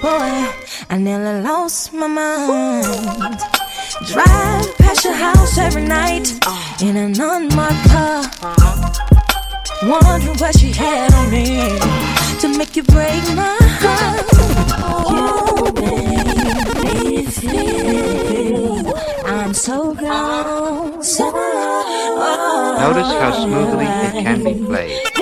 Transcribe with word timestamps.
boy, 0.00 0.32
I 0.90 0.98
nearly 0.98 1.42
lost 1.42 1.92
my 1.92 2.06
mind. 2.06 3.38
Drive 4.06 4.78
past 4.78 5.04
your 5.04 5.14
house 5.14 5.58
every 5.58 5.84
night 5.84 6.28
in 6.80 6.96
an 6.96 7.20
unmarked 7.20 7.90
car. 7.90 8.22
Wondering 9.82 10.36
what 10.38 10.58
she 10.58 10.72
had 10.72 11.12
on 11.14 11.30
me 11.30 11.78
to 12.40 12.48
make 12.56 12.76
you 12.76 12.82
break 12.84 13.22
my 13.34 13.56
heart. 13.80 14.26
I'm 19.26 19.54
so 19.54 19.94
so. 21.02 21.30
Notice 22.80 23.12
how 23.20 23.32
smoothly 23.44 23.84
it 23.84 24.24
can 24.24 24.44
be 24.44 24.54
played. 24.64 25.19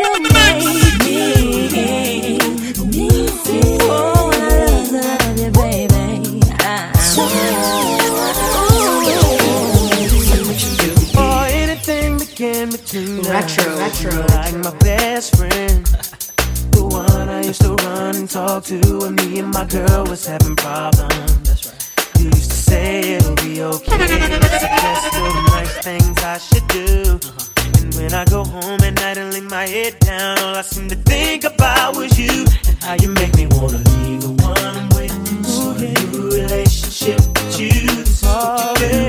retro, 13.41 13.77
retro. 13.77 14.11
retro. 14.11 14.37
Like 14.37 14.55
my 14.57 14.75
best 14.79 15.37
friend. 15.37 15.87
the 16.75 16.85
one 16.85 17.29
I 17.29 17.43
used 17.43 17.61
to 17.63 17.75
run 17.75 18.17
and 18.17 18.29
talk 18.29 18.65
to 18.65 18.79
when 18.99 19.15
me 19.17 19.39
and 19.39 19.53
my 19.53 19.65
girl 19.65 20.05
was 20.07 20.27
having 20.27 20.57
problems. 20.57 21.43
That's 21.47 21.67
right. 21.67 22.19
You 22.19 22.27
used 22.27 22.51
to 22.51 22.57
say 22.57 23.15
it'll 23.15 23.35
be 23.37 23.63
okay. 23.63 24.07
Suggest 24.07 25.13
the 25.13 25.45
nice 25.55 25.79
things 25.79 26.19
I 26.23 26.39
should 26.39 26.67
do. 26.69 27.19
Uh-huh. 27.23 27.81
And 27.81 27.95
when 27.95 28.15
I 28.15 28.25
go 28.25 28.45
home 28.45 28.81
at 28.83 28.95
night 28.95 29.19
and 29.19 29.33
lay 29.33 29.41
my 29.41 29.67
head 29.67 29.99
down, 30.01 30.39
all 30.41 30.57
I 30.57 30.63
seem 30.63 30.89
to 30.89 30.97
think 30.97 31.45
about 31.45 31.97
was 31.97 32.19
you 32.19 32.45
and 32.67 32.77
how 32.83 32.95
you 32.95 33.11
make 33.11 33.35
me 33.37 33.47
wanna 33.47 33.79
leave 33.79 34.23
the 34.23 34.35
one 34.43 34.59
I'm 34.59 34.89
with. 34.91 35.15
Ooh, 35.49 35.75
yeah. 35.79 35.95
new 36.11 36.31
relationship 36.31 37.19
with 37.19 37.61
you. 37.61 37.71
This 37.71 38.23
is 38.23 38.23
what 38.23 38.81
you 38.81 38.89
do. 38.89 39.08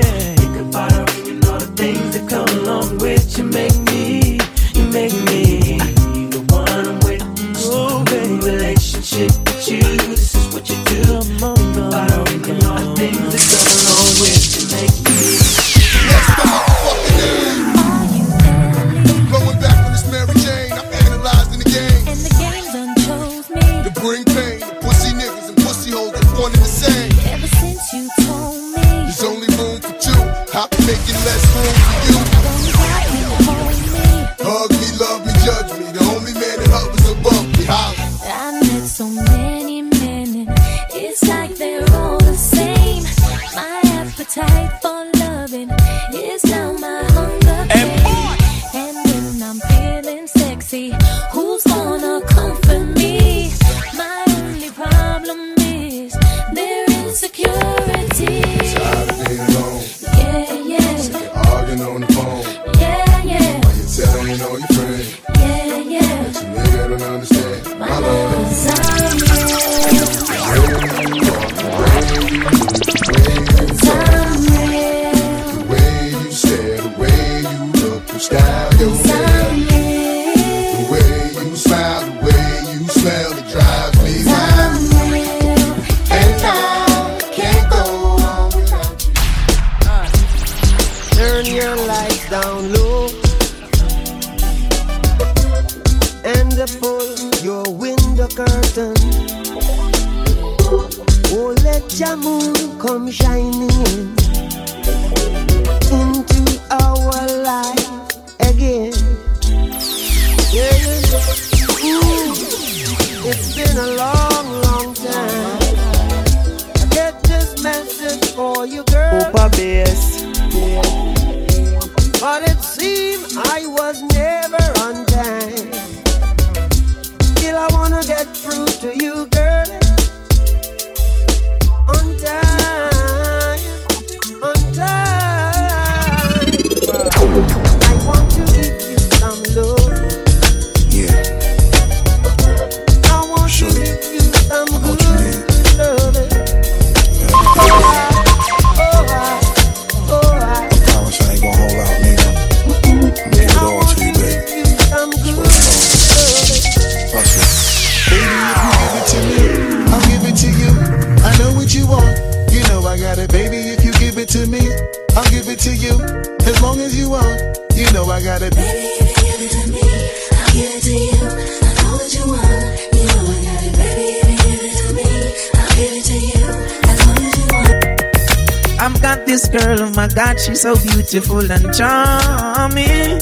Beautiful 181.10 181.50
and 181.50 181.74
charming. 181.74 183.18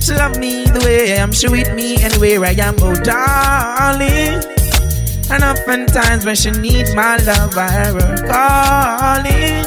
She 0.00 0.12
love 0.14 0.38
me 0.38 0.64
the 0.64 0.80
way 0.84 1.12
I 1.12 1.16
am, 1.16 1.32
she 1.32 1.48
with 1.48 1.74
me 1.74 1.96
anywhere 1.98 2.44
I 2.44 2.52
am, 2.52 2.76
oh 2.78 2.94
darling. 2.94 4.38
And 5.30 5.42
oftentimes 5.42 6.24
when 6.24 6.36
she 6.36 6.52
need 6.52 6.86
my 6.94 7.16
love, 7.26 7.56
I 7.58 7.70
hear 7.70 7.94
her 7.94 8.16
calling. 8.30 9.66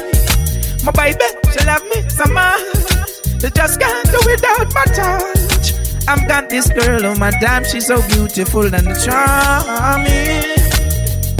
My 0.84 0.92
baby, 0.92 1.24
she 1.52 1.64
love 1.66 1.84
me 1.84 2.08
so 2.08 2.24
much, 2.32 3.40
she 3.40 3.50
just 3.50 3.78
can't 3.78 4.10
do 4.10 4.18
without 4.24 4.72
my 4.72 4.84
touch. 4.96 5.74
I've 6.08 6.26
got 6.26 6.48
this 6.48 6.70
girl, 6.72 7.04
oh 7.04 7.14
my 7.16 7.30
damn, 7.40 7.64
she's 7.64 7.86
so 7.86 8.00
beautiful 8.08 8.74
and 8.74 8.88
charming. 9.04 10.48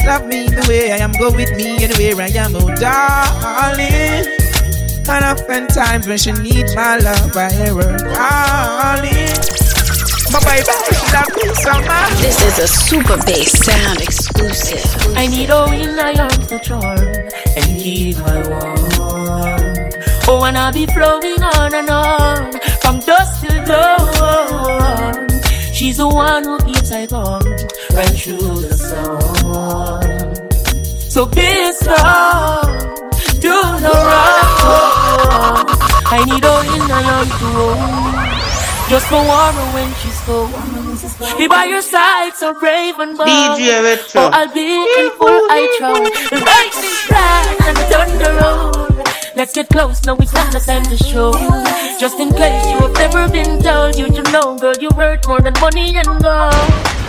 Love 0.04 0.26
me 0.26 0.48
the 0.48 0.66
way 0.68 0.92
I 0.92 0.96
am, 0.98 1.12
go 1.12 1.30
with 1.32 1.56
me 1.56 1.82
anywhere 1.82 2.26
I 2.26 2.28
am, 2.36 2.54
oh 2.56 2.74
darling. 2.74 4.33
And 5.06 5.24
oftentimes 5.24 6.06
when 6.08 6.18
she 6.18 6.32
needs 6.32 6.74
my 6.74 6.96
love, 6.98 7.36
I 7.36 7.52
hear 7.52 7.74
her 7.74 7.98
calling. 8.14 9.34
My 10.32 10.40
baby, 10.40 10.74
she 10.90 11.04
love 11.12 11.30
me 11.36 11.54
so 11.54 11.72
much. 11.86 12.12
This 12.20 12.42
is 12.42 12.58
a 12.58 12.66
super 12.66 13.16
bass 13.24 13.52
sound 13.64 14.00
exclusive. 14.00 15.16
I 15.16 15.26
need 15.26 15.50
a 15.50 15.66
real 15.70 15.94
lion 15.94 16.30
to 16.48 16.58
charm 16.58 16.98
and 16.98 17.80
keep 17.80 18.16
my 18.18 18.48
warm. 18.48 19.74
Oh, 20.26 20.42
and 20.44 20.56
I'll 20.56 20.72
be 20.72 20.86
flowing 20.86 21.42
on 21.42 21.74
and 21.74 21.90
on 21.90 22.52
from 22.80 22.98
dusk 23.00 23.46
till 23.46 23.64
dawn. 23.66 25.28
She's 25.72 25.98
the 25.98 26.08
one 26.08 26.44
who 26.44 26.58
keeps 26.60 26.90
I 26.90 27.06
calm 27.06 27.42
right 27.92 28.16
through 28.18 28.60
the 28.62 28.74
storm. 28.74 30.34
So 30.98 31.26
be 31.26 31.72
strong, 31.74 33.40
do 33.40 33.52
no 33.82 33.92
wrong. 33.92 34.43
Just 38.88 39.06
for 39.08 39.16
warmer 39.16 39.66
when 39.72 39.92
she's 39.94 40.20
cold. 40.20 40.50
Be 41.38 41.48
by 41.48 41.64
your 41.64 41.80
side, 41.82 42.34
so 42.34 42.52
brave 42.58 42.98
and 42.98 43.16
bold. 43.16 43.28
DJ 43.28 43.82
Retro. 43.82 44.20
Oh, 44.22 44.30
I'll 44.32 44.52
be 44.52 44.84
full 45.16 45.46
eye 45.50 45.68
troll. 45.78 46.04
The 46.30 46.38
lightning 46.44 46.98
flash 47.08 47.48
and 47.66 47.76
the 47.76 47.84
thunder 47.90 48.32
roll. 48.40 49.04
Let's 49.34 49.52
get 49.54 49.68
close, 49.68 50.04
now 50.04 50.16
it's 50.16 50.32
not 50.32 50.52
the 50.52 50.60
time 50.60 50.84
to 50.84 50.96
show. 50.96 51.32
Just 51.98 52.20
in 52.20 52.30
case 52.34 52.66
you 52.70 52.78
have 52.78 52.92
never 52.94 53.28
been 53.28 53.60
told, 53.62 53.96
you 53.96 54.06
should 54.14 54.30
know, 54.30 54.56
girl, 54.58 54.74
you're 54.80 54.94
worth 54.94 55.26
more 55.26 55.40
than 55.40 55.54
money 55.60 55.96
and 55.96 56.22
gold. 56.22 57.03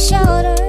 Shoulder. 0.00 0.59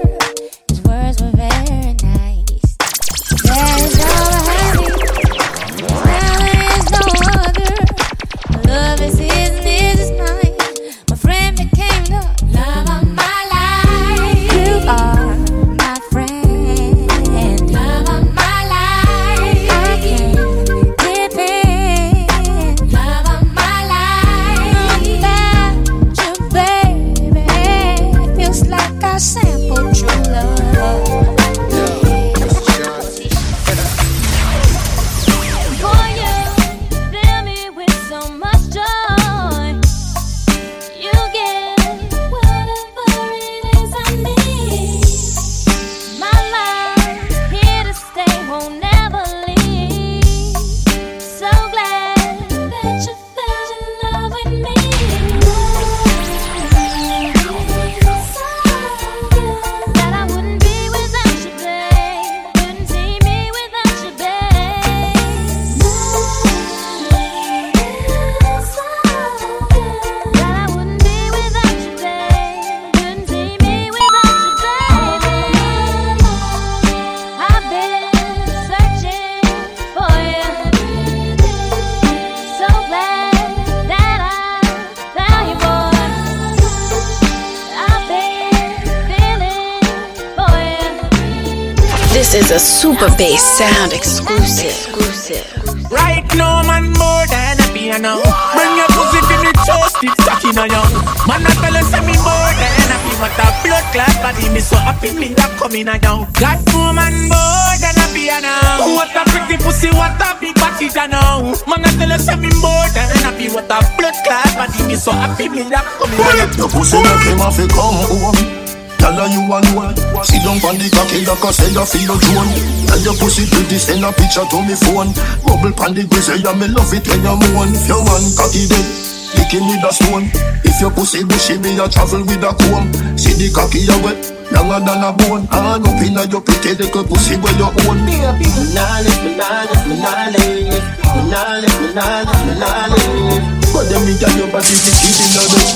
This 92.31 92.47
is 92.47 92.51
a 92.55 92.59
super 92.63 93.11
bass 93.19 93.43
sound 93.43 93.91
exclusive. 93.91 94.71
exclusive. 94.71 95.43
Right 95.91 96.23
now, 96.39 96.63
man, 96.63 96.87
more 96.95 97.27
than 97.27 97.59
a 97.59 97.67
piano. 97.75 98.23
Bring 98.55 98.71
your 98.79 98.87
pussy 98.95 99.19
to 99.19 99.35
the 99.43 99.51
chest, 99.67 99.99
it's 99.99 100.15
talking 100.23 100.55
on 100.55 100.71
you. 100.71 100.83
Man, 101.27 101.43
I 101.43 101.51
tell 101.59 101.75
you, 101.75 101.83
say 101.91 101.99
me 102.07 102.15
more 102.23 102.51
than 102.55 102.71
happy. 102.87 103.11
What 103.19 103.35
a 103.35 103.51
blood 103.67 103.83
clot 103.91 104.15
body, 104.23 104.47
me 104.47 104.63
so 104.63 104.79
happy, 104.79 105.11
me 105.11 105.35
that 105.35 105.59
coming 105.59 105.91
on 105.91 105.99
you. 105.99 106.23
Got 106.39 106.63
more 106.71 106.95
man, 106.95 107.27
more 107.27 107.75
than 107.83 107.99
a 107.99 108.07
piano. 108.15 108.55
What 108.95 109.11
a 109.11 109.27
pretty 109.27 109.59
pussy, 109.59 109.91
what 109.91 110.15
a 110.15 110.31
big 110.39 110.55
body, 110.55 110.87
you 110.87 111.07
know. 111.11 111.51
Man, 111.67 111.83
I 111.83 111.91
tell 111.99 112.15
you, 112.15 112.15
say 112.15 112.39
me 112.39 112.47
more 112.63 112.87
than 112.95 113.11
happy. 113.27 113.51
What 113.51 113.67
a 113.67 113.83
blood 113.99 114.15
clot 114.23 114.55
body, 114.55 114.79
me 114.87 114.95
so 114.95 115.11
happy, 115.11 115.51
me 115.51 115.67
that 115.67 115.83
coming 115.99 116.15
on 116.15 116.47
you. 116.47 116.63
Your 116.63 116.71
pussy 116.71 116.95
make 116.95 117.27
him 117.27 117.43
have 117.43 117.59
to 117.59 117.67
come 117.67 117.99
home. 118.07 118.60
Tell 119.01 119.17
her 119.17 119.25
you 119.33 119.41
want 119.49 119.65
one. 119.73 119.97
Sit 120.21 120.45
down 120.45 120.61
on 120.61 120.77
the 120.77 120.85
cocky 120.93 121.25
like 121.25 121.41
I 121.41 121.49
say 121.49 121.73
you 121.73 121.81
feel 121.89 122.13
your 122.13 122.19
drone. 122.21 122.53
Tell 122.85 123.01
your 123.01 123.17
pussy 123.17 123.49
pretty 123.49 123.81
send 123.81 124.05
a 124.05 124.13
picture 124.13 124.45
to 124.45 124.57
me 124.61 124.77
phone. 124.77 125.09
Bubble 125.41 125.73
pan 125.73 125.97
the 125.97 126.05
grizzly, 126.05 126.45
yeah 126.45 126.53
me 126.53 126.69
love 126.69 126.93
it 126.93 127.01
when 127.09 127.25
you 127.25 127.33
moan. 127.33 127.73
If 127.73 127.89
your 127.89 128.05
man 128.05 128.21
cocky 128.37 128.69
dead, 128.69 128.85
lick 129.33 129.49
him 129.49 129.65
with 129.65 129.81
a 129.81 129.91
stone. 129.91 130.29
If 130.61 130.77
your 130.77 130.93
pussy 130.93 131.25
bushy, 131.25 131.57
me 131.57 131.73
a 131.81 131.89
travel 131.89 132.21
with 132.21 132.45
a 132.45 132.53
comb. 132.53 132.93
See 133.17 133.33
the 133.33 133.49
cocky 133.49 133.81
you 133.89 133.97
wet, 134.05 134.21
longer 134.53 134.85
than 134.85 135.01
a 135.01 135.09
bone. 135.17 135.49
And 135.49 135.81
up 135.81 136.01
inna 136.05 136.29
your 136.29 136.45
pretty 136.45 136.77
little 136.77 137.01
pussy 137.01 137.41
where 137.41 137.57
you 137.57 137.73
own. 137.89 138.05
Me 138.05 138.21
nah 138.21 139.01
live, 139.01 139.21
me 139.25 139.33
nah 139.33 139.65
live, 139.65 139.83
me 139.89 139.95
nah 139.97 140.29
live. 140.29 140.85
Me 141.09 141.21
nah 141.25 141.57
live, 141.57 141.77
me 141.81 141.89
nah 141.97 142.21
live, 142.21 142.41
me 142.45 142.53
nah 142.61 142.85
live. 142.85 143.60
But 143.73 143.87
them 143.89 144.05
me 144.05 144.13
got 144.19 144.35
your 144.37 144.47
body 144.51 144.75
be 144.83 144.91
keeping 144.99 145.33
on 145.39 145.47
them. 145.51 145.67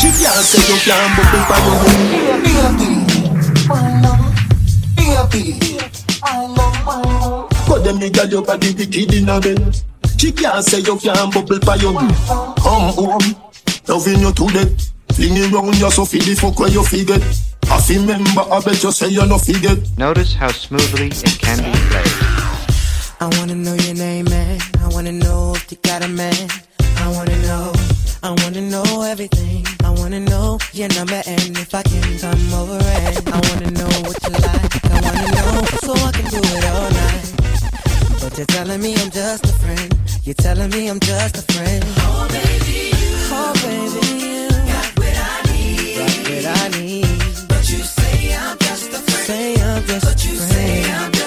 She 0.00 0.08
can't 0.10 0.44
say 0.46 0.62
you 0.66 0.78
can't 0.82 1.10
bubble 1.16 1.44
by 1.48 1.58
your 1.62 1.76
home. 1.82 2.42
But 7.68 7.84
them 7.84 7.98
nigga 7.98 8.30
your 8.30 8.42
body 8.42 8.74
be 8.74 8.86
kidding 8.86 9.28
a 9.28 9.40
bed. 9.40 9.76
She 10.18 10.30
can't 10.32 10.64
say 10.64 10.80
you 10.80 10.96
can't 10.98 11.32
bubble 11.32 11.58
by 11.60 11.76
your 11.76 11.94
Come 11.94 12.92
home, 12.94 13.36
loving 13.88 14.20
you 14.20 14.32
to 14.32 14.46
death. 14.52 14.92
Flinging 15.12 15.50
round 15.52 15.78
you 15.78 15.90
so 15.90 16.04
feel 16.04 16.22
the 16.22 16.34
fuck 16.34 16.58
where 16.58 16.70
you 16.70 16.82
forget. 16.84 17.22
I 17.70 17.80
remember 17.88 18.42
I 18.52 18.60
bet 18.60 18.82
you 18.82 18.92
say 18.92 19.08
you 19.08 19.26
no 19.26 19.38
forget. 19.38 19.78
Notice 19.98 20.34
how 20.34 20.48
smoothly 20.48 21.06
it 21.06 21.38
can 21.38 21.58
be 21.58 21.72
played. 21.88 22.12
I 23.20 23.28
wanna 23.38 23.54
know 23.54 23.74
your 23.74 23.94
name, 23.94 24.26
man. 24.26 24.60
I 24.80 24.88
wanna 24.88 25.12
know 25.12 25.54
if 25.54 25.70
you 25.70 25.78
got 25.82 26.02
a 26.04 26.08
man. 26.08 26.48
I 27.04 27.08
wanna 27.16 27.38
know. 27.48 27.72
I 28.22 28.30
wanna 28.30 28.60
know 28.60 29.02
everything. 29.02 29.66
I 29.84 29.90
wanna 29.90 30.20
know 30.20 30.58
your 30.72 30.88
number 30.96 31.20
and 31.26 31.56
if 31.58 31.74
I 31.74 31.82
can 31.82 32.18
come 32.18 32.54
over 32.54 32.78
and 32.78 33.28
I 33.36 33.38
wanna 33.48 33.70
know 33.80 33.92
what 34.06 34.18
you 34.24 34.34
like. 34.48 34.72
I 34.94 34.98
wanna 35.06 35.28
know 35.36 35.52
so 35.86 35.92
I 36.08 36.10
can 36.16 36.26
do 36.30 36.40
it 36.56 36.64
all 36.72 36.90
night. 37.02 37.26
But 38.20 38.36
you're 38.38 38.46
telling 38.46 38.80
me 38.80 38.94
I'm 38.94 39.10
just 39.10 39.44
a 39.44 39.52
friend. 39.62 39.88
You're 40.24 40.34
telling 40.46 40.70
me 40.70 40.88
I'm 40.88 41.00
just 41.00 41.36
a 41.38 41.42
friend. 41.52 41.84
Oh 41.98 42.28
baby, 42.30 42.78
you. 42.94 43.14
Oh 43.34 43.52
baby, 43.66 44.02
you. 44.24 44.48
Got 44.72 44.88
what 45.00 45.16
I 45.30 45.36
need. 45.50 45.96
Got 45.98 46.14
what 46.30 46.46
I 46.62 46.80
need. 46.80 47.48
But 47.48 47.64
you 47.70 47.78
say 47.98 48.34
I'm 48.36 48.56
just 48.58 48.88
a 48.98 49.00
friend. 49.10 49.26
Say 49.26 49.54
I'm 49.60 49.82
just 49.86 50.04
but 50.06 50.24
a 50.24 50.28
you 50.28 50.34
friend. 50.36 50.52
say 50.52 50.92
I'm 50.92 51.12
just 51.12 51.21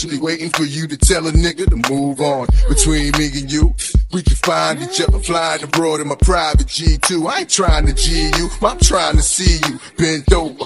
patiently 0.00 0.18
waiting 0.24 0.48
for 0.50 0.64
you 0.64 0.86
to 0.86 0.96
tell 0.96 1.26
a 1.26 1.32
nigga 1.32 1.68
to 1.68 1.92
move 1.92 2.20
on. 2.20 2.46
Between 2.68 3.12
me 3.18 3.26
and 3.38 3.52
you, 3.52 3.74
we 4.12 4.22
can 4.22 4.36
find 4.36 4.80
each 4.80 5.00
other 5.00 5.18
Flying 5.18 5.62
abroad 5.62 6.00
in 6.00 6.08
my 6.08 6.14
private 6.16 6.66
G2 6.66 7.30
I 7.30 7.40
ain't 7.40 7.50
trying 7.50 7.86
to 7.86 7.92
G 7.92 8.30
you, 8.38 8.48
I'm 8.62 8.78
trying 8.78 9.16
to 9.16 9.22
see 9.22 9.58
you. 9.68 9.78
Bent 9.98 10.32
over, 10.32 10.59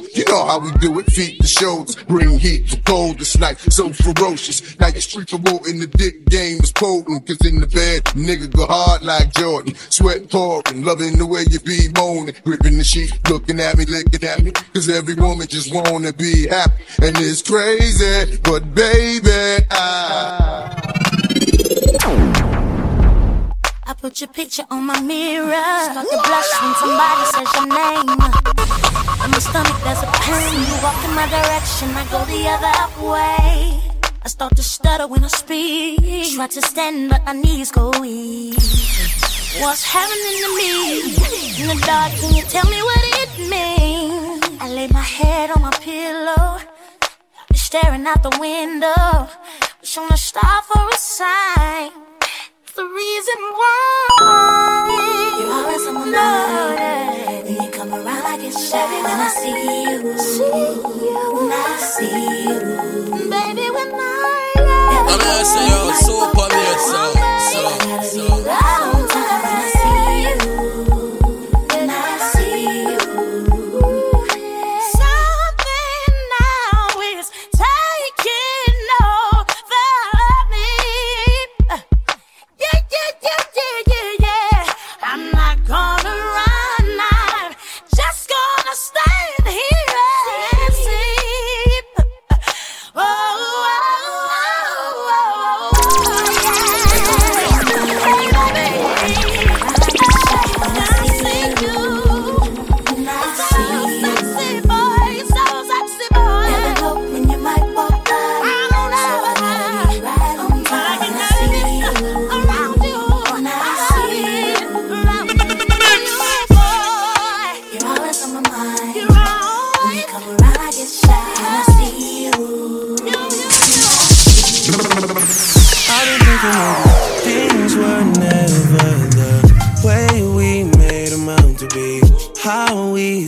how 0.47 0.59
we 0.59 0.71
do 0.79 0.99
it. 0.99 1.07
Feet 1.13 1.41
to 1.41 1.47
shoulders, 1.47 1.97
bring 2.05 2.39
heat 2.39 2.71
for 2.71 2.77
cold. 2.83 3.19
This 3.19 3.39
night 3.39 3.59
So 3.59 3.91
ferocious, 3.91 4.79
now 4.79 4.89
you're 4.89 5.01
street 5.01 5.29
promoting 5.29 5.81
the 5.81 5.87
dick 5.87 6.25
game 6.27 6.59
is 6.61 6.73
potent. 6.73 7.27
Cause 7.27 7.45
in 7.47 7.61
the 7.61 7.67
bed, 7.67 8.05
nigga 8.15 8.51
go 8.51 8.67
hard 8.67 9.03
like 9.03 9.33
Jordan. 9.33 9.75
Sweat 9.91 10.31
pouring, 10.31 10.85
loving 10.85 11.19
the 11.19 11.27
way 11.27 11.45
you 11.51 11.61
be 11.61 11.89
moaning. 11.95 12.35
Gripping 12.45 12.79
the 12.79 12.85
sheet, 12.85 13.13
looking 13.29 13.61
at 13.61 13.77
me, 13.77 13.85
licking 13.85 14.25
at 14.29 14.43
me. 14.43 14.53
Cause 14.73 14.89
every 14.89 15.15
woman 15.15 15.47
just 15.47 15.75
wanna 15.75 16.13
be 16.13 16.49
happy. 16.49 16.85
And 17.03 17.17
it's 17.19 17.43
crazy, 17.43 18.39
but 18.43 18.75
baby, 18.75 19.67
I 19.71 20.85
I 23.87 23.93
put 23.93 24.21
your 24.21 24.29
picture 24.29 24.65
on 24.71 24.87
my 24.87 25.01
mirror. 25.01 25.53
Start 25.53 26.09
to 26.09 26.17
blush 26.25 26.63
when 26.63 26.75
somebody 26.81 27.25
says 27.33 27.51
your 27.55 27.67
name. 28.89 28.94
In 29.25 29.31
my 29.31 29.38
stomach, 29.38 29.81
there's 29.85 30.02
a 30.02 30.11
pain. 30.21 30.54
You 30.69 30.76
walk 30.83 31.02
in 31.02 31.14
my 31.14 31.26
direction, 31.26 31.88
I 31.97 32.04
go 32.12 32.21
the 32.28 32.43
other 32.54 32.76
way. 33.09 33.81
I 34.23 34.28
start 34.28 34.54
to 34.57 34.62
stutter 34.62 35.07
when 35.07 35.25
I 35.25 35.28
speak. 35.28 36.35
Try 36.35 36.47
to 36.47 36.61
stand, 36.61 37.09
but 37.09 37.25
my 37.25 37.33
knees 37.33 37.71
go 37.71 37.90
weak. 38.00 38.59
What's 39.61 39.85
happening 39.85 40.37
to 40.45 40.50
me? 40.61 40.73
In 41.61 41.66
the 41.73 41.78
dark, 41.87 42.12
can 42.21 42.35
you 42.35 42.43
tell 42.43 42.69
me 42.69 42.81
what 42.83 43.02
it 43.23 43.31
means? 43.49 44.61
I 44.61 44.69
lay 44.69 44.88
my 44.88 45.00
head 45.00 45.50
on 45.52 45.62
my 45.62 45.71
pillow. 45.81 46.59
Staring 47.54 48.07
out 48.07 48.23
the 48.23 48.37
window. 48.38 49.28
Wish 49.81 49.97
on 49.97 50.12
a 50.12 50.16
star 50.19 50.62
for 50.69 50.87
a 50.87 50.99
sign. 50.99 51.90
The 52.76 52.85
reason 52.85 53.38
why 53.59 55.37
you're 55.40 55.52
always 55.52 55.87
on 55.87 55.95
my 55.95 56.04
mind. 56.04 57.54
I'm 65.07 65.19
gonna 65.19 65.45
say 65.45 65.67
yo, 65.69 65.93
super 65.93 66.49
mate, 66.53 66.81
so, 66.81 67.13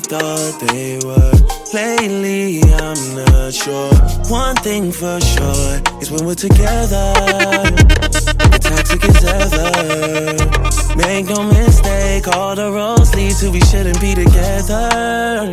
thought 0.07 0.61
they 0.61 0.99
were. 1.05 1.33
Lately, 1.75 2.63
I'm 2.63 3.17
not 3.17 3.53
sure. 3.53 3.93
One 4.31 4.55
thing 4.57 4.93
for 4.93 5.21
sure 5.21 5.81
is 6.01 6.11
when 6.11 6.25
we're 6.25 6.35
together, 6.35 7.13
toxic 8.61 9.05
as 9.05 9.25
ever. 9.25 10.97
Make 10.97 11.27
no 11.27 11.43
mistake, 11.43 12.29
all 12.29 12.55
the 12.55 12.71
roads 12.71 13.15
lead 13.17 13.35
to 13.37 13.51
we 13.51 13.61
shouldn't 13.63 14.01
be 14.01 14.15
together. 14.15 15.53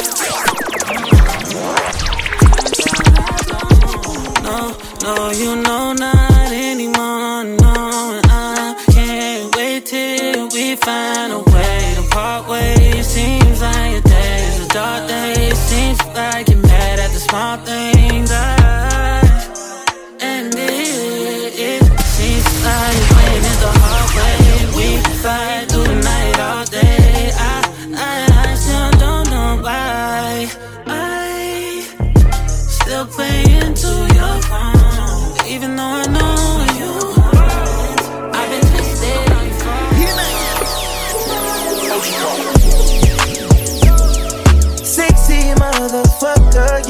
No, 5.03 5.31
you 5.31 5.55
know 5.55 5.93
not 5.93 6.51
anymore. 6.51 7.43
No, 7.43 8.13
and 8.17 8.27
I 8.29 8.75
can't 8.91 9.55
wait 9.55 9.85
till 9.85 10.47
we 10.49 10.75
find 10.75 11.33
a 11.33 11.39
way 11.39 11.93
to 11.95 12.03
part 12.09 12.47
ways. 12.47 13.07
Seems 13.07 13.61
like 13.61 13.91
your 13.93 14.01
days 14.01 14.61
are 14.61 14.67
dark 14.67 15.07
days. 15.07 15.57
Seems 15.57 15.99
like 16.15 16.49
you're 16.49 16.59
mad 16.59 16.99
at 16.99 17.11
the 17.11 17.19
small 17.19 17.57
things. 17.57 18.31
I, 18.31 18.60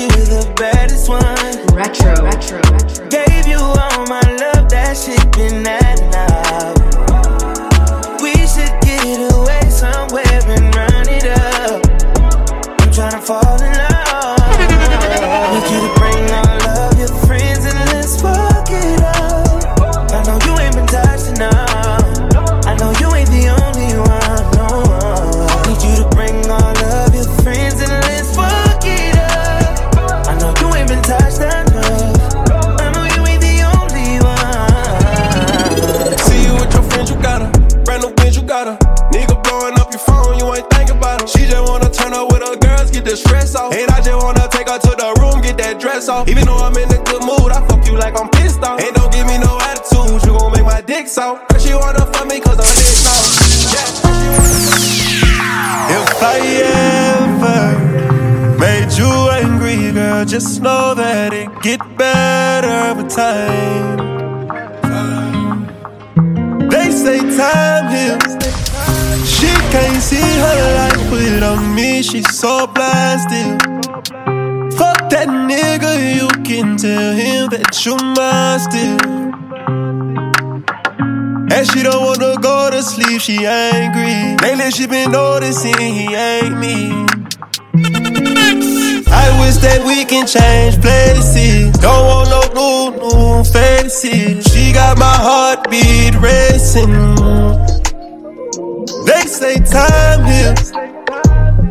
you 0.01 0.25
the 0.25 0.53
baddest 0.55 1.09
one. 1.09 1.21
Retro, 1.75 2.13
retro, 2.23 2.59
retro. 2.71 3.07
Gave 3.09 3.47
you 3.47 3.57
all 3.57 4.05
my 4.07 4.21
love, 4.41 4.69
that 4.69 4.97
shit 4.97 5.31
been 5.33 5.63
that 5.63 5.99
now. 6.11 6.80
Sleep, 83.21 83.39
she 83.39 83.45
angry. 83.45 84.37
Lately 84.41 84.71
she 84.71 84.87
been 84.87 85.11
noticing 85.11 85.77
he 85.77 86.13
ain't 86.13 86.57
me. 86.57 86.91
I 89.13 89.27
wish 89.41 89.57
that 89.57 89.83
we 89.85 90.05
can 90.05 90.25
change 90.27 90.81
places. 90.81 91.71
Don't 91.79 92.05
want 92.05 92.55
no 92.55 92.91
new, 92.91 92.97
new 92.97 93.43
faces. 93.43 94.45
She 94.51 94.73
got 94.73 94.97
my 94.97 95.15
heartbeat 95.15 96.15
racing. 96.15 96.91
They 99.05 99.25
say 99.27 99.55
time 99.59 100.25
heals. 100.25 100.71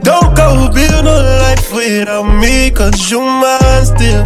Don't 0.02 0.34
go 0.36 0.70
build 0.72 1.06
a 1.06 1.38
life 1.42 1.72
without 1.72 2.24
me, 2.24 2.70
cause 2.70 3.10
you 3.10 3.20
mine 3.20 3.84
still. 3.84 4.24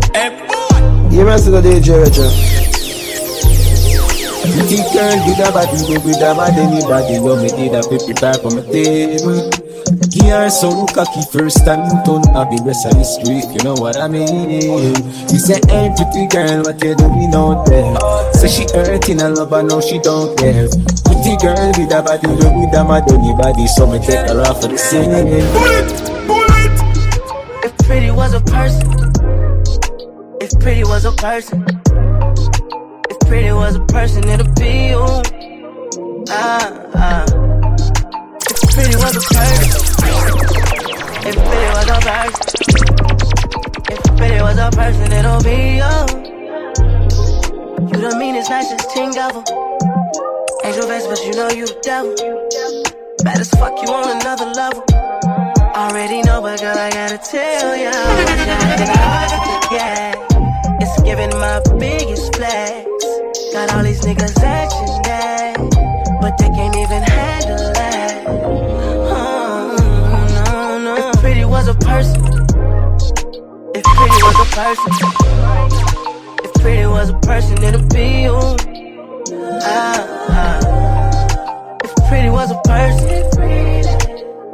You 1.10 1.24
must 1.24 1.46
go 1.46 1.60
DJ 1.62 2.04
Richard. 2.04 2.53
Pretty 4.64 4.80
girl 4.96 5.12
with 5.28 5.44
a 5.44 5.52
body, 5.52 5.76
go 5.84 6.00
with 6.08 6.24
a 6.24 6.32
bad 6.32 6.56
anybody. 6.56 7.20
You 7.20 7.36
me 7.36 7.52
need 7.52 7.76
a 7.76 7.84
fifty 7.84 8.16
back 8.16 8.40
on 8.48 8.56
my 8.56 8.62
table. 8.72 9.52
Give 10.08 10.32
her 10.32 10.48
some 10.48 10.88
cocky 10.88 11.20
first 11.28 11.68
time 11.68 11.84
you 11.84 11.92
turn 12.00 12.24
up 12.32 12.48
the 12.48 12.56
rest 12.64 12.88
of 12.88 12.96
the 12.96 13.04
street. 13.04 13.44
You 13.52 13.60
know 13.60 13.76
what 13.76 14.00
I 14.00 14.08
mean? 14.08 14.24
You 14.48 15.36
say, 15.36 15.60
hey, 15.68 15.92
pretty 15.92 16.24
girl, 16.32 16.64
what 16.64 16.80
you 16.80 16.96
doing 16.96 17.36
out 17.36 17.68
there? 17.68 17.92
Say 18.32 18.48
she 18.48 18.64
hurting 18.72 19.20
a 19.20 19.28
lover, 19.28 19.62
now 19.62 19.84
she 19.84 19.98
don't 20.00 20.32
care. 20.40 20.64
Pretty 21.04 21.36
girl 21.44 21.68
with 21.76 21.92
a 21.92 22.00
body, 22.00 22.24
go 22.24 22.48
with 22.56 22.72
a 22.72 22.80
mad 22.88 23.04
anybody. 23.12 23.68
So 23.68 23.84
me 23.84 24.00
take 24.00 24.32
her 24.32 24.40
off 24.48 24.64
for 24.64 24.72
the 24.72 24.80
scene. 24.80 25.12
If 27.60 27.76
pretty 27.84 28.10
was 28.10 28.32
a 28.32 28.40
person, 28.40 28.88
if 30.40 30.56
pretty 30.58 30.84
was 30.84 31.04
a 31.04 31.12
person, 31.12 31.66
if 31.68 31.83
pretty 33.34 33.52
was 33.52 33.74
a 33.74 33.80
person, 33.86 34.22
it'd 34.28 34.54
be 34.54 34.90
you. 34.90 35.04
Ah, 36.30 36.70
ah. 36.94 37.24
If 38.46 38.60
pretty 38.70 38.94
was 38.94 39.16
a 39.18 39.24
person, 39.34 39.70
if 41.26 41.36
pretty 41.42 41.70
was 41.74 41.88
a 41.90 41.98
person, 42.06 42.44
if 43.90 44.02
pretty 44.16 44.40
was 44.40 44.58
a 44.66 44.70
person, 44.70 45.10
it'll 45.18 45.42
be 45.42 45.58
you. 45.82 45.94
You 47.90 47.98
the 48.06 48.14
meanest, 48.20 48.50
nicest 48.50 48.92
thing 48.94 49.10
ever. 49.18 49.42
Angel 50.62 50.86
face, 50.86 51.06
but 51.08 51.20
you 51.26 51.34
know 51.34 51.50
you 51.50 51.66
the 51.66 51.76
devil. 51.82 52.14
Bad 53.24 53.40
as 53.40 53.50
fuck, 53.58 53.74
you 53.82 53.92
on 53.92 54.14
another 54.20 54.46
level. 54.54 54.84
Already 55.74 56.22
know, 56.22 56.40
but 56.40 56.60
girl, 56.60 56.78
I 56.78 56.88
gotta 56.88 57.18
tell 57.18 57.74
ya. 57.74 57.90
Yeah, 59.74 60.14
it's 60.78 61.02
giving 61.02 61.30
my 61.30 61.60
biggest 61.80 62.36
flex. 62.36 62.94
Got 63.54 63.72
all 63.72 63.84
these 63.84 64.00
niggas 64.00 64.42
action 64.42 65.02
that, 65.04 65.54
but 66.20 66.36
they 66.38 66.48
can't 66.48 66.74
even 66.74 67.02
handle 67.04 67.72
that. 67.74 68.24
Oh, 69.14 69.76
no, 70.34 70.78
no. 70.82 70.96
If 70.96 71.20
pretty 71.20 71.44
was 71.44 71.68
a 71.68 71.74
person, 71.74 72.20
if 73.76 73.84
pretty 73.84 74.20
was 74.26 74.38
a 74.42 74.48
person, 74.58 74.92
if 76.42 76.52
pretty 76.54 76.86
was 76.86 77.10
a 77.10 77.18
person, 77.20 77.62
it'd 77.62 77.88
be 77.90 78.22
you. 78.22 78.40
Ah, 79.62 80.02
ah. 80.30 81.78
If 81.84 81.94
pretty 82.08 82.30
was 82.30 82.50
a 82.50 82.60
person, 82.64 83.08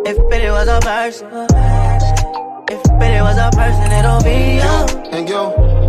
if 0.04 0.18
pretty 0.28 0.50
was 0.50 0.68
a 0.68 0.78
person, 0.80 1.26
if 2.68 2.82
pretty 2.98 3.20
was 3.22 3.38
a 3.38 3.50
person, 3.56 3.92
it'll 3.92 4.22
be 4.22 4.60
you. 4.60 5.08
And 5.16 5.26
you, 5.26 5.40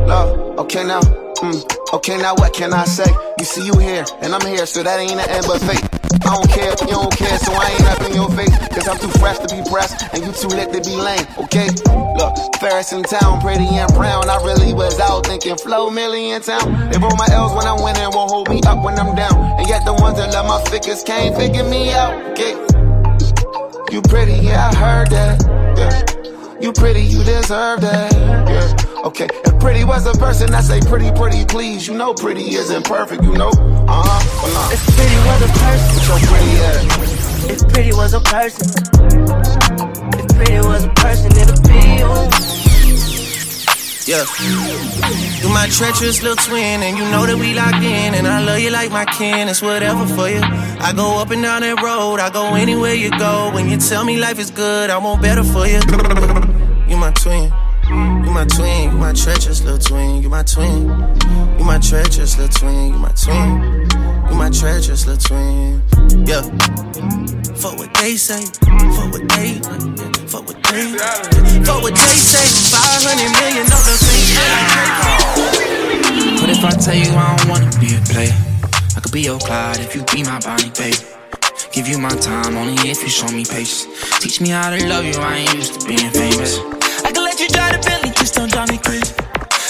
love, 0.08 0.60
okay 0.60 0.86
now, 0.86 1.02
mm, 1.42 1.94
okay 1.94 2.18
now 2.18 2.36
what 2.36 2.54
can 2.54 2.74
I 2.74 2.86
say? 2.86 3.10
You 3.40 3.46
see 3.46 3.66
you 3.66 3.78
here, 3.78 4.06
and 4.22 4.34
I'm 4.34 4.46
here, 4.46 4.66
so 4.66 4.84
that 4.84 5.00
ain't 5.00 5.18
nothing 5.18 5.44
but 5.48 5.60
fate. 5.66 5.84
I 6.22 6.38
don't 6.38 6.50
care, 6.50 6.70
you 6.86 6.94
don't 6.94 7.16
care, 7.18 7.38
so 7.40 7.52
I 7.52 7.74
ain't 7.74 7.88
up 7.90 8.02
in 8.06 8.14
your 8.14 8.30
face. 8.30 8.54
Cause 8.70 8.88
I'm 8.88 8.98
too 9.00 9.10
fresh 9.18 9.40
to 9.40 9.50
be 9.50 9.62
pressed, 9.70 10.14
and 10.14 10.24
you 10.24 10.32
too 10.32 10.54
lit 10.54 10.72
to 10.74 10.82
be 10.86 10.96
lame, 10.96 11.26
okay? 11.50 11.68
Look, 12.16 12.38
Ferris 12.62 12.94
in 12.94 13.02
town, 13.04 13.42
pretty 13.42 13.66
and 13.66 13.92
brown. 13.94 14.30
I 14.30 14.38
really 14.46 14.74
was 14.74 15.00
out 15.00 15.26
thinking 15.26 15.58
flow 15.58 15.90
million 15.90 16.42
town. 16.42 16.92
They 16.92 17.00
roll 17.00 17.16
my 17.18 17.28
L's 17.32 17.56
when 17.58 17.66
I'm 17.66 17.82
winning, 17.82 18.10
won't 18.14 18.30
hold 18.30 18.50
me 18.50 18.62
up 18.68 18.84
when 18.86 19.00
I'm 19.00 19.16
down. 19.16 19.34
And 19.58 19.68
yet 19.68 19.84
the 19.86 19.94
ones 19.94 20.18
that 20.18 20.32
love 20.34 20.46
my 20.46 20.62
figures 20.70 21.02
can't 21.04 21.36
figure 21.36 21.64
me 21.64 21.92
out, 21.92 22.14
okay? 22.32 22.54
You 23.92 24.02
pretty, 24.04 24.38
yeah, 24.46 24.70
I 24.70 24.76
heard 24.76 25.10
that. 25.10 25.42
Yeah. 25.76 26.62
You 26.62 26.72
pretty, 26.72 27.02
you 27.02 27.24
deserve 27.24 27.82
that. 27.82 28.14
Yeah. 28.14 28.81
Okay. 29.04 29.28
If 29.46 29.60
pretty 29.60 29.84
was 29.84 30.06
a 30.06 30.14
person, 30.14 30.54
I 30.54 30.62
say 30.62 30.80
pretty, 30.80 31.12
pretty, 31.14 31.44
please. 31.46 31.88
You 31.88 31.96
know 31.96 32.14
pretty 32.14 32.54
isn't 32.54 32.86
perfect, 32.86 33.24
you 33.24 33.34
know. 33.34 33.50
Uh 33.50 34.04
huh. 34.06 34.22
Well, 34.44 34.54
nah. 34.54 34.70
If 34.72 34.82
pretty 34.94 35.18
was 35.26 35.42
a 35.42 35.52
person, 35.58 35.90
so 36.06 36.14
pretty, 36.30 36.52
yeah. 36.62 37.52
if 37.52 37.74
pretty 37.74 37.94
was 37.94 38.14
a 38.14 38.22
person, 38.22 38.68
if 40.22 40.28
pretty 40.38 40.62
was 40.68 40.84
a 40.86 40.90
person, 41.02 41.32
it'd 41.34 41.64
be 41.66 41.82
you. 41.98 42.62
Yeah. 44.06 44.26
You 45.42 45.50
my 45.50 45.68
treacherous 45.68 46.22
little 46.22 46.38
twin, 46.38 46.84
and 46.84 46.96
you 46.96 47.04
know 47.10 47.26
that 47.26 47.38
we 47.38 47.56
locked 47.56 47.82
in. 47.82 48.14
And 48.14 48.28
I 48.28 48.44
love 48.44 48.60
you 48.60 48.70
like 48.70 48.92
my 48.92 49.06
kin, 49.06 49.50
it's 49.50 49.64
whatever 49.64 50.06
for 50.06 50.30
you. 50.30 50.42
I 50.44 50.94
go 50.96 51.18
up 51.18 51.32
and 51.32 51.42
down 51.42 51.62
that 51.62 51.82
road, 51.82 52.20
I 52.20 52.30
go 52.30 52.54
anywhere 52.54 52.94
you 52.94 53.10
go. 53.18 53.50
When 53.52 53.68
you 53.68 53.78
tell 53.78 54.06
me 54.06 54.18
life 54.18 54.38
is 54.38 54.52
good, 54.52 54.92
I 54.92 54.98
want 55.00 55.24
better 55.24 55.44
for 55.44 55.66
you. 55.66 55.82
You 56.88 56.98
my 56.98 57.12
twin. 57.14 57.52
You 58.32 58.36
my 58.36 58.46
twin, 58.46 58.92
you 58.92 58.98
my 58.98 59.12
treacherous 59.12 59.62
little 59.62 59.78
twin, 59.78 60.24
you 60.24 60.30
my 60.30 60.42
twin. 60.44 60.88
You 61.60 61.66
my 61.66 61.78
treacherous 61.80 62.38
little 62.38 62.48
twin, 62.48 62.94
you 62.94 62.98
my 62.98 63.12
twin. 63.12 63.90
You 64.32 64.36
my 64.38 64.50
treacherous 64.50 65.06
little 65.06 65.20
twin. 65.20 65.84
Yeah. 66.26 66.40
Fuck 67.60 67.78
what 67.78 67.94
they 67.96 68.16
say, 68.16 68.46
fuck 68.96 69.12
what 69.12 69.28
they, 69.36 69.60
fuck 70.32 70.48
what 70.48 70.64
they, 70.64 70.96
fuck 71.68 71.84
what 71.84 71.94
they 71.94 72.16
say. 72.16 72.48
500 72.72 73.20
million 73.36 73.68
dollars 73.68 74.00
thing. 74.00 74.24
What 76.40 76.50
if 76.50 76.64
I 76.64 76.72
tell 76.72 76.96
you 76.96 77.12
I 77.12 77.36
don't 77.36 77.50
wanna 77.50 77.70
be 77.82 77.98
a 77.98 78.02
player? 78.08 78.32
I 78.96 79.02
could 79.02 79.12
be 79.12 79.24
your 79.24 79.40
Clyde 79.40 79.82
if 79.82 79.94
you 79.94 80.06
be 80.06 80.24
my 80.24 80.40
Bonnie, 80.40 80.72
babe. 80.80 80.96
Give 81.74 81.86
you 81.86 81.98
my 81.98 82.16
time 82.16 82.56
only 82.56 82.90
if 82.90 83.04
you 83.04 83.10
show 83.10 83.28
me 83.28 83.44
patience. 83.44 83.88
Teach 84.22 84.40
me 84.40 84.50
how 84.50 84.70
to 84.70 84.88
love 84.88 85.04
you, 85.04 85.16
I 85.20 85.40
ain't 85.40 85.54
used 85.54 85.82
to 85.82 85.86
being 85.86 86.10
famous. 86.12 86.58
I 87.04 87.12
can 87.12 87.24
let 87.24 87.40
you 87.40 87.48
drive 87.50 87.74
the 87.74 87.80
Bentley, 87.88 88.01
just 88.22 88.36
don't 88.36 88.52
drive 88.52 88.70
me 88.70 88.78
crazy. 88.78 89.14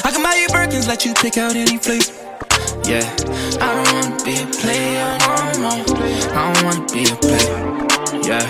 I 0.04 0.12
can 0.12 0.22
buy 0.22 0.36
you 0.36 0.48
Birkins, 0.52 0.88
let 0.88 1.06
you 1.06 1.14
pick 1.14 1.38
out 1.38 1.56
any 1.56 1.78
flavor. 1.78 2.12
Yeah, 2.84 3.08
I 3.64 3.68
don't 3.72 3.88
wanna 3.96 4.12
be 4.28 4.36
a 4.44 4.48
player 4.60 5.08
no 5.24 5.40
more. 5.64 5.80
I 6.36 6.52
don't 6.52 6.60
wanna 6.68 6.84
be 6.92 7.08
a 7.08 7.16
player. 7.16 7.56
Yeah, 8.28 8.44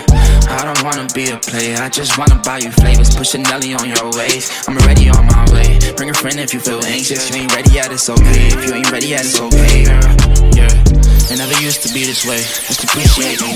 I 0.50 0.66
don't 0.66 0.82
wanna 0.82 1.06
be 1.14 1.30
a 1.30 1.38
player. 1.38 1.78
I 1.78 1.88
just 1.88 2.18
wanna 2.18 2.34
buy 2.42 2.58
you 2.58 2.72
flavors. 2.82 3.14
A 3.14 3.38
Nelly 3.38 3.74
on 3.74 3.86
your 3.86 4.10
waist. 4.18 4.68
I'm 4.68 4.76
already 4.76 5.08
on 5.08 5.24
my 5.26 5.46
way. 5.54 5.78
Bring 5.94 6.10
a 6.10 6.14
friend 6.14 6.40
if 6.40 6.52
you 6.52 6.58
feel 6.58 6.82
anxious. 6.84 7.30
You 7.30 7.42
ain't 7.42 7.54
ready 7.54 7.70
yet, 7.70 7.92
it's 7.92 8.10
okay. 8.10 8.50
If 8.50 8.66
you 8.66 8.74
ain't 8.74 8.90
ready 8.90 9.06
yet, 9.06 9.24
it's 9.24 9.38
okay. 9.38 9.86
Yeah, 9.86 10.02
yeah. 10.58 11.30
It 11.30 11.38
never 11.38 11.54
used 11.62 11.86
to 11.86 11.94
be 11.94 12.02
this 12.02 12.26
way. 12.26 12.42
Just 12.42 12.82
appreciate 12.82 13.40
me. 13.40 13.54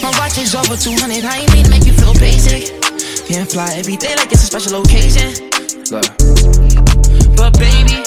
My 0.00 0.08
watch 0.16 0.38
is 0.38 0.54
over 0.54 0.74
200. 0.74 1.22
I 1.22 1.44
ain't 1.44 1.52
mean 1.52 1.64
to 1.64 1.70
make 1.70 1.84
you 1.84 1.92
feel 1.92 2.14
basic. 2.14 2.80
Can't 3.28 3.50
fly 3.50 3.74
every 3.76 3.96
day 3.96 4.16
like 4.16 4.32
it's 4.32 4.42
a 4.42 4.46
special 4.46 4.80
occasion. 4.80 5.52
Look. 5.92 6.08
Uh, 6.08 7.36
but 7.36 7.52
baby, 7.60 8.00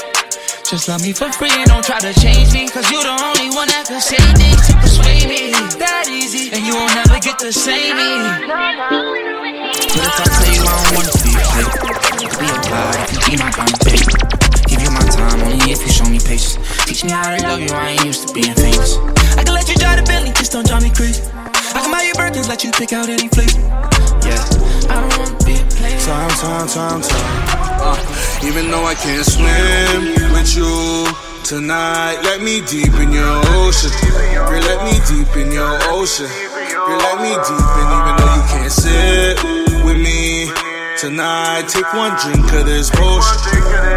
just 0.65 0.89
love 0.89 1.05
me 1.05 1.13
for 1.13 1.29
free 1.29 1.53
and 1.53 1.69
don't 1.69 1.85
try 1.85 1.99
to 1.99 2.09
change 2.17 2.49
me. 2.49 2.65
Cause 2.65 2.89
you're 2.89 3.05
the 3.05 3.13
only 3.13 3.53
one 3.53 3.69
that 3.69 3.85
can 3.85 4.01
say 4.01 4.17
things 4.33 4.65
to 4.65 4.73
persuade 4.81 5.29
me. 5.29 5.53
That 5.77 6.09
easy, 6.09 6.49
and 6.49 6.65
you 6.65 6.73
won't 6.73 6.97
ever 6.97 7.21
get 7.21 7.37
to 7.45 7.53
say 7.53 7.93
me. 7.93 8.09
What 9.93 10.01
if 10.01 10.17
I 10.17 10.25
tell 10.33 10.49
you 10.49 10.65
I 10.65 10.73
don't 10.81 10.97
wanna 10.97 11.13
be 11.21 11.29
a 11.29 11.45
player? 11.45 11.69
Be 12.41 12.47
a 12.49 12.57
cloud 12.65 12.97
if 13.05 13.13
you 13.13 13.21
be 13.21 13.33
my 13.37 13.53
bond, 13.53 13.77
baby. 13.85 14.01
Give 14.65 14.81
you 14.81 14.89
my 14.89 15.05
time 15.05 15.45
only 15.45 15.69
if 15.69 15.85
you 15.85 15.93
show 15.93 16.09
me 16.09 16.17
patience. 16.17 16.57
Teach 16.89 17.05
me 17.05 17.13
how 17.13 17.29
to 17.29 17.37
love 17.45 17.61
you, 17.61 17.69
I 17.69 17.93
ain't 17.93 18.05
used 18.05 18.25
to 18.25 18.33
being 18.33 18.57
famous. 18.57 18.97
I 19.37 19.45
can 19.45 19.53
let 19.53 19.69
you 19.69 19.77
drive 19.77 20.01
the 20.01 20.09
Bentley, 20.09 20.33
just 20.33 20.57
don't 20.57 20.65
drive 20.65 20.81
me 20.81 20.89
crazy. 20.89 21.21
I 21.75 21.81
can 21.81 21.91
buy 21.91 22.03
you 22.03 22.13
Birkins, 22.13 22.47
let 22.47 22.63
you 22.63 22.71
pick 22.71 22.93
out 22.93 23.09
any 23.09 23.27
flavor. 23.27 23.59
Yeah, 24.23 24.39
I 24.87 25.01
don't 25.01 25.11
wanna 25.19 25.45
be 25.45 25.59
a 25.59 25.65
player. 25.75 25.99
Time, 25.99 26.31
time, 26.39 26.67
time, 26.67 27.01
time. 27.01 27.35
Uh, 27.83 28.47
even 28.47 28.71
though 28.71 28.85
I 28.85 28.95
can't 28.95 29.25
swim 29.25 30.31
with 30.31 30.55
you 30.55 31.05
tonight, 31.43 32.21
let 32.23 32.41
me 32.41 32.61
deep 32.61 32.95
in 32.95 33.11
your 33.11 33.43
ocean. 33.59 33.91
Girl, 34.47 34.63
let 34.63 34.87
me 34.87 34.95
deep 35.03 35.35
in 35.35 35.51
your 35.51 35.75
ocean. 35.91 36.31
Girl, 36.71 36.97
let 36.97 37.19
me 37.19 37.35
deep 37.43 37.71
in, 37.75 37.87
even 37.91 38.13
though 38.23 38.35
you 38.35 38.43
can't 38.55 38.71
sit 38.71 39.74
tonight. 40.97 41.67
Take 41.67 41.91
one 41.93 42.15
drink 42.21 42.45
of 42.53 42.65
this 42.65 42.89
potion. 42.89 43.37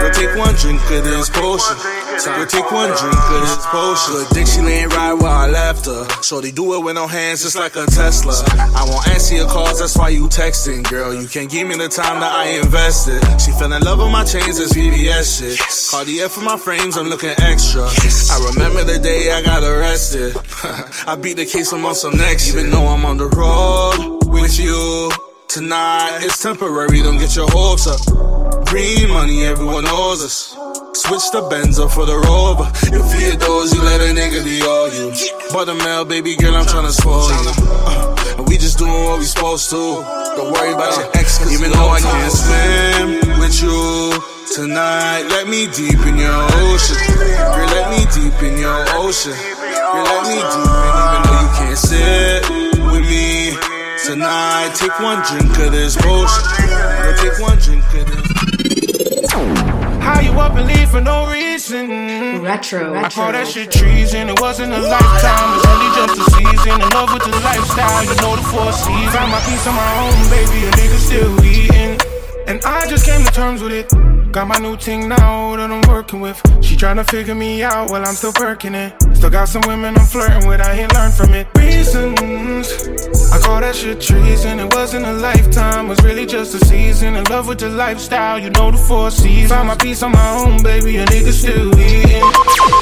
Go 0.00 0.10
take 0.12 0.36
one 0.36 0.54
drink 0.54 0.80
of 0.90 1.04
this 1.04 1.30
potion. 1.30 1.76
Girl, 2.24 2.46
take 2.46 2.70
one 2.72 2.90
drink 2.98 3.14
of 3.14 3.40
this 3.40 3.66
potion. 3.66 4.14
Good 4.14 4.28
dick, 4.34 4.46
she 4.46 4.60
laying 4.60 4.88
right 4.88 5.12
where 5.12 5.30
I 5.30 5.46
left 5.46 5.86
her. 5.86 6.04
So 6.22 6.40
they 6.40 6.50
do 6.50 6.74
it 6.74 6.84
with 6.84 6.96
no 6.96 7.06
hands, 7.06 7.42
just 7.42 7.56
like 7.56 7.76
a 7.76 7.86
Tesla. 7.86 8.34
I 8.74 8.84
won't 8.88 9.06
answer 9.08 9.36
your 9.36 9.46
calls, 9.46 9.78
that's 9.78 9.96
why 9.96 10.08
you 10.08 10.26
texting, 10.28 10.88
girl. 10.88 11.14
You 11.14 11.28
can't 11.28 11.50
give 11.50 11.68
me 11.68 11.76
the 11.76 11.88
time 11.88 12.20
that 12.20 12.32
I 12.32 12.58
invested. 12.58 13.22
She 13.40 13.52
fell 13.52 13.72
in 13.72 13.82
love 13.82 13.98
with 13.98 14.10
my 14.10 14.24
chains, 14.24 14.58
it's 14.58 14.72
VVS 14.72 15.38
shit. 15.38 15.90
Cartier 15.90 16.28
for 16.28 16.40
my 16.40 16.56
frames, 16.56 16.96
I'm 16.96 17.08
looking 17.08 17.34
extra. 17.38 17.82
I 17.82 18.50
remember 18.52 18.84
the 18.84 18.98
day 18.98 19.32
I 19.32 19.42
got 19.42 19.62
arrested. 19.62 20.36
I 21.06 21.16
beat 21.16 21.36
the 21.36 21.46
case 21.46 21.72
I'm 21.72 21.84
on 21.86 21.94
some 21.94 22.16
next, 22.16 22.48
even 22.48 22.70
though 22.70 22.86
I'm 22.86 23.04
on 23.04 23.16
the 23.16 23.28
road 23.28 24.24
with 24.26 24.58
you. 24.58 25.27
Tonight 25.48 26.20
it's 26.20 26.42
temporary, 26.42 27.00
don't 27.00 27.16
get 27.16 27.34
your 27.34 27.48
hopes 27.48 27.86
up. 27.88 27.96
Green 28.66 29.08
money, 29.08 29.46
everyone 29.46 29.84
knows 29.84 30.22
us. 30.22 30.52
Switch 30.92 31.24
the 31.32 31.40
Benz 31.48 31.80
Benzo 31.80 31.88
for 31.88 32.04
the 32.04 32.20
Rover. 32.20 32.68
You 32.92 33.00
fear 33.08 33.32
those, 33.40 33.72
you 33.72 33.80
let 33.80 33.98
a 34.04 34.12
nigga 34.12 34.44
be 34.44 34.60
all 34.60 34.92
you. 34.92 35.08
Buttermilk, 35.48 36.06
baby 36.06 36.36
girl, 36.36 36.54
I'm 36.54 36.66
tryna 36.66 36.92
spoil 36.92 37.32
you. 37.32 37.64
Uh, 37.64 38.36
and 38.36 38.46
we 38.46 38.58
just 38.58 38.76
doing 38.76 38.92
what 38.92 39.20
we 39.20 39.24
supposed 39.24 39.70
to. 39.70 40.04
Don't 40.36 40.52
worry 40.52 40.74
about 40.76 40.92
your 41.00 41.08
ex, 41.16 41.38
cause 41.38 41.48
even 41.48 41.72
though 41.72 41.96
I 41.96 42.00
can't 42.04 42.28
swim 42.28 43.40
with 43.40 43.56
you 43.64 44.20
tonight, 44.52 45.32
let 45.32 45.48
me 45.48 45.64
deep 45.72 45.96
in 46.04 46.20
your 46.20 46.44
ocean. 46.60 47.00
Girl, 47.56 47.68
let 47.72 47.88
me 47.88 48.04
deep 48.12 48.36
in 48.44 48.60
your 48.60 48.84
ocean. 49.00 49.32
Girl, 49.32 50.04
let 50.12 50.28
me 50.28 50.44
deep 50.44 50.76
in, 50.76 50.92
even 50.92 51.20
though 51.24 51.40
you 51.40 51.50
can't 51.56 51.78
sit 51.80 52.44
with 52.92 53.08
me 53.08 53.77
tonight. 54.08 54.72
Take 54.74 54.98
one 55.00 55.22
drink 55.28 55.52
of 55.58 55.72
this 55.72 55.94
potion. 55.96 56.42
Girl, 56.66 57.16
take 57.20 57.38
one 57.40 57.58
drink 57.58 57.84
of 57.92 58.06
this. 58.08 59.32
How 60.00 60.20
you 60.20 60.32
up 60.40 60.56
and 60.56 60.66
leave 60.66 60.88
for 60.90 61.02
no 61.02 61.30
reason? 61.30 62.40
Retro. 62.40 62.94
I 62.94 63.10
call 63.10 63.32
that 63.32 63.46
shit 63.46 63.70
treason. 63.70 64.30
It 64.30 64.40
wasn't 64.40 64.72
a 64.72 64.80
lifetime, 64.80 65.48
it's 65.56 65.66
only 65.68 65.90
just 65.92 66.14
a 66.16 66.24
season. 66.40 66.80
In 66.80 66.88
love 66.96 67.12
with 67.12 67.24
the 67.24 67.36
lifestyle, 67.44 68.02
you 68.02 68.16
know 68.22 68.36
the 68.36 68.42
four 68.48 68.72
seasons. 68.72 69.12
Got 69.12 69.28
my 69.28 69.40
piece 69.44 69.66
on 69.66 69.74
my 69.74 69.92
own, 70.00 70.16
baby, 70.32 70.66
a 70.66 70.70
nigga 70.72 70.98
still 70.98 71.44
eating. 71.44 72.00
And 72.46 72.64
I 72.64 72.88
just 72.88 73.04
came 73.04 73.22
to 73.26 73.32
terms 73.32 73.62
with 73.62 73.72
it. 73.72 74.07
Got 74.38 74.46
my 74.46 74.58
new 74.58 74.76
thing 74.76 75.08
now 75.08 75.56
that 75.56 75.68
I'm 75.68 75.80
working 75.90 76.20
with. 76.20 76.40
She 76.62 76.76
tryna 76.76 77.04
figure 77.10 77.34
me 77.34 77.64
out 77.64 77.90
while 77.90 78.06
I'm 78.06 78.14
still 78.14 78.32
working 78.38 78.72
it. 78.72 78.94
Still 79.16 79.30
got 79.30 79.48
some 79.48 79.62
women 79.66 79.98
I'm 79.98 80.06
flirting 80.06 80.46
with, 80.46 80.60
I 80.60 80.74
ain't 80.74 80.94
learned 80.94 81.12
from 81.14 81.34
it. 81.34 81.48
Reasons, 81.56 82.70
I 83.32 83.40
call 83.40 83.60
that 83.60 83.74
shit 83.74 84.00
treason. 84.00 84.60
It 84.60 84.72
wasn't 84.72 85.06
a 85.06 85.12
lifetime, 85.12 85.88
was 85.88 86.00
really 86.04 86.24
just 86.24 86.54
a 86.54 86.64
season. 86.66 87.16
In 87.16 87.24
love 87.24 87.48
with 87.48 87.58
the 87.58 87.68
lifestyle, 87.68 88.38
you 88.38 88.50
know 88.50 88.70
the 88.70 88.76
four 88.76 89.10
seasons. 89.10 89.50
Found 89.50 89.66
my 89.66 89.74
peace 89.74 90.04
on 90.04 90.12
my 90.12 90.36
own, 90.38 90.62
baby, 90.62 90.98
a 90.98 91.06
nigga 91.06 91.32
still 91.32 91.76
eating. 91.76 92.22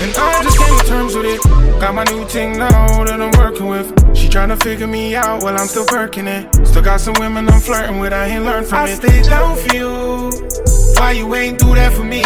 And 0.03 0.13
I 0.15 0.43
just 0.43 0.59
came 0.59 0.79
to 0.79 0.85
terms 0.85 1.15
with 1.17 1.25
it. 1.25 1.81
Got 1.81 1.95
my 1.95 2.05
new 2.05 2.27
thing 2.27 2.59
now 2.59 3.03
that 3.05 3.19
I'm 3.19 3.33
working 3.41 3.69
with. 3.69 3.89
She 4.15 4.29
tryna 4.29 4.63
figure 4.63 4.87
me 4.87 5.17
out 5.17 5.43
while 5.43 5.59
I'm 5.59 5.69
still 5.69 5.87
working 5.91 6.27
it. 6.27 6.55
Still 6.67 6.83
got 6.83 7.01
some 7.01 7.15
women 7.19 7.49
I'm 7.49 7.63
flirting 7.63 7.99
with, 7.99 8.13
I 8.13 8.27
ain't 8.27 8.45
learned 8.45 8.67
from 8.67 8.81
I 8.81 8.91
it. 8.91 8.97
stayed 8.97 9.25
down 9.25 9.57
for 9.57 9.75
you. 9.75 10.86
Why 10.99 11.13
you 11.13 11.35
ain't 11.35 11.59
do 11.59 11.75
that 11.75 11.93
for 11.93 12.05
me? 12.05 12.23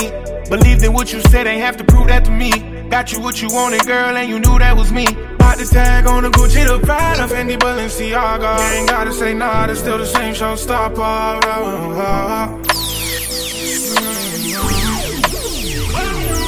Believed 0.48 0.82
in 0.84 0.92
what 0.92 1.12
you 1.12 1.20
said, 1.22 1.46
ain't 1.46 1.60
have 1.60 1.76
to 1.76 1.84
prove 1.84 2.08
that 2.08 2.24
to 2.24 2.30
me. 2.30 2.50
Got 2.88 3.12
you 3.12 3.20
what 3.20 3.40
you 3.40 3.48
wanted, 3.48 3.86
girl, 3.86 4.16
and 4.16 4.28
you 4.28 4.38
knew 4.38 4.58
that 4.58 4.76
was 4.76 4.92
me. 4.92 5.06
Bought 5.38 5.58
the 5.58 5.64
tag 5.64 6.06
on 6.06 6.22
the 6.22 6.30
Gucci, 6.30 6.66
the 6.66 6.84
pride 6.84 7.20
of 7.20 7.30
Fendi 7.30 7.56
Balenciaga. 7.56 8.58
Ain't 8.72 8.88
gotta 8.88 9.12
say 9.12 9.34
nah, 9.34 9.66
it's 9.66 9.80
still 9.80 9.98
the 9.98 10.06
same 10.06 10.34
showstopper. 10.34 11.40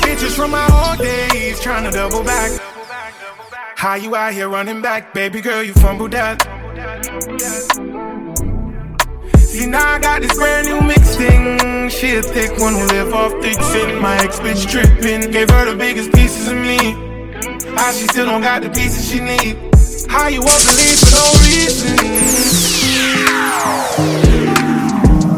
Bitches 0.03 0.35
from 0.35 0.51
my 0.51 0.89
old 0.89 0.99
days, 0.99 1.61
trying 1.61 1.85
to 1.85 1.91
double 1.91 2.25
back. 2.25 2.51
How 3.77 3.95
you 3.95 4.15
out 4.15 4.33
here 4.33 4.49
running 4.49 4.81
back, 4.81 5.13
baby 5.13 5.41
girl? 5.41 5.63
You 5.63 5.75
fumbled 5.75 6.13
that. 6.13 6.39
See 9.53 9.67
now 9.67 9.87
I 9.87 9.99
got 9.99 10.23
this 10.23 10.33
brand 10.33 10.67
new 10.67 10.81
mix 10.81 11.15
thing. 11.15 11.91
She 11.91 12.17
a 12.17 12.23
thick 12.23 12.59
one 12.59 12.73
who 12.73 12.87
live 12.87 13.13
off 13.13 13.33
thick 13.43 13.61
sin. 13.61 14.01
My 14.01 14.17
ex 14.17 14.41
bitch 14.41 14.67
tripping, 14.67 15.31
gave 15.31 15.51
her 15.51 15.71
the 15.71 15.77
biggest 15.77 16.11
pieces 16.15 16.49
of 16.49 16.57
me. 16.57 16.79
How 17.77 17.93
she 17.93 18.07
still 18.07 18.25
don't 18.25 18.41
got 18.41 18.63
the 18.63 18.71
pieces 18.71 19.11
she 19.11 19.21
need. 19.21 19.59
How 20.09 20.29
you 20.29 20.41
walk 20.41 20.59
and 20.67 20.77
leave 20.79 20.99
for 21.01 21.11
no 21.13 21.33
reason. 21.45 21.99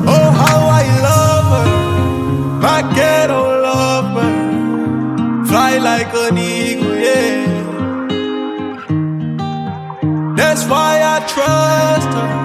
Oh, 0.06 0.30
how 0.30 0.58
I 0.80 0.84
love 1.08 1.46
her, 1.56 1.66
my 2.62 2.82
ghetto 2.94 3.42
lover. 3.66 4.30
Fly 5.48 5.78
like 5.78 6.14
an 6.14 6.38
eagle, 6.38 6.94
yeah. 6.94 7.46
That's 10.36 10.64
why 10.66 11.02
I 11.02 11.18
trust 11.26 12.14
her. 12.16 12.43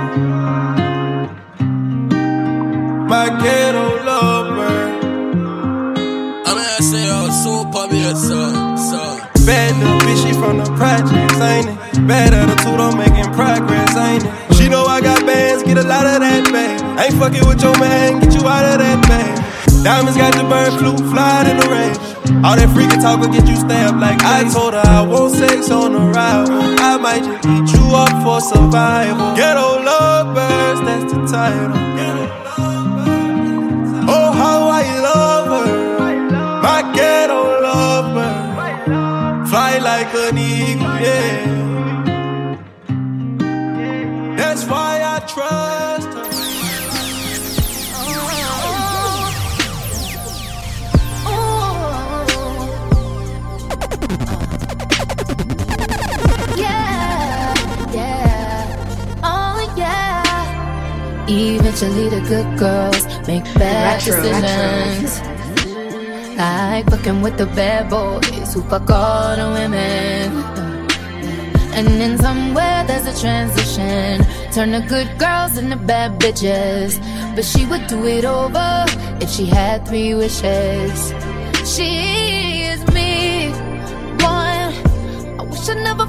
Ghetto 3.39 4.04
lover. 4.04 4.75
I 6.45 6.52
mean, 6.56 6.69
I 6.75 6.80
say, 6.80 7.04
uh, 7.08 7.28
oh, 7.28 7.30
super 7.32 7.88
me, 7.91 8.04
so, 8.13 8.39
so. 8.75 8.99
Bad 9.45 9.71
little 9.80 9.99
bitch, 10.04 10.28
she 10.28 10.34
from 10.34 10.58
the 10.60 10.67
projects, 10.75 11.39
ain't 11.39 11.67
it? 11.67 12.08
Bad 12.08 12.34
attitude, 12.34 12.80
I'm 12.80 12.97
making 12.97 13.32
progress, 13.34 13.95
ain't 13.95 14.23
it? 14.25 14.56
She 14.56 14.67
know 14.67 14.86
I 14.86 15.02
got 15.02 15.25
bands, 15.25 15.63
get 15.63 15.78
a 15.78 15.84
lot 15.84 16.06
of 16.06 16.19
that 16.19 16.43
bag. 16.52 16.78
Ain't 16.99 17.15
fucking 17.19 17.47
with 17.47 17.62
your 17.63 17.78
man, 17.80 18.19
get 18.19 18.34
you 18.34 18.47
out 18.47 18.65
of 18.65 18.78
that 18.80 18.99
bag. 19.08 19.84
Diamonds 19.84 20.17
got 20.17 20.36
the 20.36 20.43
bird 20.43 20.73
flu, 20.78 20.97
fly 21.10 21.49
in 21.49 21.58
the 21.58 21.67
range. 21.71 21.97
All 22.43 22.56
that 22.56 22.69
freaking 22.75 23.02
talk 23.02 23.19
will 23.19 23.32
get 23.32 23.47
you 23.47 23.56
stabbed 23.56 23.99
like 23.99 24.21
I 24.21 24.47
told 24.52 24.73
her 24.73 24.84
I 24.86 25.02
want 25.02 25.34
sex 25.34 25.71
on 25.71 25.93
the 25.93 25.99
ride. 25.99 26.49
I 26.80 26.97
might 26.97 27.23
just 27.23 27.47
eat 27.47 27.80
you 27.80 27.95
up 27.95 28.12
for 28.21 28.41
survival. 28.41 29.36
Ghetto 29.36 29.82
lovers, 29.82 30.80
that's 30.84 31.13
the 31.13 31.19
title. 31.25 32.48
Ghetto 36.99 37.41
lover. 37.65 38.31
Fly 39.49 39.73
like 39.79 40.13
an 40.25 40.38
eagle, 40.38 40.97
yeah. 41.07 41.57
That's 44.38 44.63
why 44.71 44.91
I 45.13 45.19
trust 45.33 46.09
her. 46.17 46.25
Yeah, 56.57 57.53
yeah, 57.93 59.23
oh 59.23 59.57
yeah. 59.77 61.27
Eventually, 61.27 62.09
the 62.09 62.21
good 62.31 62.49
girls 62.59 63.03
make 63.27 63.45
bad 63.55 64.05
Retro, 64.05 64.21
decisions. 64.21 65.38
Like 66.39 66.89
fucking 66.89 67.21
with 67.21 67.38
the 67.38 67.47
bad 67.47 67.89
boys 67.89 68.54
who 68.54 68.62
fuck 68.62 68.89
all 68.89 69.36
the 69.36 69.47
women. 69.60 70.32
And 71.75 71.88
then 71.99 72.17
somewhere 72.17 72.86
there's 72.88 73.06
a 73.06 73.19
transition. 73.19 74.25
Turn 74.54 74.71
the 74.71 74.80
good 74.88 75.10
girls 75.19 75.58
into 75.58 75.75
bad 75.75 76.17
bitches. 76.21 76.95
But 77.36 77.43
she 77.43 77.65
would 77.65 77.88
do 77.88 78.08
it 78.08 78.23
over 78.23 78.86
if 79.19 79.30
she 79.30 79.47
had 79.47 79.86
three 79.86 80.13
wishes. 80.13 81.13
She 81.65 82.63
is 82.71 82.88
me. 82.93 83.49
One, 84.23 84.71
I 85.39 85.43
wish 85.43 85.67
I 85.67 85.73
never 85.73 86.06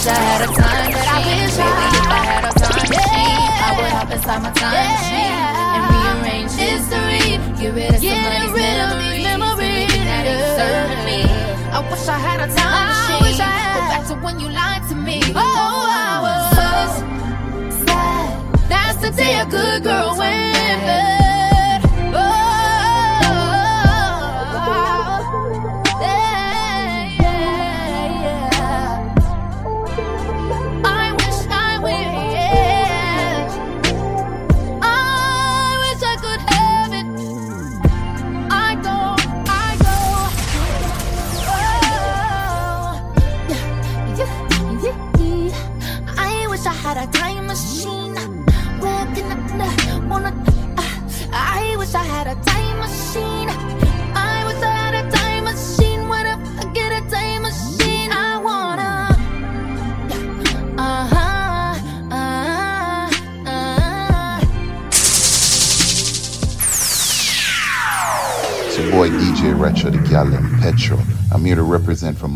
Wish 0.00 0.08
I 0.08 0.14
had 0.14 0.40
a 0.40 0.46
time 0.46 0.92
that 0.96 1.08
I 1.12 1.20
wish 1.28 1.60
I 1.60 1.76
if 1.92 2.08
I 2.08 2.24
had 2.24 2.44
a 2.48 2.52
time 2.56 2.88
machine, 2.88 3.52
I 3.60 3.76
would 3.76 3.92
hop 3.92 4.08
inside 4.08 4.40
my 4.40 4.52
time 4.56 4.72
machine 4.96 5.44
and 5.76 5.84
rearrange 5.92 6.56
history. 6.56 7.36
Get 7.60 7.74
rid 7.76 7.92
of 7.92 8.00
some 8.00 8.24
of 8.24 8.40
these 8.40 9.28
memories 9.28 9.92
that 10.08 10.24
ain't 10.24 10.56
serving 10.56 11.04
me. 11.04 11.20
I 11.68 11.84
wish 11.84 12.08
I 12.08 12.16
had 12.16 12.40
a 12.40 12.48
time 12.48 12.88
machine. 12.88 13.44
Go 13.44 13.80
back 13.92 14.08
to 14.08 14.14
when 14.24 14.40
you 14.40 14.48
lied 14.48 14.88
to 14.88 14.94
me. 14.94 15.20
Oh, 15.36 15.84
I 15.92 16.16
was 16.24 16.48
so 16.56 17.84
sad. 17.84 18.40
That's 18.72 18.96
the 19.04 19.10
day 19.10 19.38
a 19.38 19.44
good 19.44 19.82
girl 19.84 20.16
went 20.16 20.49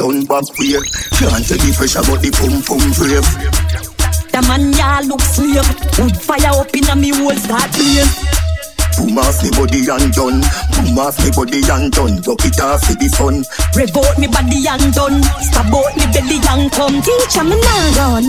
turn 0.04 0.26
back 0.26 0.44
way. 0.60 0.76
Can't 1.16 1.46
take 1.48 1.64
the 1.64 1.72
pressure, 1.72 2.04
but 2.04 2.20
the 2.20 2.30
pum 2.36 2.60
pum 2.68 2.84
brave. 3.00 3.24
The 4.36 4.40
man 4.44 4.74
ya 4.76 5.00
look 5.08 5.22
slave. 5.24 5.64
Wood 5.96 6.16
fire 6.20 6.60
up 6.60 6.76
in 6.76 6.84
a 6.92 6.96
me 6.96 7.16
whole 7.16 7.36
start 7.40 7.72
blaze. 7.72 8.12
Boom 9.00 9.18
off 9.18 9.40
me 9.42 9.50
body 9.56 9.88
and 9.88 10.12
done. 10.12 10.44
Boom 10.76 11.00
off 11.00 11.16
me 11.24 11.32
body 11.32 11.64
and 11.64 11.88
done. 11.96 12.20
Rock 12.28 12.44
it 12.44 12.60
off 12.60 12.84
for 12.84 12.96
the 13.00 13.08
fun. 13.16 13.48
Rev 13.80 13.96
out 13.96 14.18
me 14.20 14.28
body 14.28 14.68
and 14.68 14.92
done. 14.92 15.24
Stab 15.40 15.72
out 15.72 15.94
me 15.96 16.06
belly 16.12 16.38
and 16.52 16.68
come. 16.74 17.00
Teacher 17.00 17.46
me 17.48 17.56
now 17.56 18.20
run. 18.20 18.28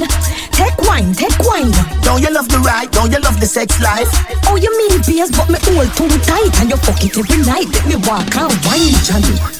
Take 0.54 0.78
wine, 0.86 1.10
take 1.10 1.36
wine. 1.42 1.74
Don't 2.06 2.22
you 2.22 2.30
love 2.30 2.48
the 2.48 2.62
ride? 2.62 2.94
Don't 2.94 3.10
you 3.10 3.18
love 3.18 3.40
the 3.40 3.50
sex 3.50 3.82
life? 3.82 4.08
Oh, 4.46 4.54
you 4.54 4.70
mean 4.78 5.02
beers, 5.02 5.34
but 5.34 5.50
me 5.50 5.58
hold 5.74 5.90
too 5.98 6.12
tight. 6.22 6.54
And 6.62 6.70
you 6.70 6.78
fuck 6.78 7.02
it 7.02 7.18
every 7.18 7.42
night. 7.42 7.66
Let 7.66 7.84
me 7.90 7.96
walk 8.06 8.30
and 8.38 8.54
wine, 8.62 8.94
Johnny. 9.02 9.53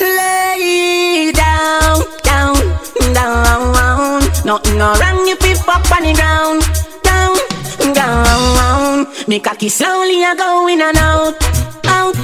Lay 0.00 1.32
down, 1.32 2.02
down, 2.22 2.54
down. 3.12 4.22
Nothing 4.44 4.78
no 4.78 4.92
wrong 5.00 5.28
if 5.28 5.44
it 5.44 5.58
pop 5.66 5.90
on 5.92 6.02
the 6.02 6.12
ground. 6.14 6.62
Down, 7.02 7.36
down. 7.94 9.06
Me 9.28 9.40
cocky 9.40 9.68
slowly 9.68 10.22
a 10.22 10.34
go 10.36 10.68
in 10.68 10.80
and 10.80 10.96
out, 10.96 11.34
out, 11.86 12.16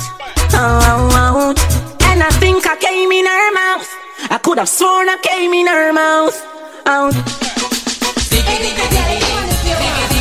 out. 0.55 1.59
And 2.03 2.23
I 2.23 2.31
think 2.39 2.67
I 2.67 2.77
came 2.77 3.11
in 3.11 3.27
her 3.27 3.53
mouth. 3.53 3.89
I 4.31 4.39
could 4.39 4.59
have 4.59 4.69
sworn 4.69 5.09
I 5.09 5.17
came 5.23 5.53
in 5.53 5.67
her 5.67 5.93
mouth, 5.93 6.37
out. 6.87 7.15
Ding, 8.31 10.12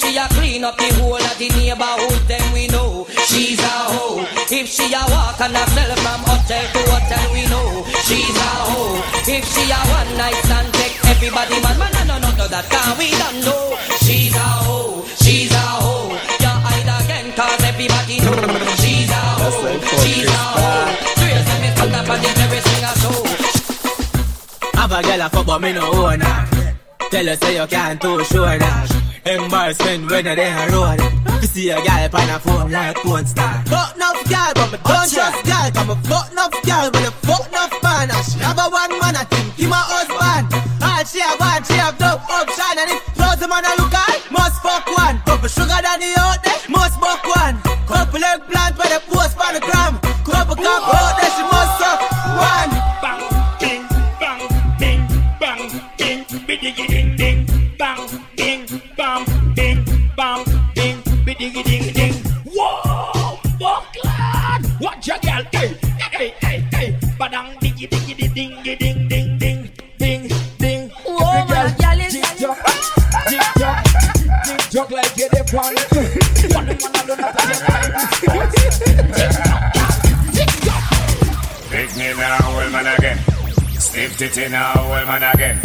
she 0.00 0.16
a 0.16 0.26
clean 0.32 0.64
up 0.64 0.76
the 0.78 0.88
whole 0.96 1.20
of 1.20 1.36
the 1.36 1.48
neighborhood, 1.60 2.22
then 2.26 2.44
we 2.52 2.66
know 2.68 3.06
she's 3.28 3.60
a 3.60 3.74
hoe. 3.92 4.24
If 4.48 4.66
she 4.66 4.88
a 4.96 5.02
walk 5.12 5.40
and 5.40 5.56
a 5.56 5.64
sell 5.76 5.92
from 6.00 6.20
hotel 6.24 6.64
to 6.72 6.80
hotel, 6.88 7.24
we 7.36 7.44
know 7.52 7.84
she's 8.08 8.32
a 8.32 8.50
hoe. 8.64 8.96
If 9.28 9.44
she 9.44 9.68
a 9.68 9.80
one 9.92 10.12
night 10.16 10.40
stand, 10.48 10.72
take 10.74 10.96
everybody 11.04 11.60
man, 11.60 11.76
man, 11.78 11.92
no, 12.08 12.16
no, 12.16 12.30
no, 12.32 12.48
that 12.48 12.64
can 12.72 12.96
we 12.96 13.12
don't 13.12 13.44
know. 13.44 13.76
She's 14.00 14.34
a 14.34 14.48
hoe, 14.64 15.04
she's 15.20 15.52
a 15.52 15.64
hoe. 15.84 16.16
You 16.40 16.54
hide 16.64 16.90
again, 17.04 17.28
cause 17.36 17.60
everybody 17.60 18.16
know 18.24 18.40
she's 18.80 19.10
a 19.12 19.22
hoe, 19.36 19.76
she's 20.00 20.24
a 20.24 20.42
hoe. 20.56 20.96
Trace 21.20 21.44
them 21.44 21.64
is 21.68 21.72
stand 21.76 21.94
up 22.00 22.08
and 22.08 22.24
the 22.24 22.32
very 22.48 22.60
sing 22.64 22.84
a 22.88 22.92
show. 23.04 23.20
Have 24.80 24.92
a 24.92 25.02
girl 25.02 25.20
a 25.20 25.28
fuck 25.28 25.46
but 25.46 25.60
me 25.60 25.72
no 25.74 25.92
own 25.92 26.20
her 26.20 26.49
Tell 27.10 27.26
her 27.26 27.34
say 27.42 27.56
you 27.58 27.66
can't 27.66 28.00
too 28.00 28.22
sure 28.24 28.54
that. 28.54 28.86
Embarrassment 29.26 30.08
when 30.08 30.24
you 30.26 30.34
there 30.38 30.54
a 30.54 30.70
road 30.70 30.96
You 31.42 31.48
see 31.50 31.68
a 31.70 31.76
girl 31.82 32.06
on 32.14 32.30
a 32.30 32.38
phone 32.38 32.70
like 32.70 32.96
porn 33.02 33.26
star. 33.26 33.58
Fuck 33.66 33.98
enough 33.98 34.22
girl 34.30 34.52
but 34.54 34.70
me 34.70 34.78
don't 34.78 35.10
trust 35.10 35.42
girl. 35.42 35.66
Cause 35.74 35.88
me 35.90 35.96
fuck 36.06 36.30
enough 36.30 36.54
girl 36.62 36.86
with 36.94 37.10
a 37.10 37.12
fuck 37.26 37.44
enough 37.50 37.74
man. 37.82 38.14
And 38.14 38.24
she 38.24 38.38
have 38.38 38.62
a 38.62 38.66
one 38.70 38.94
man 39.02 39.18
I 39.18 39.26
think 39.26 39.58
he 39.58 39.66
my 39.66 39.82
husband. 39.82 40.54
All 40.78 41.02
she 41.02 41.18
have 41.18 41.34
one 41.42 41.62
she 41.66 41.74
have 41.82 41.98
dope 41.98 42.22
option. 42.30 42.78
And 42.78 42.90
if 42.94 43.02
close 43.18 43.42
man 43.42 43.66
a 43.66 43.72
look 43.74 43.90
at 43.90 44.22
must 44.30 44.62
fuck 44.62 44.86
one. 44.94 45.18
Couple 45.26 45.50
sugar 45.50 45.80
than 45.82 45.98
the 45.98 46.14
out 46.14 46.38
there 46.46 46.62
must 46.70 46.94
fuck 47.02 47.26
one. 47.26 47.58
Couple 47.90 48.22
eggplant 48.22 48.78
where 48.78 48.86
they 48.86 49.02
post 49.10 49.34
on 49.34 49.58
the 49.58 49.60
gram. 49.66 49.98
Couple 50.22 50.54
cup 50.54 50.94
out 50.94 51.19
bing, 61.40 61.52
bidigi 61.52 61.64
ding 61.64 61.92
ding. 61.92 62.14
Whoa, 62.54 63.38
Buckland! 63.58 64.66
Watch 64.80 65.06
your 65.08 65.18
girl, 65.18 65.42
hey, 65.52 65.68
hey, 66.12 66.34
hey, 66.40 66.58
hey, 66.72 66.88
badang 67.18 67.56
digi 67.60 67.86
digi 67.88 68.14
di 68.16 68.28
ding 68.28 68.62
di 68.62 68.74
ding 68.76 69.08
ding 69.08 69.38
ding, 69.38 69.70
ding 69.98 70.22
ding. 70.58 70.90
Whoa, 71.06 71.44
my 71.46 71.74
girl 71.80 72.00
is- 72.00 72.12
tick 72.12 72.28
tock, 72.40 72.58
tick 73.28 73.46
tock, 73.60 73.84
tick 74.44 74.62
tock 74.70 74.90
like 74.90 75.16
you 75.16 75.28
dey 75.32 75.44
pon. 75.48 75.74
One 76.52 76.66
man 76.66 76.92
alone 77.00 77.20
not 77.20 77.30
a 77.30 77.42
get 77.44 78.70
Tick 79.16 79.32
tock, 79.44 79.64
tick 80.36 80.52
tock. 80.64 80.82
Pick 81.70 81.90
me 81.96 82.06
now, 82.20 82.38
old 82.52 82.72
man 82.72 82.86
again. 82.98 83.18
Stiff 83.78 84.16
titty 84.18 84.48
now, 84.48 84.72
old 84.76 85.06
man 85.08 85.22
again. 85.34 85.58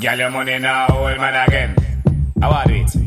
Girl, 0.00 0.18
your 0.18 0.30
money 0.30 0.58
now, 0.58 0.86
old 0.90 1.18
man 1.18 1.48
again. 1.48 1.74
How 2.40 2.50
are 2.50 2.70
it? 2.70 2.97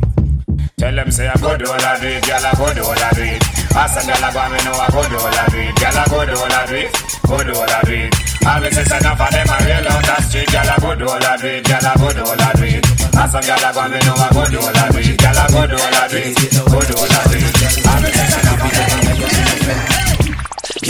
Tell 0.92 1.08
them 1.08 1.12
say 1.12 1.24
I 1.24 1.40
go 1.40 1.56
do 1.56 1.64
all 1.72 1.80
I 1.80 1.96
do 2.04 2.20
girl 2.20 2.44
I 2.44 2.52
do 2.52 2.84
all 2.84 2.92
I 2.92 3.16
do 3.16 3.24
it. 3.24 3.40
Ask 3.72 3.96
a 3.96 4.04
girl 4.12 4.28
I 4.28 4.30
go 4.36 4.44
me 4.52 4.60
know 4.60 4.76
I 4.76 4.92
go 4.92 5.00
do 5.08 5.16
all 5.24 5.40
I 5.40 5.48
do 5.48 5.64
girl 5.72 5.96
I 5.96 6.04
do 6.04 6.36
all 6.36 6.52
I 6.52 6.68
do 6.68 6.84
go 7.32 7.38
do 7.48 7.54
all 7.56 7.72
I 7.72 7.80
do. 7.88 8.12
All 8.44 8.60
this 8.60 8.76
is 8.76 8.92
enough 8.92 9.24
of 9.24 9.32
them 9.32 9.48
I 9.48 9.72
real 9.72 9.88
on 9.88 10.04
the 10.04 10.20
street, 10.28 10.52
girl 10.52 10.68
I 10.68 10.76
do 10.76 11.08
all 11.08 11.16
I 11.16 11.40
girl 11.40 11.88
I 11.88 11.96
go 11.96 12.12
do 12.12 12.28
all 12.28 12.44
I 12.44 12.52
do 12.60 12.68
it. 12.76 12.84
Ask 13.16 13.32
a 13.32 13.40
girl 13.40 13.64
I 13.64 13.72
go 13.72 13.88
me 13.88 14.04
know 14.04 14.20
I 14.20 14.36
go 14.36 14.44
do 14.52 14.60
all 14.60 14.68
I 14.68 14.92
do 14.92 15.00
girl 15.16 15.40
I 15.40 15.48
do 15.48 15.80
all 15.80 15.96
I 15.96 16.12
do 16.12 16.28
go 16.60 16.80
do 16.84 16.94
all 17.00 17.08
I 17.08 17.24
do. 17.24 17.40
All 17.40 18.04
this 18.04 18.20
is 18.20 18.36
enough 18.36 18.60
of 18.60 18.76
them. 18.76 18.92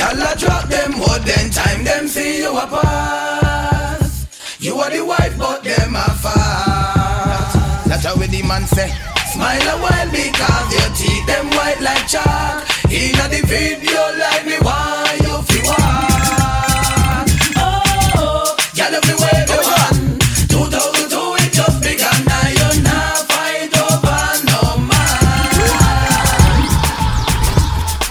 Y'all 0.01 0.17
a 0.17 0.33
drop 0.33 0.65
them 0.65 0.97
more 0.97 1.21
than 1.21 1.45
time 1.53 1.85
them 1.85 2.09
see 2.09 2.41
you 2.41 2.49
a 2.57 2.65
pass. 2.65 4.25
You 4.57 4.81
are 4.81 4.89
the 4.89 5.05
wife, 5.05 5.37
but 5.37 5.61
them 5.61 5.93
a 5.93 6.09
fast. 6.25 7.85
That's 7.85 8.01
how 8.01 8.17
the 8.17 8.41
man 8.49 8.65
say. 8.65 9.10
Smile 9.31 9.63
a 9.63 9.79
while 9.79 10.11
because 10.11 10.67
your 10.75 10.91
teeth 10.91 11.25
them 11.25 11.47
white 11.55 11.79
like 11.79 12.05
chalk. 12.05 12.67
In 12.91 13.15
the 13.15 13.39
video 13.47 14.01
like 14.19 14.45
me 14.45 14.59
why 14.59 15.07
you 15.23 15.41
feel 15.47 15.71
walk. 15.71 17.31
Oh, 17.55 18.55
the 18.75 18.99
way 19.23 19.45
they 19.47 19.61
want. 19.63 20.19
2002 20.51 21.47
it 21.47 21.53
just 21.55 21.79
begun. 21.79 22.19
Now 22.27 22.43
you 22.59 22.83
not 22.83 23.23
fight 23.31 23.71
over 23.71 24.19
no 24.51 24.75
man. 24.83 25.47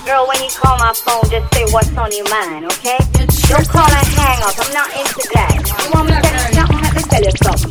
Girl, 0.08 0.24
when 0.26 0.40
you 0.40 0.48
call 0.56 0.78
my 0.78 0.94
phone, 0.96 1.28
just 1.28 1.52
say 1.52 1.68
what's 1.68 1.92
on 2.00 2.10
your 2.16 2.24
mind, 2.30 2.64
okay? 2.64 2.96
Don't 3.44 3.68
call 3.68 3.92
and 3.92 4.08
hang 4.16 4.40
up. 4.40 4.56
I'm 4.56 4.72
not 4.72 4.88
into 4.96 5.28
that. 5.36 5.52
You 5.84 5.90
want 5.92 6.08
me 6.08 6.16
to 6.16 6.22
tell 6.24 6.32
you 6.32 6.48
something? 6.56 6.80
Let 6.80 6.94
me 6.96 7.02
tell 7.02 7.22
you 7.22 7.32
something. 7.44 7.69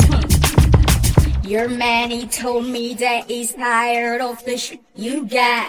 Your 1.49 1.67
man, 1.67 2.11
he 2.11 2.27
told 2.27 2.67
me 2.67 2.93
that 2.93 3.25
he's 3.25 3.53
tired 3.53 4.21
of 4.21 4.45
the 4.45 4.55
shit 4.55 4.81
you 4.95 5.25
got. 5.25 5.67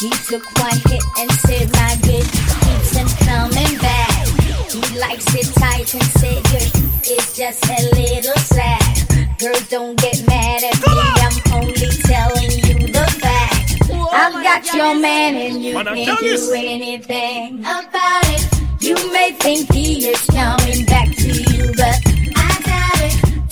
He 0.00 0.08
took 0.24 0.42
one 0.56 0.80
hit 0.88 1.04
and 1.18 1.30
said 1.44 1.70
my 1.74 1.92
bitch 2.00 2.32
keeps 2.64 2.96
him 2.96 3.08
coming 3.28 3.76
back. 3.76 4.26
He 4.72 4.98
likes 4.98 5.26
it 5.34 5.52
tight 5.60 5.92
and 5.92 6.02
said 6.16 6.40
your 6.50 6.60
shit 6.60 7.10
is 7.10 7.36
just 7.36 7.62
a 7.68 7.94
little 7.94 8.40
sad. 8.40 9.38
Girl, 9.38 9.60
don't 9.68 10.00
get 10.00 10.26
mad 10.26 10.64
at 10.64 10.80
me. 10.80 10.94
I'm 10.96 11.60
only 11.60 11.90
telling 12.08 12.50
you 12.50 12.88
the 12.90 13.04
fact. 13.20 13.82
I've 14.10 14.32
got 14.32 14.72
your 14.72 14.98
man 14.98 15.36
and 15.36 15.62
you 15.62 15.74
can't 15.74 16.20
do 16.20 16.52
anything 16.56 17.60
about 17.60 18.24
it. 18.30 18.48
You 18.80 18.94
may 19.12 19.32
think 19.32 19.70
he 19.74 20.08
is 20.08 20.24
coming 20.24 20.86
back 20.86 21.14
to 21.16 21.28
you, 21.28 21.70
but 21.76 21.84
I 21.84 22.00
doubt 22.00 22.12
it. 22.12 22.17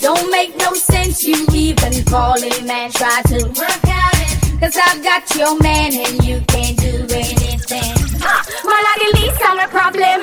Don't 0.06 0.30
make 0.30 0.56
no 0.58 0.72
sense 0.72 1.24
you 1.24 1.34
even 1.52 2.04
call 2.04 2.40
him 2.40 2.70
and 2.70 2.94
try 2.94 3.22
to 3.22 3.44
work 3.44 3.84
out 3.90 4.14
it. 4.22 4.60
Cause 4.60 4.78
I've 4.78 5.02
got 5.02 5.26
your 5.34 5.58
man 5.58 5.94
and 5.94 6.22
you 6.22 6.40
can't 6.46 6.78
do 6.78 6.94
anything. 7.10 7.90
Man, 8.22 8.82
I 8.86 8.94
the 9.02 9.18
least 9.18 9.42
of 9.42 9.56
my 9.58 9.66
problem. 9.66 10.22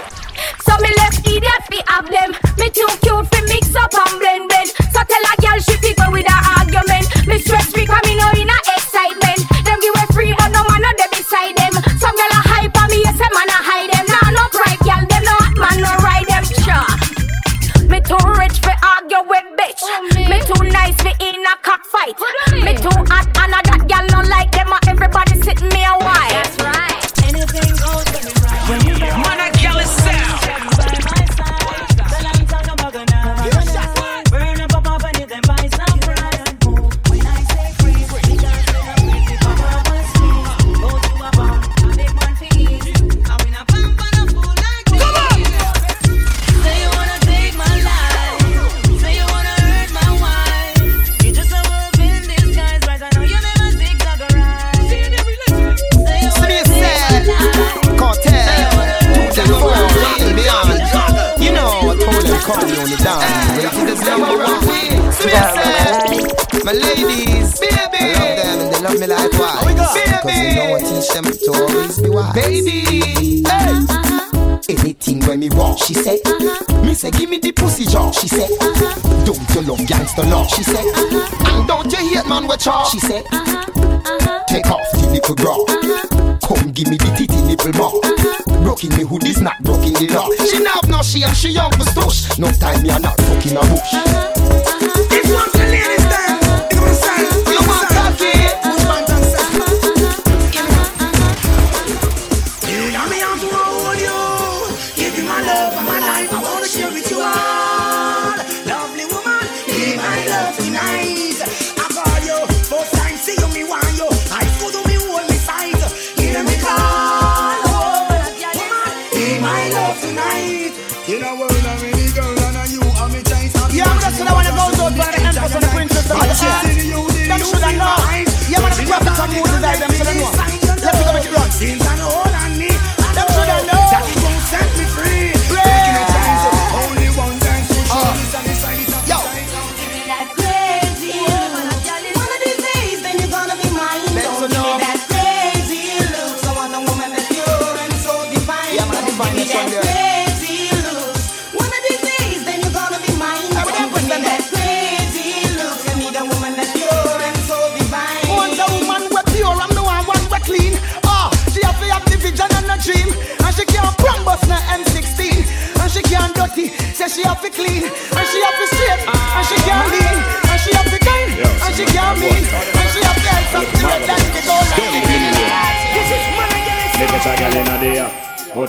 So 0.63 0.71
me 0.79 0.87
left 1.03 1.27
idiot 1.27 1.63
fi 1.67 1.83
have 1.91 2.07
them. 2.07 2.31
Me 2.57 2.69
too 2.71 2.87
cute 3.03 3.27
fi 3.27 3.41
mix 3.51 3.75
up 3.75 3.91
and 3.93 4.19
blend 4.19 4.47
blend. 4.47 4.69
So 4.95 5.03
tell 5.03 5.25
a 5.27 5.33
girl 5.43 5.59
she 5.59 5.75
fi 5.75 5.91
go 5.99 6.13
with 6.13 6.31
her 6.31 6.41
argument. 6.63 7.27
Me 7.27 7.39
stress 7.39 7.75
me 7.75 7.83
know 7.83 8.31
in 8.39 8.47
a 8.47 8.72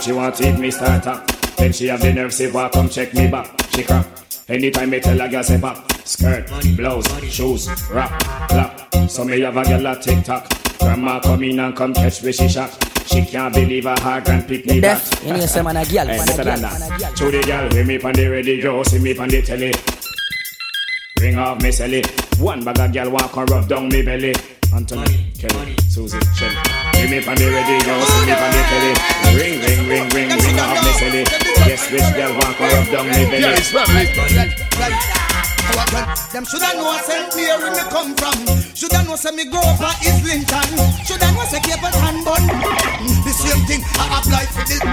she 0.05 0.11
want 0.11 0.35
to 0.35 0.47
eat 0.47 0.59
me 0.59 0.69
starter. 0.69 1.19
Then 1.57 1.73
she 1.73 1.87
have 1.87 1.99
the 1.99 2.13
nerve 2.13 2.31
say, 2.31 2.51
"Why 2.51 2.69
come 2.69 2.89
check 2.89 3.13
me 3.15 3.27
back?" 3.27 3.47
She 3.71 3.83
crap. 3.83 4.05
Anytime 4.47 4.91
me 4.91 4.99
tell 4.99 5.19
a 5.19 5.27
girl 5.27 5.43
say 5.43 5.59
pop, 5.59 5.91
skirt, 6.05 6.47
blouse, 6.77 7.07
shoes, 7.33 7.67
rap, 7.89 8.11
clap. 8.47 8.93
So 9.09 9.25
me 9.25 9.39
have 9.41 9.57
a 9.57 9.63
girl 9.63 9.87
a 9.87 9.99
tick 9.99 10.23
tock. 10.23 10.47
Grandma 10.79 11.19
come 11.19 11.43
in 11.43 11.59
and 11.59 11.75
come 11.75 11.93
catch 11.95 12.21
me 12.23 12.31
she 12.31 12.47
shock. 12.47 12.69
She 13.07 13.25
can't 13.25 13.53
believe 13.53 13.85
her 13.85 13.95
heart 13.99 14.25
can 14.25 14.43
pick 14.43 14.67
me 14.67 14.79
back. 14.79 15.01
Deaf, 15.01 15.25
you 15.25 15.33
know 15.33 15.45
say 15.47 15.63
man 15.63 15.77
a 15.77 15.85
girl, 15.85 16.05
man 16.05 16.19
a 16.19 16.25
better 16.25 16.43
girl, 16.43 16.57
than 16.57 16.61
man 16.61 16.81
a 16.83 16.89
girl. 16.89 16.99
that. 16.99 17.15
To 17.15 17.31
the 17.31 17.41
girl, 17.41 17.71
hear 17.71 17.85
me 17.85 17.99
on 17.99 18.13
the 18.13 18.27
radio, 18.27 18.83
see 18.83 18.99
me 18.99 19.17
on 19.17 19.29
the 19.29 19.41
telly. 19.41 19.73
Ring 21.19 21.39
off 21.39 21.61
me 21.63 21.69
celly. 21.69 22.39
One 22.39 22.63
bag 22.63 22.79
of 22.79 22.93
girl 22.93 23.09
walk 23.09 23.35
and 23.37 23.49
rub 23.49 23.67
down 23.67 23.89
me 23.89 24.03
belly. 24.03 24.35
Anthony, 24.71 25.31
Kelly, 25.39 25.75
Susie, 25.89 26.19
Shelly. 26.35 26.84
Hear 26.95 27.09
me 27.09 27.17
on 27.27 27.35
the 27.35 27.47
radio, 27.51 27.95
see 28.05 28.25
me 28.25 28.33
on 28.33 28.51
the 28.51 28.61
telly. 28.71 28.93
Ring, 29.35 29.59
ring, 29.59 29.81
ring, 29.87 30.07
ring, 30.09 30.29
ring 30.29 30.59
off 30.59 30.79
me 30.83 30.91
celly. 30.99 31.23
Guess 31.67 31.91
which 31.91 32.07
girl 32.15 32.33
walk 32.35 32.59
and 32.61 32.71
rub 32.73 32.87
down 32.91 33.05
me 33.07 33.25
belly. 33.29 35.24
Them 36.35 36.43
shoulda 36.43 36.75
know 36.75 36.91
St. 36.99 37.31
Mary 37.35 37.69
me 37.71 37.83
come 37.87 38.11
from. 38.19 38.35
Shoulda 38.75 39.07
know 39.07 39.15
say 39.15 39.31
me 39.31 39.45
grow 39.47 39.63
up 39.63 39.79
at 39.79 39.95
Islington. 40.03 40.67
Shoulda 41.07 41.31
know 41.31 41.47
say 41.47 41.63
Cape 41.63 41.79
and 41.79 42.19
Bun. 42.27 42.43
The 43.23 43.31
same 43.31 43.63
thing 43.63 43.81
I 43.95 44.19
apply 44.19 44.45
for 44.51 44.67
this. 44.67 44.83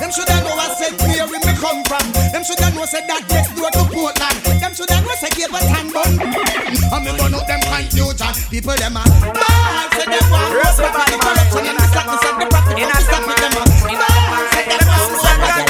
Them 0.00 0.10
shoulda 0.10 0.40
know 0.40 0.56
where 0.56 0.72
St. 0.80 0.96
Mary 1.04 1.38
me 1.44 1.52
come 1.60 1.84
from. 1.84 2.00
Them 2.32 2.42
shoulda 2.42 2.72
know 2.72 2.88
say 2.88 3.04
that 3.06 3.28
next 3.28 3.52
door 3.52 3.70
to 3.70 3.84
Portland. 3.92 4.40
Them 4.56 4.72
shoulda 4.72 5.04
know 5.04 5.14
say 5.20 5.28
Cape 5.36 5.52
and 5.52 5.92
Bun. 5.92 6.16
And 6.16 7.02
me 7.04 7.12
burn 7.20 7.36
out 7.36 7.44
them 7.44 7.60
confusion. 7.60 8.32
People 8.48 8.76
them 8.80 8.96
a 8.96 9.04
bad 9.04 9.92
say 9.94 10.08
them 10.08 10.26
want 10.32 10.56
back 10.56 10.96
in 10.96 11.12
the 11.12 11.16
corruption 11.20 11.76
and 11.76 11.88
stop 11.92 12.06
me 12.08 12.16
stop 12.18 12.34
the 12.40 12.46
profit. 12.48 12.80
In 12.80 12.88
a 12.88 12.96
stop 13.04 13.22
me 13.28 13.34
them 13.36 13.52
a 13.52 13.62
bad 13.68 14.48
say 14.48 14.64
them 14.64 14.80
want 14.88 15.12
what's 15.12 15.38
back 15.44 15.60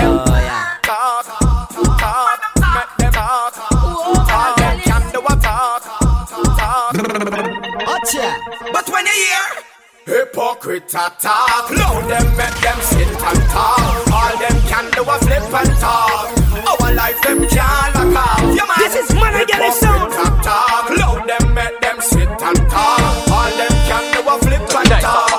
in 0.00 0.29
the 7.24 8.70
But 8.72 8.88
when 8.88 9.04
you 9.06 9.12
hear 9.12 9.70
hypocrite 10.06 10.88
talk, 10.88 11.22
loud 11.70 12.08
them 12.08 12.26
make 12.36 12.56
them 12.64 12.80
sit 12.80 13.08
and 13.08 13.42
talk. 13.52 14.08
All 14.08 14.36
them 14.38 14.56
can 14.66 14.90
do 14.92 15.02
a 15.04 15.16
flip 15.20 15.52
and 15.52 15.72
talk. 15.78 16.32
Our 16.64 16.94
life 16.94 17.20
them 17.22 17.46
can't 17.48 17.94
lock 17.94 18.16
off. 18.16 18.40
Yeah, 18.56 18.64
man. 18.64 18.78
This 18.78 18.94
is 18.96 19.14
man 19.14 19.34
again, 19.36 19.62
it 19.62 19.74
sound. 19.74 20.12
Hypocrite 20.12 20.42
talk, 20.44 20.90
loud 20.96 21.28
them 21.28 21.54
make 21.54 21.80
them 21.80 22.00
sit 22.00 22.28
and 22.28 22.60
talk. 22.70 23.28
All 23.28 23.50
them 23.52 23.74
can 23.84 24.04
do 24.14 24.20
a 24.24 24.34
flip 24.40 24.64
and 24.80 24.90
talk. 25.04 25.30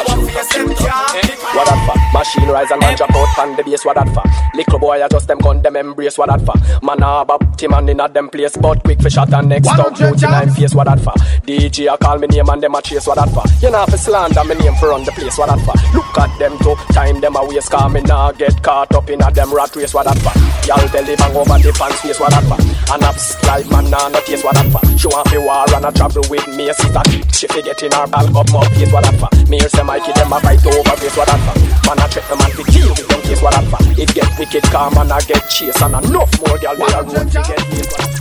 Our 0.00 0.16
face 0.32 0.52
them 0.54 0.68
can't 0.74 1.14
eh? 1.14 1.36
What 1.52 1.68
that 1.68 1.78
for? 1.84 1.96
Machine 2.16 2.48
rise 2.48 2.70
and 2.70 2.82
eh? 2.82 2.86
man 2.88 2.96
drop 2.96 3.10
on 3.38 3.56
the 3.56 3.62
base. 3.62 3.84
What 3.84 3.96
that 3.96 4.08
for? 4.12 4.22
Little 4.56 4.78
boy 4.78 5.02
adjust 5.04 5.28
them 5.28 5.38
gun 5.38 5.62
them 5.62 5.76
embrace. 5.76 6.18
What 6.18 6.28
that 6.28 6.42
for? 6.42 6.54
Man 6.84 7.02
a 7.02 7.24
bop 7.24 7.56
team 7.56 7.72
and 7.72 7.88
in 7.90 8.00
a 8.00 8.08
them 8.08 8.28
place. 8.28 8.56
But 8.56 8.82
quick 8.82 9.00
for 9.00 9.10
shot 9.10 9.32
and 9.32 9.48
next 9.48 9.68
up. 9.68 9.96
Beauty 9.96 10.26
nine 10.26 10.50
face. 10.50 10.74
What 10.74 10.84
that 10.86 11.00
for? 11.00 11.14
DJ 11.46 11.92
a 11.92 11.96
call 11.96 12.18
me 12.18 12.26
name 12.26 12.48
and 12.48 12.62
them 12.62 12.74
a 12.74 12.82
chase. 12.82 13.06
What 13.06 13.16
that 13.16 13.30
for? 13.30 13.44
You 13.64 13.70
know 13.70 13.86
for 13.86 13.96
slander 13.96 14.44
me 14.44 14.54
name 14.56 14.74
for 14.76 14.90
run 14.90 15.04
the 15.04 15.12
place. 15.12 15.38
What 15.38 15.48
that 15.48 15.60
for? 15.62 15.76
Look 15.96 16.18
at 16.18 16.32
them 16.38 16.58
too. 16.58 16.74
Time 16.92 17.20
them 17.20 17.36
a 17.36 17.44
waste. 17.46 17.70
Cause 17.70 17.92
me 17.92 18.00
nah 18.02 18.32
get 18.32 18.62
caught 18.62 18.94
up 18.94 19.08
in 19.10 19.22
a 19.22 19.30
them 19.30 19.54
rat 19.54 19.74
race. 19.76 19.94
What 19.94 20.06
that 20.06 20.18
for? 20.18 20.34
Y'all 20.66 20.88
belly 20.90 21.16
bang 21.16 21.36
over 21.36 21.58
the 21.58 21.72
pants 21.78 22.00
face. 22.02 22.20
What 22.20 22.30
that 22.30 22.44
for? 22.44 22.58
And 22.92 23.02
like 23.46 23.70
man 23.70 23.90
nah 23.90 24.08
no 24.08 24.20
taste. 24.20 24.44
What 24.44 24.54
that 24.54 24.66
for? 24.72 24.82
She 24.98 25.06
want 25.08 25.30
me 25.30 25.38
war 25.38 25.64
and 25.74 25.86
a 25.86 25.92
travel 25.92 26.24
with 26.28 26.46
me. 26.56 26.72
Sister 26.72 27.02
she 27.32 27.46
fi 27.46 27.62
get 27.62 27.82
in 27.82 27.92
her 27.92 28.06
bag 28.06 28.34
up 28.34 28.50
more 28.50 28.64
face. 28.74 28.92
What 28.92 29.04
that 29.04 29.16
for? 29.16 29.30
Me 29.48 29.58
hear 29.58 29.68
say 29.68 29.82
Mikey 29.82 30.12
them 30.12 30.32
a 30.32 30.40
fight 30.40 30.64
over 30.66 30.96
face. 30.98 31.16
What 31.16 31.28
that 31.28 31.40
for? 31.46 31.54
Man 31.86 32.02
a 32.02 32.06
trick 32.10 32.26
the 32.26 32.36
man 32.36 32.50
fi 32.52 32.62
deal 32.72 32.90
with 32.90 33.08
them 33.08 33.20
case. 33.28 33.42
What? 33.42 33.54
It 33.98 34.14
get 34.14 34.30
wicked 34.38 34.64
calm 34.72 34.96
and 34.96 35.12
I 35.12 35.20
get 35.20 35.44
chase 35.50 35.80
and 35.82 35.92
enough 35.92 36.32
more 36.40 36.58
girl 36.58 36.76
they 36.76 36.88
a 36.88 37.02
road 37.02 37.28
to 37.28 37.40
get. 37.44 37.60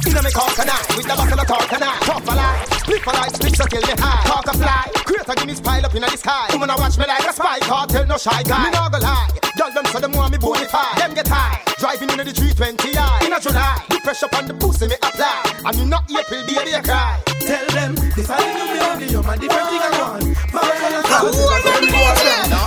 Inna 0.08 0.22
me 0.24 0.32
and 0.32 0.72
I, 0.72 0.80
with 0.96 1.08
the 1.08 1.16
buckle 1.16 1.40
of 1.40 1.72
and 1.72 1.84
I 1.84 1.96
Talk 2.04 2.24
for 2.24 2.36
life, 2.36 2.68
flip 2.84 3.02
for 3.04 3.14
life, 3.14 3.36
so 3.56 3.66
kill 3.66 3.82
me 3.88 3.94
high. 3.98 4.24
Talk 4.28 4.48
a 4.48 4.54
fly, 4.58 4.92
create 5.06 5.28
a 5.28 5.36
Guinness 5.36 5.62
pile 5.62 5.86
up 5.86 5.96
inna 5.96 6.08
the 6.10 6.18
sky. 6.18 6.48
Woman 6.52 6.70
a 6.70 6.76
watch 6.76 6.98
me 6.98 7.06
like 7.06 7.28
a 7.28 7.34
spy, 7.34 7.60
cartel 7.60 8.06
no 8.06 8.18
shy 8.18 8.44
guy. 8.44 8.66
Me 8.66 8.72
nah 8.72 8.90
go 8.90 9.00
lie, 9.00 9.30
girl 9.58 9.72
them 9.72 9.86
so 9.86 10.00
them 10.00 10.12
want 10.14 10.32
me 10.32 10.38
bonify 10.38 10.96
Them 10.98 11.14
get 11.14 11.28
high, 11.28 11.62
driving 11.78 12.10
inna 12.10 12.24
the 12.24 12.32
320i 12.32 13.24
Inna 13.26 13.40
July, 13.40 13.84
the 13.90 14.00
pressure 14.04 14.30
on 14.36 14.48
the 14.48 14.54
pussy 14.54 14.88
me 14.88 14.96
apply. 14.96 15.44
And 15.66 15.76
you 15.78 15.86
not 15.86 16.10
April, 16.12 16.44
baby 16.46 16.72
you 16.72 16.82
cry. 16.82 17.22
Tell 17.46 17.68
them 17.68 17.96
this 17.96 18.30
I 18.30 18.40
know 18.54 18.66
me 18.74 18.80
only 18.82 19.08
you 19.08 19.22
man 19.24 19.40
different 19.40 19.70
thing 19.70 19.82
I 19.82 19.90
want. 20.02 20.24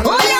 Oh, 0.03 0.40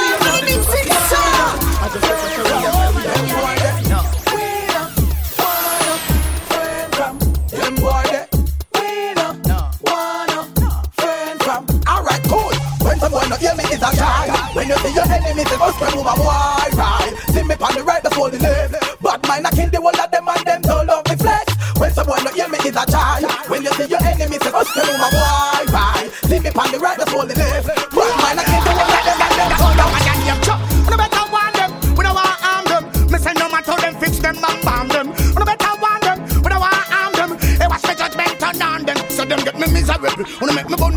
Hear 13.41 13.55
me 13.57 13.65
is 13.73 13.81
a 13.81 13.91
try. 13.97 14.29
When 14.53 14.69
you 14.69 14.77
see 14.85 14.93
your 14.93 15.09
enemy, 15.09 15.45
say 15.45 15.57
go 15.57 15.71
spread 15.73 15.95
over 15.95 16.13
wide 16.21 16.75
right. 16.77 17.15
See 17.33 17.43
me 17.43 17.55
on 17.57 17.73
the 17.75 17.83
right 17.83 18.03
before 18.03 18.29
the 18.29 18.39
left. 18.39 19.01
Bad 19.01 19.27
mind 19.27 19.47
I 19.47 19.51
kill 19.51 19.71
the 19.71 19.81
whole 19.81 19.97
of 19.97 20.11
them 20.11 20.29
and 20.29 20.45
them 20.45 20.61
don't 20.61 20.87
love 20.87 21.09
me 21.09 21.17
flesh. 21.17 21.49
When 21.81 21.91
someone 21.91 22.23
not 22.23 22.35
hear 22.35 22.49
me 22.49 22.59
is 22.59 22.77
a 22.77 22.85
try. 22.85 23.25
When 23.49 23.63
you 23.65 23.73
see 23.73 23.89
your 23.89 24.03
enemy, 24.05 24.37
say 24.45 24.51
go 24.53 24.63
spread 24.63 24.89
over 24.93 25.09
wide 25.17 25.71
right. 25.73 26.11
See 26.29 26.39
me 26.39 26.51
on 26.53 26.69
the 26.71 26.79
right 26.79 26.99
before 27.01 27.25
the 27.25 27.35
left. 27.35 27.67
Bad 27.97 28.13
mind 28.21 28.41
I 28.41 28.45
kill 28.45 28.60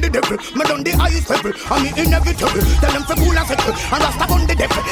the 0.04 0.10
devil. 0.10 0.38
Me 0.56 0.64
done 0.66 0.84
the 0.84 0.92
highest 0.92 1.30
level, 1.30 1.54
and 1.54 1.84
me 1.84 1.90
inevitable. 1.96 2.62
Tell 2.84 2.92
them 2.92 3.04
to 3.08 3.16
cool 3.16 3.38
and 3.38 3.48
settle, 3.48 3.74
and 3.74 4.02
rasta 4.04 4.26
on 4.28 4.44
the 4.48 4.56
devil. 4.56 4.84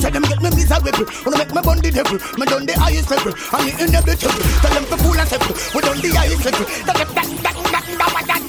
Tell 0.00 0.10
them 0.10 0.22
get 0.26 0.40
me 0.42 0.50
miserable, 0.50 1.06
wanna 1.24 1.38
make 1.38 1.54
me 1.54 1.60
bun 1.62 1.78
the 1.78 1.90
devil. 1.90 2.18
Me 2.38 2.44
done 2.46 2.66
the 2.66 2.74
highest 2.74 3.10
level, 3.10 3.32
and 3.32 3.62
me 3.62 3.72
inevitable. 3.78 4.42
Tell 4.58 4.72
them 4.74 4.84
to 4.90 4.96
cool 4.98 5.18
and 5.18 5.28
settle, 5.28 5.54
we 5.74 5.80
done 5.86 6.00
the 6.02 6.10
highest 6.18 6.44
level. 6.44 6.66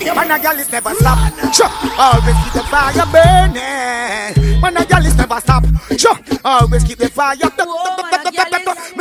Man, 0.01 0.31
a 0.31 0.39
girl 0.39 0.59
is 0.59 0.71
never 0.71 0.93
stop. 0.95 1.17
Sure, 1.53 1.69
always 1.97 2.37
keep 2.41 2.53
the 2.57 2.63
fire 2.71 3.05
burning. 3.13 4.61
Man, 4.61 4.77
a 4.77 4.85
girl 4.85 5.05
is 5.05 5.15
never 5.15 5.39
stop. 5.39 5.63
Sure, 5.97 6.17
always 6.43 6.83
keep 6.83 6.97
the 6.97 7.09
fire. 7.09 7.37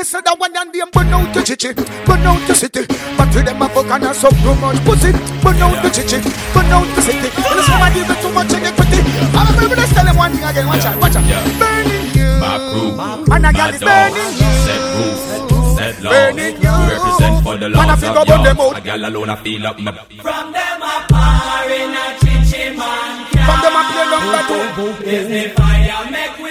Me 0.01 0.05
say 0.05 0.25
that 0.25 0.33
one 0.41 0.57
and 0.57 0.73
them 0.73 0.89
burn 0.97 1.13
out 1.13 1.29
the 1.37 1.45
chichi, 1.45 1.77
burn 2.09 2.25
out 2.25 2.41
the 2.49 2.57
city. 2.57 2.89
But 3.21 3.29
to 3.37 3.45
them 3.45 3.61
a 3.61 3.69
fuck 3.69 3.85
and 3.93 4.09
a 4.09 4.17
suck 4.17 4.33
too 4.33 4.57
much 4.57 4.81
pussy. 4.81 5.13
Burn 5.45 5.61
out 5.61 5.77
the 5.85 5.93
chichi, 5.93 6.25
burn 6.57 6.73
out 6.73 6.89
the 6.97 7.05
city. 7.05 7.29
And 7.29 7.61
somebody 7.69 8.01
with 8.09 8.17
too 8.25 8.33
much 8.33 8.49
iniquity. 8.49 9.05
I'm 9.37 9.45
a 9.45 9.53
baby, 9.61 9.77
let's 9.77 9.93
tell 9.93 10.09
them 10.09 10.17
one 10.17 10.33
thing 10.33 10.41
again. 10.41 10.65
Watch 10.73 10.89
out, 10.89 10.97
watch 11.05 11.21
out. 11.21 11.29
Burning 11.61 12.17
you. 12.17 12.33
Man, 13.29 13.45
a 13.45 13.53
girl 13.53 13.77
is 13.77 13.85
burning 13.85 14.41
you. 14.41 14.49
Set 14.65 14.81
roof, 14.97 15.69
set 15.77 16.01
law. 16.01 16.17
We 16.33 16.49
represent 16.57 17.45
for 17.45 17.61
the 17.61 17.69
Man, 17.69 17.85
laws 17.85 18.01
of 18.01 18.17
burn 18.25 18.41
y'all. 18.41 18.73
A 18.73 18.81
girl 18.81 19.05
alone 19.05 19.29
I 19.29 19.37
feel 19.45 19.69
up 19.69 19.77
me. 19.77 19.93
From 20.25 20.49
them 20.57 20.81
a 20.81 21.05
power 21.13 21.69
in 21.77 21.93
a 21.93 22.17
chichi 22.25 22.73
man. 22.73 23.29
From 23.37 23.61
them 23.61 23.77
a 23.77 23.85
play 23.85 24.09
number 24.09 24.49
two. 24.49 24.97
Is 25.05 25.29
the 25.29 25.53
fire 25.53 26.09
make 26.09 26.41
we 26.41 26.41
burn 26.41 26.49
it. 26.49 26.49
From 26.49 26.50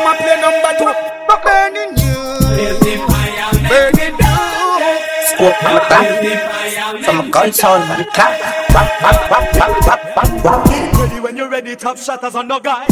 them 0.00 0.12
a 0.12 0.16
play 0.16 0.36
number 0.40 0.72
two. 0.78 0.92
But 1.28 1.42
burning 1.44 1.92
you. 1.98 2.20
Is 2.60 2.78
the 2.80 2.94
fire 3.06 3.52
make 3.52 3.62
we 3.62 3.68
Burning 3.68 4.16
burn 4.16 4.82
it. 4.82 5.02
Smoke 5.36 5.64
on 5.64 5.74
the 5.74 5.80
back 5.88 7.04
From 7.04 7.20
a 7.20 7.30
gun 7.30 7.52
sound 7.52 7.88
man 7.88 8.04
clap 8.12 8.40
rap, 8.74 9.00
rap 9.30 10.94
Ready 10.98 11.20
when 11.20 11.36
you're 11.36 11.48
ready, 11.48 11.76
top 11.76 11.96
shatters 11.98 12.34
on 12.34 12.48
no 12.48 12.60
guy. 12.60 12.86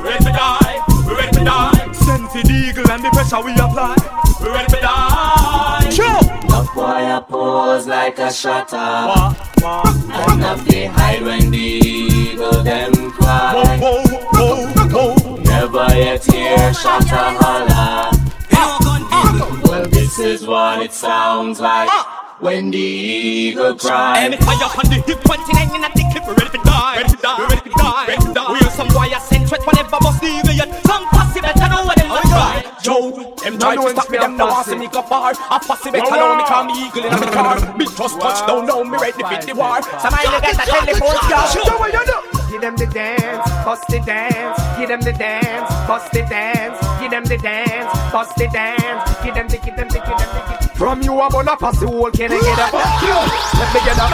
Ready 0.00 0.24
to 0.24 0.32
die, 0.32 0.84
we 1.06 1.14
ready 1.14 1.38
to 1.38 1.44
die. 1.44 1.92
Send 1.92 2.24
the 2.30 2.40
eagle 2.52 2.90
and 2.90 3.04
the 3.04 3.10
pressure 3.10 3.42
we 3.42 3.52
apply. 3.52 3.96
We 4.40 4.48
ready 4.48 4.72
to 4.74 4.80
die. 4.80 5.90
Show! 5.90 6.20
Love 6.48 6.74
boy 6.74 7.16
a 7.16 7.20
pose 7.20 7.86
like 7.86 8.18
a 8.18 8.32
shutter. 8.32 8.76
And 8.76 10.42
up 10.42 10.60
the 10.64 10.86
hide 10.86 11.22
when 11.22 11.50
the 11.50 11.58
eagle 11.58 12.62
them 12.62 13.10
cry. 13.12 14.79
Never 15.72 15.96
yet 15.96 16.24
hear 16.24 16.72
holler. 16.74 18.10
Well, 19.62 19.86
this 19.88 20.18
is 20.18 20.44
what 20.44 20.82
it 20.82 20.92
sounds 20.92 21.60
like 21.60 21.88
when 22.40 22.72
the 22.72 22.78
eagle 22.78 23.76
cries. 23.76 24.18
And 24.18 24.44
fire 24.44 24.66
on 24.66 24.90
the 24.90 25.00
hip, 25.06 25.22
29 25.22 25.74
in 25.76 25.84
a 25.84 25.88
the 25.94 26.02
clip, 26.10 26.26
ready 26.26 26.58
to 26.58 26.64
die. 26.64 26.96
Ready 26.96 27.10
to 27.10 27.16
die, 27.22 27.46
ready 27.46 27.60
to 27.60 27.70
die, 27.70 28.06
ready 28.08 28.26
to 28.26 28.34
die. 28.34 28.52
We 28.52 28.58
are 28.66 28.70
some 28.70 28.88
wire 28.94 29.20
sent 29.20 29.48
whenever 29.48 29.98
bust 30.00 30.20
the 30.20 30.26
eagle 30.26 30.54
yet. 30.54 30.84
Some 30.86 31.06
Joe, 32.82 33.34
them 33.42 33.58
try 33.58 33.76
to 33.76 33.90
stop 33.90 34.10
me, 34.10 34.18
them 34.18 34.36
now 34.36 34.62
see 34.62 34.76
me 34.76 34.88
go 34.88 35.02
far. 35.02 35.32
A 35.32 35.60
pussy 35.60 35.90
better 35.90 36.16
know 36.16 36.36
me, 36.36 36.44
call 36.44 36.64
me 36.64 36.86
eagle 36.86 37.04
in 37.04 37.12
a 37.12 37.30
car. 37.30 37.76
Me 37.76 37.84
just 37.84 38.20
touch 38.20 38.46
down, 38.46 38.66
now 38.66 38.82
me 38.82 38.96
ready 38.98 39.22
to 39.22 39.28
beat 39.28 39.42
the 39.42 39.54
war. 39.54 39.82
Somebody 40.00 40.28
get 40.40 40.54
a 40.54 40.64
telephone, 40.64 41.18
yo. 41.28 42.40
Give 42.50 42.60
them 42.60 42.76
the 42.76 42.86
dance, 42.86 43.48
bust 43.64 43.86
the 43.88 44.00
dance, 44.00 44.58
give 44.76 44.88
them 44.88 45.00
the 45.00 45.12
dance, 45.12 45.70
bust 45.86 46.10
the 46.12 46.22
dance, 46.28 47.00
give 47.00 47.10
them 47.10 47.24
the 47.24 47.38
dance, 47.38 47.92
bust 48.10 48.34
the 48.36 48.48
dance, 48.48 49.10
give 49.22 49.34
them 49.34 49.46
the, 49.46 49.56
give 49.58 49.76
them 49.76 49.88
the, 49.88 49.98
give 50.00 50.16
them 50.16 50.18
the, 50.18 50.34
give 50.34 50.56
them 50.58 50.58
the. 50.60 50.70
From 50.74 51.02
you 51.02 51.20
I'm 51.20 51.30
gonna 51.30 51.56
pass 51.56 51.78
the 51.78 51.86
whole 51.86 52.10
can 52.10 52.32
I 52.32 52.40
get 52.40 52.58
a 52.58 52.66
fuck 52.72 53.02
you? 53.02 53.14
Let 53.60 53.74
me 53.74 53.80
get 53.84 53.96
a 53.96 54.06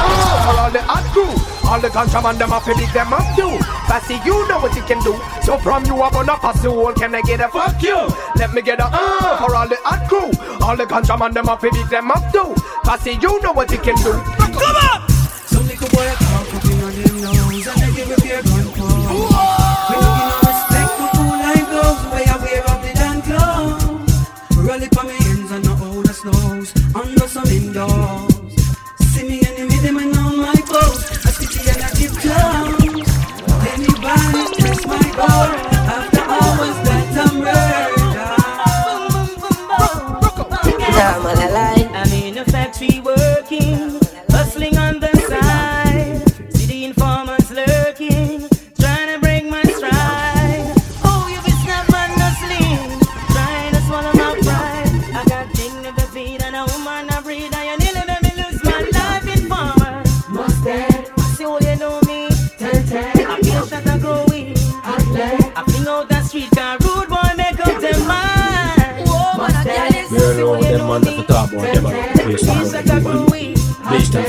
for 0.44 0.60
all 0.60 0.70
the 0.70 0.82
hot 0.82 1.04
crew. 1.14 1.55
All 1.66 1.80
the 1.80 1.90
contraband 1.90 2.38
them 2.38 2.50
to 2.50 2.74
big 2.76 2.92
them 2.92 3.12
up 3.12 3.26
too. 3.36 3.58
Passy, 3.90 4.14
you 4.24 4.46
know 4.48 4.60
what 4.60 4.74
you 4.76 4.82
can 4.82 5.02
do. 5.02 5.18
So 5.42 5.58
from 5.58 5.84
you 5.84 6.00
I'm 6.00 6.12
gonna 6.12 6.36
pass 6.36 6.62
the 6.62 6.70
whole 6.70 6.92
can 6.92 7.14
I 7.14 7.22
get 7.22 7.40
a 7.40 7.48
fuck 7.48 7.82
you? 7.82 8.08
Let 8.36 8.52
me 8.54 8.62
get 8.62 8.78
a 8.78 8.86
uh, 8.86 9.36
for 9.38 9.54
all 9.54 9.68
the 9.68 9.76
hot 9.82 10.08
crew. 10.08 10.30
All 10.64 10.76
the 10.76 10.86
contraband 10.86 11.34
them 11.34 11.46
to 11.46 11.56
big 11.60 11.88
them 11.88 12.10
up 12.10 12.32
too. 12.32 12.54
Passy, 12.84 13.18
you 13.20 13.42
know 13.42 13.52
what 13.52 13.70
you 13.70 13.78
can 13.78 13.96
do. 13.96 14.12
Come 14.12 14.54
on! 14.54 15.08
Some 15.46 15.66
little 15.66 15.88
boy 15.88 16.06
a 16.06 16.45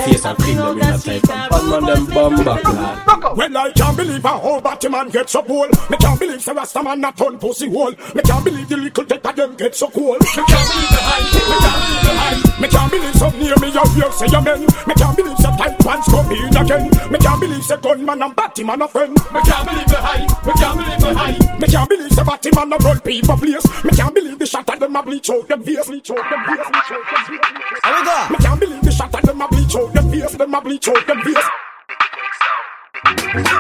face 0.08 0.26
and 0.26 0.38
clean 0.38 0.58
them 0.58 0.78
in 0.78 0.84
a 0.84 0.98
type 0.98 1.52
of 1.52 1.70
Bad 1.70 1.96
them 1.96 2.06
bum 2.08 2.44
back 2.44 2.64
lad 2.64 3.38
Well, 3.38 3.58
I 3.58 3.72
can't 3.72 3.98
believe 3.98 4.26
a 4.26 4.30
whole 4.30 4.62
Batman 4.62 5.10
gets 5.10 5.32
so 5.32 5.44
cool. 5.44 5.68
Me 5.90 5.98
can't 5.98 6.20
believe 6.20 6.44
the 6.44 6.54
Rasta 6.54 6.84
man 6.84 7.02
not 7.02 7.18
turn 7.18 7.38
pussy 7.38 7.70
hole. 7.70 7.92
Me 7.92 8.22
can't 8.24 8.44
believe 8.44 8.70
the 8.70 8.78
little 8.78 9.04
dick 9.04 9.17
of 9.17 9.17
them 9.38 9.56
get 9.56 9.76
so 9.76 9.88
cool. 9.90 10.18
Me 10.18 10.26
can't 10.34 10.50
believe 10.50 10.90
the 10.90 10.98
hype. 10.98 11.30
Me 11.30 11.46
can't 11.62 11.78
believe 11.78 12.02
the 12.02 12.14
hype. 12.18 12.60
Me 12.60 12.68
can't 12.68 12.92
believe 12.92 13.16
some 13.16 13.36
near 13.38 13.58
me 13.62 13.70
out 13.78 13.92
here 13.94 14.12
say 14.12 14.26
amen. 14.34 14.62
Me 14.90 14.94
can't 14.98 15.16
believe 15.16 15.38
some 15.38 15.56
tight 15.56 15.78
pants 15.80 16.10
come 16.10 16.32
in 16.34 16.58
again. 16.58 16.90
Me 17.14 17.18
can't 17.22 17.40
believe 17.40 17.68
the 17.68 17.78
gunman 17.78 18.22
and 18.22 18.36
Batman 18.36 18.82
a 18.82 18.88
friend. 18.88 19.14
Me 19.14 19.42
can't 19.46 19.70
believe 19.70 19.88
the 19.88 20.02
hype. 20.02 20.26
Me 20.42 20.54
can't 20.58 20.78
believe 20.82 21.00
the 21.00 21.14
hype. 21.14 21.60
Me 21.62 21.68
can't 21.70 21.90
believe 21.90 22.10
the 22.10 22.24
Batman 22.26 22.74
a 22.74 22.78
run 22.82 23.00
people 23.02 23.38
place. 23.38 23.68
Me 23.86 23.92
can't 23.94 24.14
believe 24.14 24.40
the 24.40 24.46
shot 24.46 24.70
at 24.70 24.80
them 24.80 24.96
a 24.96 25.04
bleach 25.04 25.30
out 25.30 25.48
them 25.48 25.64
face. 25.64 25.88
Bleach 25.88 26.10
out 26.10 26.18
them 26.18 26.42
face. 26.50 26.66
Bleach 26.68 26.92
out 26.92 27.06
them 27.06 27.22
face. 27.30 28.30
Me 28.34 28.38
can't 28.42 28.60
believe 28.60 28.82
the 28.82 28.92
shot 28.92 29.14
at 29.14 29.24
them 29.24 29.42
a 29.42 29.48
bleach 29.48 29.76
out 29.78 29.94
them 29.94 30.10
face. 30.10 30.34
Them 30.34 30.54
a 30.54 30.62
bleach 30.62 30.88
out 30.90 31.08
them 31.08 31.22
face. 31.22 31.46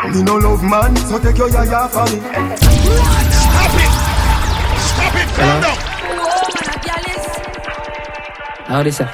Me 0.09 0.23
no 0.23 0.38
love 0.41 0.63
man, 0.63 0.95
so 0.97 1.19
take 1.19 1.38
your 1.38 1.49
yaya 1.49 1.88
for 1.88 2.05
me. 2.09 2.17
Stop 2.57 3.78
it! 3.78 4.16
Stop 4.97 5.15
it! 5.15 5.27
Calm 5.37 5.61
down! 5.61 5.77
How 8.67 8.83
this 8.83 8.99
uh? 8.99 9.05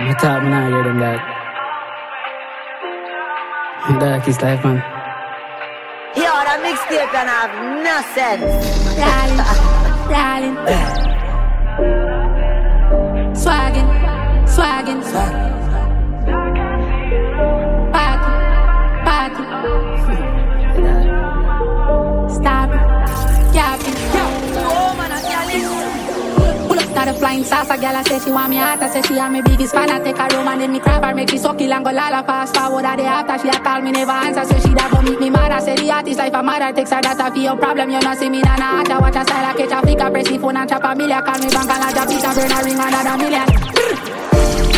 I'm 0.00 0.14
talk, 0.16 0.42
man, 0.42 0.52
I 0.52 0.68
hear 0.68 0.84
them 0.84 0.98
that 0.98 1.20
Darkest 4.00 4.40
life, 4.42 4.64
man 4.64 4.82
Yo, 6.16 6.24
that 6.24 6.58
mixtape 6.64 7.10
can 7.12 7.28
have 7.28 7.52
no 7.86 8.02
sense. 8.16 8.50
Darling, 8.98 9.38
darling. 10.10 10.56
Swaggin', 13.36 13.88
swaggin', 14.48 15.02
Party, 15.12 15.59
Up 27.00 27.06
to 27.06 27.12
the 27.14 27.18
flying 27.18 27.44
saucer, 27.44 27.80
girl, 27.80 27.96
I 27.96 28.02
say 28.02 28.20
she 28.20 28.30
want 28.30 28.50
me 28.50 28.56
heart. 28.56 28.82
I 28.82 28.90
say 28.92 29.00
she 29.00 29.18
am 29.18 29.32
my 29.32 29.40
biggest 29.40 29.72
fan. 29.72 29.88
I 29.88 30.00
take 30.04 30.18
her 30.18 30.28
home 30.36 30.48
and 30.48 30.60
then 30.60 30.70
me 30.70 30.80
crap 30.80 31.02
her, 31.02 31.14
make 31.14 31.30
she 31.30 31.38
suck 31.38 31.58
it 31.58 31.70
and 31.70 31.82
go 31.82 31.90
lala 31.90 32.22
fast 32.24 32.54
forward. 32.54 32.84
A 32.84 32.94
day 32.94 33.06
after 33.08 33.38
she 33.40 33.48
a 33.48 33.56
call 33.56 33.80
me 33.80 33.90
never 33.90 34.12
answer, 34.12 34.44
say 34.44 34.60
she 34.60 34.74
da 34.74 34.84
go 34.92 35.00
meet 35.00 35.18
me 35.18 35.30
mad. 35.30 35.50
I 35.50 35.60
say 35.60 35.76
the 35.76 35.90
artist 35.90 36.18
life 36.18 36.34
a 36.34 36.42
mother 36.42 36.70
takes 36.76 36.90
her 36.90 37.00
data 37.00 37.30
for 37.32 37.38
your 37.40 37.56
problem. 37.56 37.88
You 37.88 38.00
know 38.04 38.14
see 38.20 38.28
me 38.28 38.42
na 38.42 38.54
na 38.56 38.84
hot. 38.84 38.90
I 38.90 38.98
watch 39.00 39.14
her 39.14 39.24
style, 39.24 39.46
I 39.48 39.56
catch 39.56 39.72
a 39.72 39.80
flick, 39.80 40.00
I 40.00 40.10
press 40.10 40.28
the 40.28 40.36
phone 40.38 40.56
and 40.58 40.68
chop 40.68 40.84
a 40.84 40.94
million. 40.94 41.22
Call 41.24 41.38
me 41.40 41.48
bank 41.48 41.70
and 41.72 41.84
I 41.84 41.92
drop 41.96 42.10
it 42.12 42.20
and 42.20 42.36
burn 42.36 42.52
a 42.52 42.58
ring 42.68 42.80
under 42.84 43.00
a 43.00 43.14
million. 43.16 43.48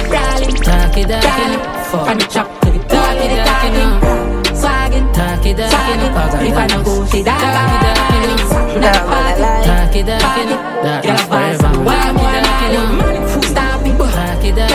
Brawling, 0.07 0.57
Talkie, 0.63 1.03
fuck. 1.91 2.07
from 2.07 2.19
the 2.23 2.27
chop 2.31 2.47
to 2.63 2.71
the 2.71 2.79
talkie, 2.87 3.35
talkie, 3.35 3.83
swagging, 4.55 5.07
Talkie, 5.11 5.55
talkie, 5.59 6.07
swagging. 6.07 6.47
If 6.47 6.55
I 6.55 6.67
no 6.71 6.79
go, 6.87 7.03
she 7.11 7.27
die. 7.27 7.43
Never 8.79 9.03
party, 9.11 9.43
Talkie, 9.67 10.03
talkie, 10.07 10.55
darkness 10.87 11.27
forever 11.27 12.02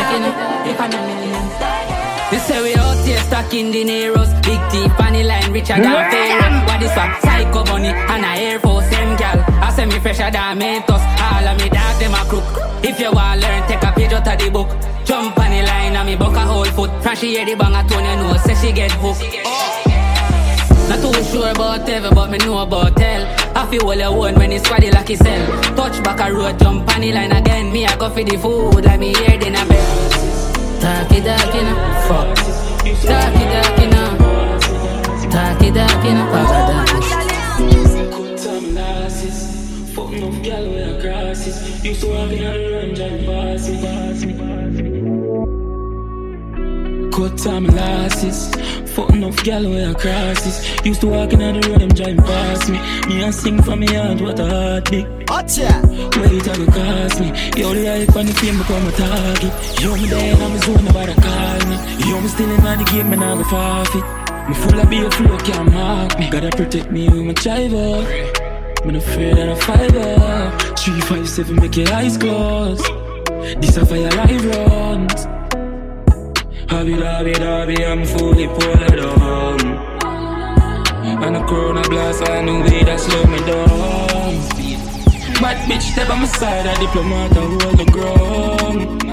Know. 0.08 0.72
If 0.72 0.80
I 0.80 0.88
know 0.88 1.18
you 2.32 2.39
say 2.39 2.62
we 2.62 2.76
out 2.76 2.97
here 3.05 3.20
stuck 3.20 3.53
in 3.53 3.72
the 3.72 3.86
Neros. 3.86 4.28
Big 4.43 4.60
T, 4.70 4.89
funny 4.97 5.24
line, 5.24 5.49
richer 5.53 5.80
than 5.80 6.12
Pharaoh 6.12 6.66
What 6.68 6.84
is 6.84 6.91
what? 6.91 7.22
Psycho 7.22 7.64
money 7.66 7.88
and 7.88 8.26
a 8.26 8.41
Air 8.41 8.60
Force 8.60 8.89
Them 8.89 9.16
gal, 9.16 9.39
I 9.64 9.72
say 9.72 9.86
me 9.86 9.97
fresher 9.99 10.30
than 10.30 10.60
Mentos. 10.60 10.99
All 10.99 11.47
of 11.47 11.58
me 11.58 11.70
dog, 11.70 11.99
them 11.99 12.14
a 12.14 12.24
crook. 12.28 12.43
If 12.84 12.99
you 12.99 13.12
want 13.14 13.41
to 13.41 13.47
learn, 13.47 13.68
take 13.70 13.82
a 13.82 13.91
page 13.93 14.12
out 14.12 14.28
of 14.28 14.38
the 14.39 14.49
book. 14.49 14.68
Jump 15.05 15.39
on 15.39 15.51
the 15.51 15.62
line 15.64 15.95
and 15.95 16.05
me 16.05 16.16
buck 16.18 16.36
a 16.36 16.41
whole 16.41 16.66
foot. 16.66 16.91
From 17.01 17.16
she 17.16 17.36
hear 17.36 17.45
the 17.45 17.55
bang 17.55 17.76
a 17.76 17.88
tone, 17.88 18.03
you 18.03 18.16
know, 18.18 18.36
say 18.38 18.55
she 18.55 18.74
get 18.74 18.91
hooked. 18.91 19.24
Not 20.89 20.99
too 20.99 21.24
sure 21.32 21.51
about 21.51 21.88
ever, 21.88 22.14
but 22.14 22.30
me 22.30 22.38
know 22.39 22.60
about 22.60 22.95
tell. 22.97 23.47
I 23.58 23.66
feel 23.72 23.82
all 23.88 23.93
alone 23.93 24.36
when 24.36 24.51
it's 24.51 24.70
squaddy 24.70 24.93
like 24.93 25.08
himself. 25.08 25.76
Touch 25.76 26.03
back 26.03 26.20
a 26.20 26.32
road, 26.32 26.60
jump 26.60 26.95
on 26.95 27.01
line 27.01 27.32
again. 27.32 27.74
Me, 27.74 27.88
I 27.88 27.97
go 27.97 28.08
for 28.08 28.24
the 28.24 28.38
food, 28.38 28.86
like 28.86 28.99
me 28.99 29.16
hear 29.16 29.39
then 29.39 29.55
a 29.55 29.66
bell. 29.66 30.10
Talkie 30.80 31.22
talkie 31.22 31.64
now, 31.64 32.08
fuck. 32.08 32.38
Talkie 33.01 33.45
talkie 33.49 33.88
now. 33.88 34.18
Talkie 35.32 35.72
talkie 35.72 36.14
now, 36.14 36.30
fuck 36.32 36.51
Good 38.12 38.38
time 38.38 38.76
lasses, 38.76 39.95
fuck 39.95 40.14
enough 40.14 40.43
gal 40.43 40.70
where 40.70 40.95
I 40.95 41.01
crosses. 41.01 41.84
Used 41.84 42.01
to 42.01 42.08
walk 42.10 42.32
in 42.32 42.43
the 42.43 42.70
range 42.72 42.99
and 42.99 43.26
pass 43.26 44.24
me. 44.24 45.57
Good 47.18 47.36
time 47.39 47.65
lasses, 47.65 48.53
fuck 48.93 49.09
enough 49.09 49.43
gal 49.43 49.68
where 49.68 49.89
I 49.89 49.93
crosses. 49.95 50.86
Used 50.86 51.01
to 51.01 51.07
walk 51.07 51.34
in 51.34 51.39
the 51.39 51.68
road, 51.68 51.82
them 51.82 51.89
driving 51.89 52.18
past 52.18 52.70
me. 52.70 52.78
Me 53.07 53.24
and 53.24 53.34
sing 53.34 53.59
for 53.63 53.76
me 53.76 53.88
heart, 53.88 54.22
what 54.22 54.39
a 54.39 54.45
heartbeat. 54.45 55.26
Gotcha. 55.26 55.82
Where 56.13 56.32
it 56.32 56.47
ever 56.47 56.65
cost 56.68 57.20
me? 57.20 57.30
Yo, 57.57 57.74
the 57.74 57.86
hype 57.89 58.15
and 58.15 58.30
the 58.30 58.34
fame 58.38 58.59
become 58.59 58.86
a 58.86 58.91
target. 58.91 59.82
Yo, 59.82 59.95
me 59.95 60.05
there 60.05 60.34
and 60.36 60.43
I'm 60.43 60.51
a 60.51 60.59
zone, 60.59 60.86
nobody 60.86 61.13
call 61.15 61.59
me. 61.65 61.78
Yo, 62.05 62.22
me 62.22 62.28
still 62.28 62.51
in 62.51 62.61
the 62.78 62.86
game, 62.86 63.11
and 63.11 63.24
I 63.24 63.34
go 63.34 63.43
forfeit. 63.49 64.47
Me 64.47 64.53
full 64.53 64.80
of 64.80 64.88
beer 64.88 65.09
flow, 65.09 65.38
can't 65.39 65.74
mark 65.74 66.20
me. 66.20 66.30
Gotta 66.30 66.55
protect 66.55 66.91
me 66.91 67.09
with 67.09 67.26
my 67.26 67.34
driver. 67.34 68.05
I'm 68.84 68.93
not 68.93 69.01
afraid 69.01 69.39
of 69.39 69.57
a 69.57 69.61
fiber. 69.65 70.76
Three, 70.78 71.01
five, 71.01 71.28
seven, 71.28 71.55
make 71.55 71.78
your 71.78 71.91
eyes 71.93 72.15
close. 72.15 72.84
This 73.59 73.76
a 73.76 73.84
fire 73.88 74.07
live 74.11 74.45
runs. 74.45 75.28
Hobby, 76.70 76.93
hobby, 76.93 77.34
hobby, 77.34 77.86
I'm 77.86 78.05
fully 78.05 78.47
pulled 78.47 78.88
down. 78.88 79.59
And 81.24 81.36
a 81.38 81.43
corona 81.45 81.82
blast, 81.84 82.30
I 82.30 82.41
knew 82.41 82.59
way 82.61 82.84
that 82.84 82.99
slow 82.99 83.26
me 83.26 83.39
down. 83.39 84.36
Bad 85.41 85.57
bitch 85.70 85.93
step 85.93 86.09
on 86.09 86.20
my 86.20 86.26
side, 86.26 86.68
I'm 86.68 86.76
a 86.76 86.80
diplomat, 86.80 87.38
I 87.38 87.39
hold 87.39 87.78
the 87.80 87.86
ground. 87.91 89.03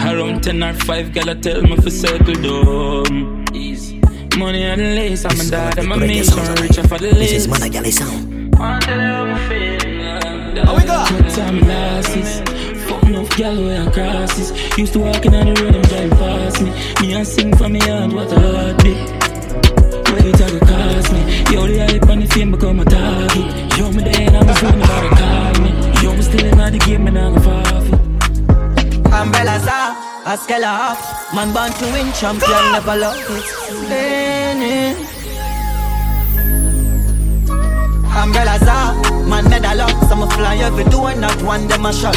Around 0.00 0.42
10 0.42 0.62
or 0.62 0.72
5, 0.74 1.12
girl, 1.12 1.30
I 1.30 1.34
tell 1.34 1.62
me 1.62 1.76
for 1.76 1.90
circle 1.90 2.34
down. 2.34 3.44
Money 4.38 4.62
and 4.62 4.80
the 4.80 4.94
lace, 4.96 5.24
I'm 5.26 5.38
a 5.38 5.44
dad, 5.44 5.78
I'm 5.78 5.92
a 5.92 5.96
mission, 5.98 6.54
reach 6.62 6.78
for 6.88 6.98
the 6.98 7.12
lace. 7.14 7.30
This 7.30 7.32
is 7.32 7.48
Mana 7.48 7.68
Galley 7.68 7.90
sound. 7.90 8.54
How 8.56 8.78
we 10.76 10.84
go? 10.84 11.04
Time 11.28 11.60
lasses. 11.60 12.53
Where 13.36 13.82
I 13.82 13.90
crosses. 13.90 14.52
Used 14.78 14.92
to 14.92 15.00
walking 15.00 15.34
on 15.34 15.52
the 15.52 15.60
road, 15.60 15.74
them 15.74 15.82
drive 15.82 16.10
past 16.12 16.62
me. 16.62 16.70
Me 17.00 17.14
and 17.14 17.26
sing 17.26 17.54
for 17.56 17.68
me 17.68 17.80
heart, 17.80 18.12
what 18.12 18.30
a 18.30 18.38
heartbeat. 18.38 18.96
Where 20.08 20.26
it 20.28 20.40
a 20.40 20.46
go 20.54 20.60
cost 20.60 21.12
me? 21.12 21.20
Yo, 21.50 21.66
the 21.66 21.78
hype 21.82 22.08
and 22.10 22.22
the 22.22 22.28
fame 22.28 22.52
become 22.52 22.78
a 22.78 22.84
target. 22.84 23.76
Yo, 23.76 23.90
me 23.90 24.04
and 24.06 24.36
I'm 24.36 24.48
a 24.48 24.54
zone, 24.54 24.78
nobody 24.78 25.08
call 25.18 25.54
me. 25.62 25.70
Yo, 26.00 26.14
me 26.14 26.22
still 26.22 26.46
in 26.46 26.72
the 26.72 26.78
game, 26.78 27.06
and 27.08 27.18
I 27.18 27.30
go 27.34 27.40
forfeit. 27.42 27.94
Umbrellas 29.12 29.66
off, 29.66 30.26
a 30.26 30.36
scale 30.38 30.64
off. 30.64 31.34
Man 31.34 31.52
born 31.52 31.72
to 31.72 31.84
win, 31.90 32.12
champion 32.14 32.70
never 32.70 32.96
lost 32.96 33.18
it. 33.18 33.44
Leaning. 33.90 34.96
Umbrellas 38.14 38.68
off, 38.68 39.26
man 39.26 39.50
medal 39.50 39.80
up. 39.80 40.04
Some 40.08 40.28
fly 40.30 40.56
every 40.58 40.84
door, 40.84 41.16
not 41.16 41.42
one 41.42 41.66
them 41.66 41.86
a 41.86 41.92
shot. 41.92 42.16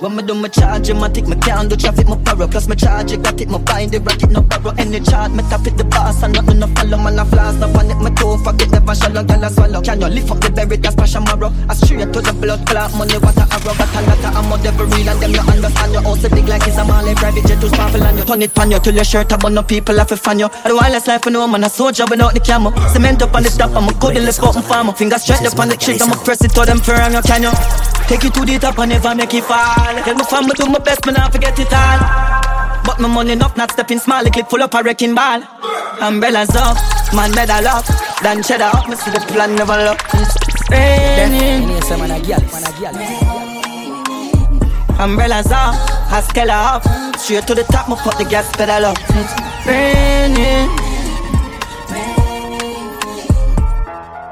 When 0.00 0.16
me 0.16 0.22
do 0.22 0.34
my 0.34 0.48
charge, 0.48 0.88
I 0.88 1.08
take 1.10 1.28
my 1.28 1.36
can 1.36 1.68
do 1.68 1.76
traffic, 1.76 2.08
my 2.08 2.16
power. 2.24 2.48
Plus 2.48 2.66
my 2.66 2.74
charge, 2.74 3.12
got 3.22 3.38
it, 3.38 3.50
my 3.50 3.58
bind 3.58 3.92
the 3.92 4.00
rocket, 4.00 4.30
no 4.30 4.40
borrow 4.40 4.72
any 4.78 4.98
chart. 5.00 5.30
Me 5.32 5.42
tap 5.52 5.66
it 5.66 5.76
the 5.76 5.84
boss, 5.84 6.22
and 6.22 6.32
nothing 6.32 6.58
no 6.58 6.68
follow, 6.68 6.96
man, 6.96 7.18
I 7.18 7.24
flash, 7.28 7.60
no 7.60 7.70
panic, 7.70 7.98
my 7.98 8.08
toe, 8.16 8.38
forget, 8.38 8.70
never 8.70 8.94
shallow, 8.94 9.22
girl, 9.22 9.44
I 9.44 9.48
swallow. 9.50 9.82
Can 9.82 10.00
you 10.00 10.08
lift 10.08 10.30
up 10.30 10.40
the 10.40 10.48
berry, 10.48 10.78
that's 10.78 10.96
passion 10.96 11.24
marrow? 11.24 11.52
I 11.68 11.74
straight 11.74 12.10
to 12.14 12.20
the 12.24 12.32
blood 12.32 12.64
clot, 12.66 12.96
money, 12.96 13.18
water, 13.20 13.44
arrow, 13.44 13.76
got 13.76 13.92
a 13.92 14.00
of 14.00 14.36
ammo, 14.40 14.56
devil 14.64 14.86
real, 14.88 15.08
and 15.10 15.20
them 15.20 15.32
you 15.36 15.44
understand. 15.44 15.92
You 15.92 16.00
also 16.08 16.28
big 16.32 16.48
like 16.48 16.64
it's 16.64 16.80
a 16.80 16.84
Mali, 16.88 17.12
private 17.20 17.44
jet 17.44 17.60
to 17.60 17.68
sparkle, 17.68 18.02
and 18.02 18.16
you 18.16 18.24
turn 18.24 18.40
it 18.40 18.54
pan 18.54 18.70
you 18.70 18.80
till 18.80 18.96
your 18.96 19.04
shirt, 19.04 19.30
up 19.36 19.44
on 19.44 19.52
no 19.52 19.62
people, 19.62 20.00
have 20.00 20.08
to 20.08 20.16
fan 20.16 20.38
you. 20.40 20.48
I 20.48 20.72
do 20.72 20.80
wireless 20.80 21.08
life, 21.12 21.28
I 21.28 21.30
know, 21.30 21.44
man, 21.44 21.64
a 21.64 21.68
soldier 21.68 22.08
without 22.08 22.32
the 22.32 22.40
camera. 22.40 22.72
Cement 22.88 23.20
up 23.20 23.36
on 23.36 23.42
the 23.42 23.52
top, 23.52 23.76
I'm 23.76 23.84
a 23.84 23.92
good 24.00 24.16
lift 24.16 24.40
up, 24.40 24.56
farmer. 24.64 24.96
Fingers 24.96 25.28
straight 25.28 25.44
up 25.44 25.60
on 25.60 25.68
the 25.68 25.76
trigger, 25.76 26.08
I'ma 26.08 26.16
press 26.24 26.40
it 26.40 26.56
to 26.56 26.64
them 26.64 26.80
firm, 26.80 27.12
you 27.12 27.20
can 27.20 27.42
you? 27.44 27.52
Take 28.08 28.24
it 28.24 28.34
to 28.34 28.44
the 28.44 28.58
top 28.58 28.78
and 28.78 28.90
never 28.90 29.14
make 29.14 29.34
it 29.34 29.44
fall. 29.94 30.04
Tell 30.04 30.14
my 30.14 30.24
family 30.24 30.54
do 30.54 30.66
my 30.66 30.78
best, 30.78 31.06
me 31.06 31.12
not 31.12 31.32
forget 31.32 31.58
it 31.58 31.72
all. 31.72 31.98
But 32.84 32.98
my 33.00 33.08
money 33.08 33.32
enough, 33.32 33.56
not 33.56 33.72
stepping 33.72 33.98
small, 33.98 34.24
the 34.24 34.30
clip 34.30 34.48
full 34.48 34.62
up 34.62 34.74
a 34.74 34.82
wrecking 34.82 35.14
ball. 35.14 35.42
Umbrellas 36.00 36.54
up, 36.56 36.76
man 37.14 37.30
medal 37.34 37.66
up, 37.68 37.84
then 38.22 38.42
cheddar 38.42 38.70
up, 38.72 38.88
me 38.88 38.96
see 38.96 39.10
the 39.10 39.20
plan 39.20 39.54
never 39.54 39.76
look. 39.76 40.00
It's 40.14 40.70
raining. 40.70 41.68
Umbrellas 44.98 45.50
up, 45.50 45.74
Haskella 46.08 46.76
up, 46.76 47.18
straight 47.18 47.46
to 47.46 47.54
the 47.54 47.64
top, 47.64 47.88
me 47.88 47.96
put 48.02 48.16
the 48.18 48.24
gas 48.24 48.50
pedal 48.56 48.86
up. 48.86 48.98
It's 49.10 49.66
raining. 49.66 50.68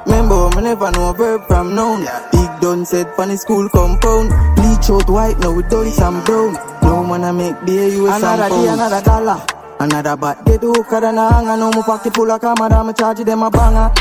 Remember, 0.06 0.48
me 0.56 0.62
never 0.62 0.90
know 0.90 1.10
a 1.10 1.14
verb 1.14 1.46
from 1.46 1.74
noun. 1.74 2.37
Big 2.58 2.62
done 2.62 2.84
said 2.84 3.14
funny 3.14 3.36
school 3.36 3.68
compound. 3.68 4.30
Bleach 4.56 4.90
out 4.90 5.08
white 5.08 5.38
now 5.38 5.54
with 5.54 5.68
dirty 5.68 5.90
some 5.90 6.24
brown. 6.24 6.54
No 6.82 7.04
man 7.04 7.24
I 7.24 7.32
make 7.32 7.64
beer 7.64 7.88
you 7.88 8.06
a 8.06 8.16
Another 8.16 8.48
day, 8.48 8.68
another 8.68 9.00
dollar. 9.02 9.46
Another 9.80 10.16
bat 10.16 10.44
get 10.44 10.62
hooker 10.62 11.00
than 11.00 11.18
a 11.18 11.32
hanger. 11.32 11.56
No 11.56 11.70
more 11.70 11.84
pocket 11.84 12.14
full 12.14 12.30
of 12.30 12.40
camera, 12.40 12.74
I'm 12.74 12.92
charge 12.94 13.18
them 13.18 13.42
a 13.42 13.50
banger. 13.50 13.92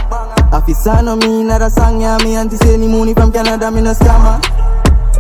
Officer 0.51 1.01
no 1.03 1.15
me 1.15 1.41
another 1.41 1.69
song, 1.69 2.01
yeah. 2.01 2.17
Me 2.23 2.35
auntie 2.35 2.57
say 2.57 2.73
any 2.73 2.87
money 2.87 3.13
from 3.13 3.31
Canada, 3.31 3.69
me 3.69 3.81
no 3.81 3.93
scammer. 3.93 4.41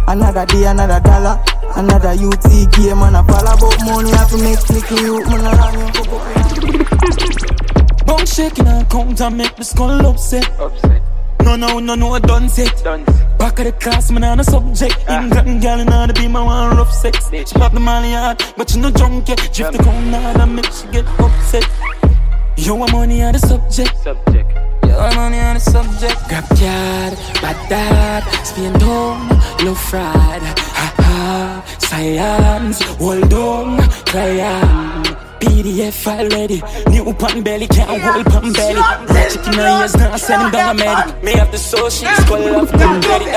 Another 0.07 0.45
day, 0.45 0.65
another 0.65 0.99
dollar. 0.99 1.39
Another 1.75 2.09
UT 2.17 2.71
game, 2.73 2.99
man. 2.99 3.15
I 3.15 3.23
fall 3.23 3.45
about 3.45 3.85
money, 3.85 4.11
I 4.11 4.17
have 4.17 4.29
to 4.29 4.37
make 4.37 4.59
click 4.59 4.89
you, 5.01 5.23
man. 5.25 5.45
I 5.45 5.51
run 5.57 5.75
you. 6.73 6.85
Bone 8.05 8.25
shaking 8.25 8.67
and 8.67 8.89
count 8.89 9.21
and 9.21 9.37
make 9.37 9.55
the 9.55 9.63
skull 9.63 10.05
upset. 10.07 10.49
upset. 10.59 11.06
No, 11.47 11.55
no, 11.55 11.79
no, 11.79 11.95
no, 11.95 12.19
done 12.19 12.49
set. 12.49 12.83
Done. 12.83 13.05
Back 13.39 13.59
of 13.59 13.65
the 13.65 13.71
class, 13.71 14.11
man, 14.11 14.25
on 14.25 14.41
a 14.41 14.43
subject. 14.43 14.97
Ah. 15.07 15.23
England 15.23 15.61
girl, 15.61 15.79
in 15.79 15.93
order 15.93 16.11
be 16.11 16.27
my 16.27 16.43
one 16.43 16.75
rough 16.75 16.91
sex. 16.91 17.29
She 17.31 17.55
pop 17.55 17.71
the 17.71 17.79
money 17.79 18.11
hard, 18.11 18.43
but 18.57 18.69
she 18.69 18.81
no 18.81 18.91
drunk 18.91 19.29
yet. 19.29 19.37
Drift 19.53 19.71
the 19.71 19.81
cone 19.81 20.11
hard 20.11 20.41
and 20.41 20.55
make 20.57 20.65
she 20.65 20.85
get 20.87 21.05
upset. 21.17 21.63
Yo, 22.57 22.83
I'm 22.83 22.91
money 22.91 23.23
on 23.23 23.31
the 23.31 23.39
subject. 23.39 23.95
Subject. 24.03 24.49
Yo, 24.85 24.97
I'm 24.99 25.15
money 25.15 25.39
on 25.39 25.53
the 25.53 25.61
subject. 25.61 26.17
Grab 26.27 26.43
yard, 26.59 27.13
bad 27.41 27.69
dad, 27.69 28.23
spin 28.45 28.73
down, 28.73 29.29
low 29.63 29.73
fried. 29.73 30.41
Ha 30.43 30.93
ha, 30.97 31.77
science, 31.79 32.81
hold 32.99 33.33
on, 33.33 33.79
client. 34.03 35.26
PDF 35.39 35.93
file 35.93 36.29
ready. 36.29 36.61
New 36.89 37.13
pan 37.13 37.43
belly, 37.43 37.67
can't 37.67 38.01
hold 38.01 38.25
pan 38.25 38.53
belly. 38.53 38.81
Chicken 39.31 39.59
ears, 39.59 39.95
now 39.95 40.15
send 40.17 40.41
him 40.43 40.51
down 40.51 40.75
a 40.75 40.79
medic. 40.79 41.23
Me 41.23 41.31
have 41.33 41.51
the 41.51 41.57
soul, 41.57 41.89
she 41.89 42.05
skull 42.05 42.61
of 42.61 42.71
them 42.71 43.01
ready. 43.01 43.31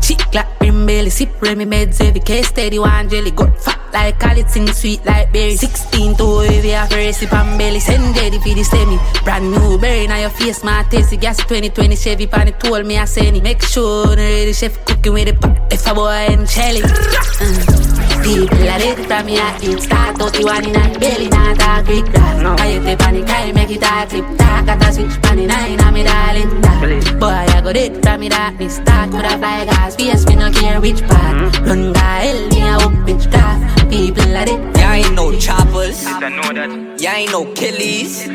Chick 0.00 0.34
like 0.34 0.58
brim 0.58 0.86
belly, 0.86 1.10
sip 1.10 1.42
Remy 1.42 1.66
meds 1.66 2.00
every 2.00 2.20
case 2.20 2.48
steady 2.48 2.78
one 2.78 3.08
jelly 3.08 3.30
got 3.30 3.58
fat 3.60 3.80
like 3.92 4.20
call 4.20 4.36
sing 4.48 4.68
sweet 4.68 5.04
like 5.04 5.32
berry 5.32 5.56
16 5.56 6.16
to 6.16 6.38
heavy 6.40 6.70
have 6.70 6.92
a 6.92 6.96
recipe 6.96 7.34
and 7.34 7.58
belly 7.58 7.80
send 7.80 8.16
ready 8.16 8.38
for 8.38 8.54
the 8.54 8.62
semi 8.62 8.98
brand 9.24 9.50
new 9.50 9.78
berry 9.78 10.06
now 10.06 10.18
your 10.18 10.30
face 10.30 10.62
my 10.62 10.82
tasty 10.90 11.16
gas 11.16 11.38
2020 11.38 11.96
Chevy 11.96 12.26
pan 12.26 12.48
it 12.48 12.60
told 12.60 12.86
me 12.86 12.98
I 12.98 13.04
send 13.04 13.36
it 13.36 13.42
make 13.42 13.62
sure 13.62 14.14
the 14.14 14.52
chef 14.52 14.84
cooking 14.84 15.12
with 15.12 15.26
the 15.28 15.34
pot 15.34 15.72
if 15.72 15.86
a 15.86 15.94
boy 15.94 16.08
and 16.08 16.48
Shelly 16.48 16.82
mm. 16.82 17.85
People 18.22 18.58
are 18.58 18.78
ready 18.78 19.02
from 19.04 19.26
me 19.26 19.38
at 19.38 19.62
it 19.62 19.82
start 19.82 20.20
out 20.20 20.38
you 20.38 20.46
one 20.46 20.64
in 20.64 20.76
a 20.76 20.98
belly 20.98 21.28
not 21.28 21.58
a 21.58 21.84
quick 21.84 22.04
grass 22.12 22.42
no. 22.42 22.54
I 22.58 22.72
hit 22.72 22.82
the 22.84 22.96
panic 22.96 23.28
I 23.28 23.52
make 23.52 23.70
it 23.70 23.82
a 23.82 24.06
clip 24.06 24.26
talk 24.38 24.68
at 24.68 24.84
a 24.84 24.92
switch 24.92 25.20
pan 25.22 25.38
in 25.38 25.50
a 25.50 25.92
me 25.92 26.02
darling 26.04 26.60
that 26.60 27.16
boy 27.20 27.26
I 27.26 27.60
got 27.60 27.76
it 27.76 28.04
from 28.04 28.20
me 28.20 28.28
that 28.28 28.58
me 28.58 28.68
start 28.68 29.10
with 29.10 29.24
a 29.24 29.38
fly 29.38 29.64
gas 29.64 29.96
face 29.96 30.26
me 30.26 30.36
no 30.36 30.50
care 30.50 30.80
which 30.80 31.00
part 31.02 31.36
mm. 31.36 31.66
run 31.66 31.92
guy 31.92 32.20
hell 32.26 32.48
me 32.48 32.60
a 32.62 32.76
up 32.76 32.92
bitch 33.06 33.30
craft 33.30 33.76
people 33.88 34.36
at 34.36 34.48
it. 34.48 34.60
Y'all 34.78 34.92
ain't 34.92 35.14
no 35.14 35.38
choppers. 35.38 36.04
Y'all 36.04 37.14
ain't 37.14 37.32
no 37.32 37.44
killies. 37.54 38.26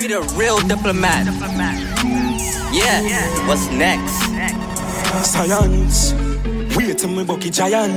We 0.00 0.06
the 0.08 0.20
real 0.36 0.58
diplomat. 0.60 1.26
Yeah, 2.72 3.46
what's 3.46 3.68
next? 3.70 4.14
Science. 5.26 6.12
We 6.76 6.96
Some 6.96 7.16
me 7.16 7.24
bucky 7.24 7.50
giant. 7.50 7.92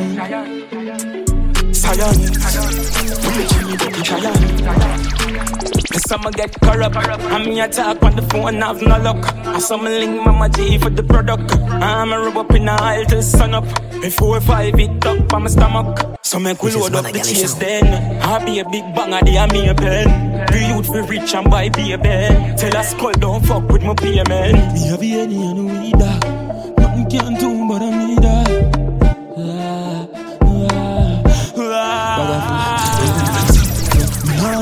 Science. 1.76 2.30
Preaching 3.26 3.68
me 3.68 3.78
bucky 3.78 4.02
giant. 4.02 4.38
Some 6.08 6.32
get 6.32 6.52
corrupt. 6.62 6.96
And 6.96 7.46
me 7.46 7.62
attack 7.62 8.04
on 8.04 8.16
the 8.16 8.22
phone, 8.24 8.62
have 8.62 8.82
no 8.82 8.98
luck. 9.00 9.36
I 9.46 9.60
some 9.60 9.84
link 9.84 10.24
Mama 10.26 10.50
G 10.50 10.78
for 10.78 10.90
the 10.90 11.04
product. 11.04 11.52
I'm 11.70 12.12
a 12.12 12.20
rub 12.20 12.38
up 12.38 12.52
in 12.54 12.66
the 12.66 12.72
aisle 12.72 13.06
till 13.06 13.22
sun 13.22 13.54
up. 13.54 13.66
Before 14.02 14.42
five 14.42 14.80
it 14.80 15.06
up 15.06 15.34
on 15.34 15.44
my 15.44 15.50
stomach. 15.50 16.18
So 16.24 16.40
make 16.40 16.62
we 16.62 16.72
load 16.72 16.96
up 16.96 17.06
the 17.06 17.20
chase 17.20 17.54
then. 17.56 18.22
I 18.22 18.44
be 18.44 18.60
a 18.60 18.66
big 18.70 18.84
banger, 18.96 19.20
they 19.24 19.38
are 19.38 19.48
me 19.48 19.70
a 19.70 19.76
pen. 19.76 20.46
The 20.48 20.60
youth 20.76 20.88
for 20.88 21.04
rich 21.04 21.34
and 21.34 21.50
buy 21.50 21.70
be 21.70 21.94
a 21.94 21.98
bed. 21.98 22.58
Tell 22.58 22.76
us 22.78 22.92
skull 22.92 23.12
don't 23.14 23.46
fuck 23.46 23.68
with 23.70 23.84
my 23.84 23.94
payment. 23.96 24.74
Me 24.74 24.88
have 24.88 25.02
any 25.02 25.42
and 25.44 25.66
we 25.66 25.92
that. 25.92 26.26
Ah. 26.26 26.72
Nothing 26.78 27.10
can 27.10 27.34
do 27.36 27.68
but 27.68 27.82
I 27.82 28.06
need 28.06 28.20
that. 28.20 28.45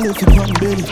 Ah. 0.04 0.10
Me 0.10 0.10
all 0.10 0.16
look 0.16 0.22
upon 0.22 0.54
belly. 0.60 0.84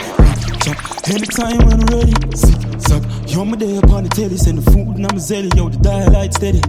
Chop 0.61 0.77
anytime 1.09 1.57
when 1.67 1.79
ready. 1.87 2.13
Sick, 2.35 2.57
suck. 2.79 3.03
Yo, 3.27 3.45
my 3.45 3.57
day 3.57 3.77
upon 3.77 4.03
the 4.03 4.09
telly. 4.09 4.37
Send 4.37 4.57
the 4.59 4.71
food 4.71 4.95
and 4.97 5.05
I'm 5.05 5.17
a 5.17 5.19
zelly. 5.19 5.55
Yo, 5.55 5.69
the 5.69 5.77
dial 5.77 6.11
light 6.11 6.33
steady. 6.33 6.61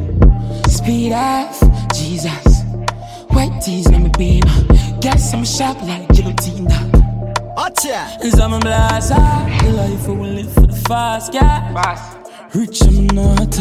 Speed 0.69 1.13
off, 1.13 1.61
Jesus. 1.95 2.63
White 3.29 3.61
tees, 3.63 3.89
let 3.89 4.01
me 4.01 4.11
beam. 4.19 4.43
Guess 5.01 5.35
I'm 5.35 5.43
a 5.43 5.47
shop 5.47 5.81
like 5.83 6.09
guillotine. 6.09 6.67
Acha. 7.57 8.21
And 8.23 8.41
I'm 8.41 8.53
a 8.55 8.61
blaster. 8.61 9.15
The 9.15 9.73
life 9.73 10.09
I 10.09 10.11
will 10.11 10.29
live 10.29 10.53
for 10.53 10.67
the 10.67 10.77
fast, 10.89 11.35
yeah. 11.35 11.73
Fast. 11.73 12.19
Rich, 12.55 12.83
I'm 12.83 13.07
not. 13.09 13.55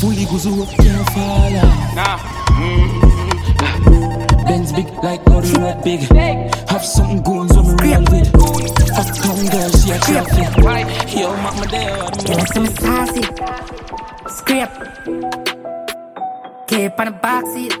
Fully 0.00 0.24
goes 0.26 0.46
up, 0.46 0.68
can't 0.76 1.08
fall 1.10 1.56
off. 1.56 1.94
Nah. 1.94 2.18
Mm-hmm. 2.56 3.05
Benz 4.46 4.72
big 4.72 4.86
like 5.02 5.24
body 5.24 5.52
red 5.54 5.82
big. 5.82 6.00
Have 6.68 6.84
something 6.84 7.22
going 7.22 7.48
so 7.48 7.62
me 7.62 7.74
real 7.82 8.00
with. 8.10 8.34
Uptown 8.96 9.46
girl, 9.52 9.70
she 9.70 9.90
a 9.90 9.98
traffic. 9.98 10.50
Yo, 11.14 11.36
mama 11.36 11.66
there. 11.66 11.96
Yo, 12.28 12.44
some 12.54 12.66
sassy. 12.66 13.22
Scrape. 14.28 14.76
Cape 16.66 16.98
on 17.00 17.06
the 17.06 17.12
backseat. 17.22 17.72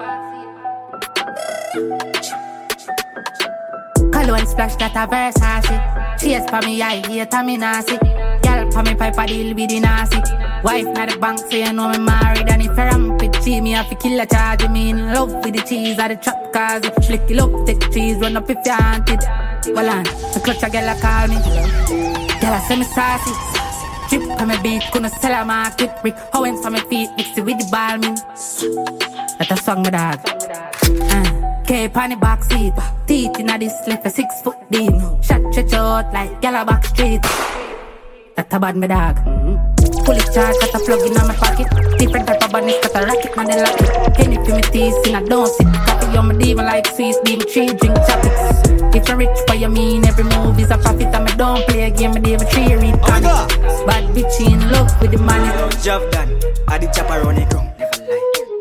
Cologne 4.12 4.46
splash 4.46 4.76
that 4.76 4.96
a 4.96 5.06
Versace. 5.06 5.76
Chase 6.20 6.48
for 6.50 6.66
me, 6.66 6.82
I 6.82 7.06
hate 7.06 7.34
a 7.34 7.42
me 7.42 7.56
nasty. 7.56 7.96
Girl 8.42 8.70
for 8.70 8.82
me 8.82 8.94
pipe 8.94 9.18
a 9.18 9.26
deal 9.26 9.54
with 9.54 9.68
the 9.68 9.80
nasty. 9.80 10.45
Wife 10.66 10.86
not 10.94 11.08
the 11.08 11.16
bank, 11.18 11.38
so 11.38 11.56
you 11.56 11.72
know 11.72 11.88
me 11.90 11.98
married. 11.98 12.48
And 12.48 12.60
if 12.60 12.76
I 12.76 12.86
ramp 12.86 13.22
it, 13.22 13.36
see 13.36 13.60
me, 13.60 13.76
I 13.76 13.84
fi 13.84 13.94
kill 13.94 14.18
a 14.18 14.26
charge. 14.26 14.68
Me 14.68 14.90
in 14.90 15.12
love 15.14 15.32
with 15.44 15.54
the 15.54 15.62
cheese 15.62 15.96
or 15.96 16.08
the 16.08 16.16
trap 16.16 16.52
cars. 16.52 16.82
Flick 17.06 17.30
it 17.30 17.38
up, 17.38 17.52
take 17.66 17.88
cheese, 17.92 18.16
run 18.16 18.36
up 18.36 18.50
if 18.50 18.58
you 18.66 18.72
want 18.72 19.08
it. 19.08 19.22
Well 19.72 19.88
on, 19.88 20.02
the 20.02 20.40
clutch 20.42 20.64
a 20.64 20.68
girl 20.68 20.88
a 20.90 20.94
call 20.98 21.28
me. 21.30 21.38
Girl 22.42 22.58
a 22.58 22.76
me 22.76 22.82
saucy. 22.82 23.30
Drip 24.08 24.40
on 24.40 24.48
me 24.48 24.56
beat, 24.60 24.82
gonna 24.92 25.08
sell 25.08 25.40
a 25.40 25.44
market. 25.44 25.92
Rick 26.02 26.16
Owens 26.34 26.66
on 26.66 26.72
my 26.72 26.80
feet, 26.90 27.10
mix 27.16 27.38
it 27.38 27.44
with 27.44 27.58
the 27.58 27.68
ball 27.70 27.98
me. 27.98 28.10
That 29.38 29.52
a 29.52 29.56
song, 29.56 29.82
my 29.84 29.90
dog. 29.90 30.18
Uh, 31.14 31.62
cape 31.62 31.96
on 31.96 32.10
the 32.10 32.16
back 32.16 32.42
seat. 32.42 32.74
Teeth 33.06 33.38
in 33.38 33.50
a 33.50 33.56
this 33.56 33.86
left 33.86 34.04
a 34.04 34.10
six 34.10 34.42
foot 34.42 34.56
deep. 34.68 34.90
Shot 35.22 35.42
stretch 35.52 35.74
out 35.74 36.12
like 36.12 36.42
yellow 36.42 36.64
back 36.64 36.84
street. 36.86 37.22
That 38.34 38.52
a 38.52 38.58
bad, 38.58 38.76
my 38.76 38.88
dog. 38.88 39.75
Fully 40.04 40.20
charged, 40.34 40.60
got 40.60 40.74
a 40.74 40.78
plug 40.84 41.00
in 41.06 41.14
my 41.14 41.34
pocket. 41.34 41.66
Different 41.98 42.26
type 42.26 42.42
of 42.44 42.52
bunnies, 42.52 42.76
got 42.82 43.02
a 43.02 43.06
rocket, 43.06 43.36
man, 43.36 43.46
they 43.46 43.62
lock 43.62 43.80
it. 43.80 44.20
Any 44.20 44.38
me 44.38 44.62
teeth, 44.62 44.94
and 45.06 45.16
I 45.16 45.22
don't 45.22 45.48
sip 45.48 45.66
coffee. 45.66 46.18
I'm 46.18 46.30
a 46.30 46.38
demon 46.38 46.66
like 46.66 46.86
Swiss, 46.86 47.18
demon 47.24 47.46
tree, 47.48 47.66
drink 47.66 47.96
chopsticks. 48.06 48.94
If 48.94 49.08
you're 49.08 49.16
rich, 49.16 49.28
what 49.46 49.58
you 49.58 49.68
mean? 49.68 50.04
Every 50.06 50.24
move 50.24 50.58
is 50.58 50.70
a 50.70 50.78
profit, 50.78 51.14
and 51.14 51.28
I 51.28 51.36
don't 51.36 51.66
play 51.66 51.84
a 51.84 51.90
game, 51.90 52.12
I 52.12 52.20
demon 52.20 52.46
tree, 52.48 52.74
read. 52.74 53.00
Bad 53.00 54.04
bitch 54.14 54.40
in 54.40 54.70
love 54.70 54.90
with 55.00 55.12
the 55.12 55.18
money. 55.18 55.48
Job 55.82 56.10
done, 56.10 56.40
I 56.68 56.78
did 56.78 56.92
chop 56.92 57.10
around 57.10 57.36
the 57.36 57.46
ground. 57.46 57.85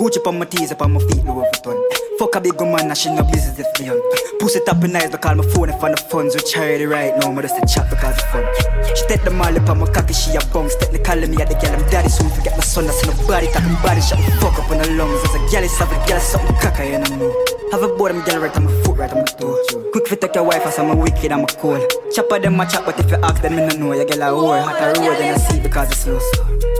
Gucci 0.05 0.21
on 0.27 0.37
my 0.37 0.45
tees, 0.45 0.71
up 0.71 0.83
on 0.83 0.93
my 0.93 0.99
feet, 0.99 1.25
Louis 1.25 1.49
Vuitton. 1.49 1.81
Fuck 2.19 2.35
a 2.35 2.39
big 2.39 2.53
woman, 2.61 2.89
now 2.89 2.93
she 2.93 3.09
no 3.09 3.23
business 3.23 3.65
me 3.79 3.87
young. 3.87 3.99
Pussy 4.37 4.59
and 4.61 4.93
nice, 4.93 5.09
but 5.09 5.19
call 5.19 5.33
my 5.33 5.43
phone 5.49 5.69
if 5.69 5.83
I 5.83 5.89
the 5.89 5.97
funds. 5.97 6.35
We 6.35 6.41
charity 6.41 6.85
right 6.85 7.17
now, 7.17 7.33
but 7.33 7.41
just 7.41 7.57
a 7.57 7.65
chat 7.65 7.89
because 7.89 8.13
of 8.13 8.29
fun. 8.29 8.45
She 8.93 9.03
take 9.07 9.23
the 9.23 9.31
molly 9.31 9.57
up 9.57 9.67
on 9.67 9.79
my 9.79 9.89
cocky, 9.89 10.13
she 10.13 10.35
a 10.35 10.45
bounce. 10.53 10.75
Technically 10.75 11.25
me 11.25 11.41
at 11.41 11.49
the 11.49 11.55
girl, 11.57 11.73
I'm 11.73 11.89
daddy, 11.89 12.09
soon 12.09 12.29
forget 12.29 12.53
my 12.53 12.61
son. 12.61 12.85
That's 12.85 13.01
nobody 13.01 13.49
talking 13.49 13.73
body, 13.81 13.99
shut 13.99 14.21
the 14.21 14.29
fuck 14.37 14.53
up 14.61 14.69
on 14.69 14.77
the 14.77 14.91
lungs. 14.93 15.25
As 15.25 15.33
a 15.33 15.39
gal, 15.49 15.63
it's 15.63 15.75
have 15.79 15.89
a 15.89 15.97
gal, 16.05 16.19
something 16.19 16.55
cocky, 16.61 16.85
you 16.85 16.99
know. 17.01 17.33
Have 17.71 17.81
a 17.81 17.89
board, 17.97 18.11
I'm 18.13 18.21
gal 18.25 18.45
right 18.45 18.55
on 18.55 18.65
my 18.65 18.71
foot, 18.85 18.97
right 19.01 19.09
on 19.09 19.25
my 19.25 19.31
toe. 19.41 19.57
Quick 19.89 20.05
fit 20.05 20.21
take 20.21 20.35
your 20.35 20.43
wife, 20.43 20.67
as 20.69 20.77
I'm 20.77 20.91
a 20.91 20.95
wicked, 20.95 21.31
I'm 21.31 21.41
a 21.41 21.47
cool. 21.57 21.81
Chopper 22.13 22.37
them 22.37 22.61
a 22.61 22.69
chop, 22.69 22.85
but 22.85 22.99
if 22.99 23.09
you 23.09 23.17
ask 23.25 23.41
them, 23.41 23.55
me 23.55 23.65
no 23.65 23.89
know. 23.89 23.93
You 23.97 24.05
get 24.05 24.21
a 24.21 24.29
whore, 24.29 24.61
hot 24.61 24.77
a 24.77 25.01
road, 25.01 25.17
then 25.17 25.33
I 25.33 25.37
see 25.41 25.59
because 25.59 25.89
it's 25.89 26.05
slow. 26.05 26.21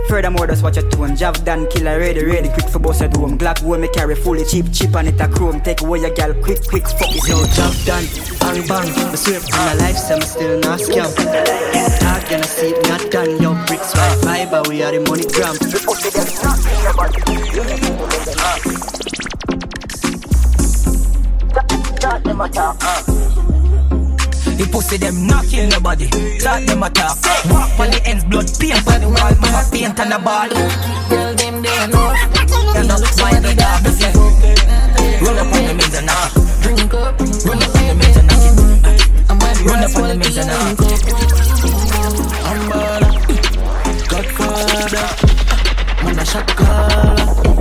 Furthermore, 0.08 0.46
just 0.46 0.62
watch 0.62 0.76
your 0.76 0.88
tone. 0.90 1.16
Jav 1.16 1.44
done, 1.44 1.68
killer 1.68 1.98
ready, 1.98 2.24
ready, 2.24 2.48
quick 2.48 2.68
for 2.68 2.78
boss 2.78 3.02
at 3.02 3.14
home. 3.16 3.36
Glock 3.36 3.62
wool 3.62 3.78
me 3.78 3.88
carry 3.88 4.14
fully 4.14 4.44
cheap, 4.44 4.66
cheap 4.72 4.94
on 4.94 5.06
it 5.06 5.20
a 5.20 5.28
chrome. 5.28 5.60
Take 5.60 5.82
away 5.82 6.00
your 6.00 6.14
gal, 6.14 6.32
quick, 6.34 6.64
quick, 6.66 6.86
fuck 6.86 7.10
it. 7.10 7.28
Yo, 7.28 7.44
job 7.54 7.74
done, 7.84 8.04
bang 8.40 8.66
bang. 8.68 8.88
I 9.10 9.14
swear 9.16 9.40
for 9.40 9.56
my 9.56 9.74
life, 9.74 9.96
so 9.96 10.14
I'm 10.14 10.22
still 10.22 10.60
not 10.60 10.78
scam. 10.80 11.12
Talk, 12.00 12.28
then 12.28 12.40
I 12.40 12.46
see 12.46 12.68
it 12.68 12.88
not 12.88 13.10
done. 13.10 13.42
Yo, 13.42 13.54
bricks, 13.66 13.94
white 13.94 14.18
fiber, 14.22 14.62
we 14.68 14.82
are 14.82 14.92
the 14.92 15.00
money 15.00 15.26
gram. 15.26 15.56
The 24.66 24.72
pussy 24.72 24.96
them 24.96 25.26
not 25.28 25.46
kill 25.46 25.68
nobody. 25.68 26.10
Talk 26.42 26.66
them 26.66 26.82
a 26.82 26.90
talk. 26.90 27.14
Walk 27.46 27.78
on 27.78 27.90
the 27.94 28.02
ends, 28.02 28.24
blood 28.24 28.50
paint 28.58 28.82
on 28.90 28.98
the 29.00 29.06
wall. 29.06 29.30
Mama 29.38 29.62
paint 29.70 29.94
on 29.94 30.10
the 30.10 30.18
ball. 30.18 30.50
Girl 31.06 31.34
them 31.38 31.62
they 31.62 31.86
know. 31.86 32.10
You 32.74 32.82
know 32.82 32.98
why 32.98 33.38
the 33.38 33.54
dog. 33.54 33.86
Roll 35.22 35.38
up 35.38 35.54
on 35.54 35.62
the 35.62 35.74
means 35.78 35.94
and 35.94 36.06
knock. 36.10 36.34
Drink 36.66 36.94
up. 36.98 37.14
Run 37.46 37.62
up 37.62 37.78
on 37.78 37.86
the 37.86 37.94
means 37.94 38.18
and 38.18 38.26
knock. 38.26 38.58
Run 39.62 39.86
up 39.86 39.94
on 39.94 40.08
the 40.10 40.14
means 40.18 40.34
and 40.34 40.50
knock. 40.50 40.82
I'm 42.42 42.66
baller, 42.66 43.14
Godfather, 44.10 45.06
man 46.02 46.18
a 46.18 46.24
shot 46.26 46.48
caller. 46.58 47.14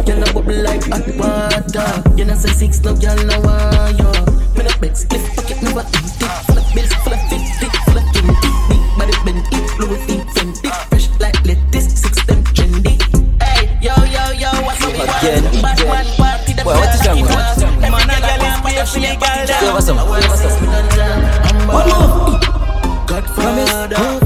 Girl 0.09 0.25
a 0.25 0.33
bubble 0.33 0.57
like 0.57 0.81
hot 0.89 1.05
water. 1.21 2.01
You 2.17 2.25
know 2.25 2.33
say 2.33 2.49
six, 2.49 2.81
no 2.81 2.97
girl 2.97 3.19
no 3.29 3.37
want 3.45 3.93
you. 3.93 4.09
Me 4.57 4.63
no 4.65 4.73
bed 4.81 4.97
split 4.97 5.21
pocket, 5.35 5.61
never 5.61 5.85
empty. 5.85 6.54
Of 6.75 6.81
bills, 6.81 6.93
full 7.03 7.13
of 7.13 7.21
fifty, 7.29 7.67
full 7.87 7.97
of 7.97 8.03
twenty. 8.11 8.49
Big 8.67 8.83
body 8.99 9.15
Bentley, 9.23 9.59
Louis 9.79 10.01
V, 10.05 10.09
Fendi, 10.35 10.69
fresh 10.89 11.07
like 11.19 11.39
lettuce, 11.45 12.01
six 12.01 12.25
them 12.25 12.43
trendy. 12.51 12.99
Hey, 13.41 13.79
yo 13.81 13.95
yo 14.03 14.31
yo, 14.35 14.51
what's 14.65 14.83
up? 14.83 14.91
Again. 14.91 15.43
Bad 15.61 15.79
man 15.87 16.05
party, 16.17 16.51
the 16.53 16.63
Well, 16.65 16.75
what 16.75 16.93
is 16.93 17.07
wrong 17.07 17.21
with 17.21 17.31
that? 17.31 17.59
Man 17.79 17.93
a 17.95 18.19
girl 18.19 18.43
is 18.43 18.91
way 18.91 19.01
your 19.07 19.15
girl. 19.15 19.47
Say 19.47 19.71
what's 19.71 19.87
up? 19.87 19.95
What's 20.07 20.43
up? 20.43 20.51
One 21.71 21.87
more. 21.87 22.39
Godfather, 23.07 24.19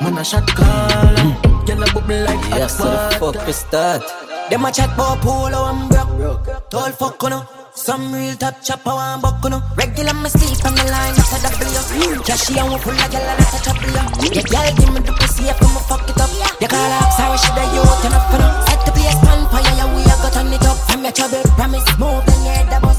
man 0.00 0.16
a 0.16 0.24
shot 0.24 0.46
caller. 0.56 1.28
Girl 1.66 1.82
a 1.82 1.86
bubble 1.92 2.24
like 2.24 2.44
hot 2.48 2.58
Yes, 2.58 2.78
so 2.78 2.84
the 2.84 2.96
fuck 3.20 3.46
we 3.46 3.52
start. 3.52 4.02
Them 4.48 4.64
a 4.64 4.72
chat 4.72 4.96
bout 4.96 5.20
polo 5.20 5.66
and 5.66 5.90
broke. 5.90 6.70
Tall 6.70 6.90
fuck 6.92 7.22
on 7.24 7.46
Some 7.86 8.10
real 8.12 8.34
top 8.34 8.60
chopper 8.64 8.90
want 8.90 9.22
buck 9.22 9.44
on 9.46 9.62
Regular 9.76 10.12
me 10.18 10.28
sleep 10.28 10.58
on 10.66 10.74
the 10.74 10.82
line, 10.90 11.14
that's 11.14 11.38
a. 11.38 12.20
Cashy 12.26 12.58
and 12.58 12.66
we 12.66 12.78
pull 12.82 12.90
a 12.90 13.06
girl 13.06 13.22
and 13.22 13.38
that's 13.38 13.54
a 13.54 13.62
trouble. 13.62 13.94
Yeah, 14.26 14.42
girl, 14.42 14.74
give 14.74 14.90
me 14.90 15.00
the 15.06 15.14
pussy 15.14 15.46
if 15.46 15.62
I'ma 15.62 15.78
fuck 15.86 16.02
it 16.10 16.18
up. 16.18 16.26
You 16.58 16.66
call 16.66 16.92
up, 16.98 17.12
sorry, 17.14 17.38
she 17.38 17.46
the 17.54 17.62
youth 17.78 18.04
enough 18.10 18.26
for 18.26 18.38
them. 18.42 18.50
Set 18.66 18.82
the 18.82 18.90
place 18.90 19.22
on 19.30 19.46
fire, 19.54 19.62
yeah, 19.78 19.86
we 19.94 20.02
a 20.02 20.18
go 20.18 20.28
turn 20.34 20.50
it 20.50 20.66
up. 20.66 20.76
From 20.90 21.04
your 21.04 21.12
trouble, 21.12 21.42
promise, 21.54 21.86
move 21.96 22.26
the 22.26 22.34
head, 22.42 22.66
the 22.66 22.80
bus. 22.82 22.98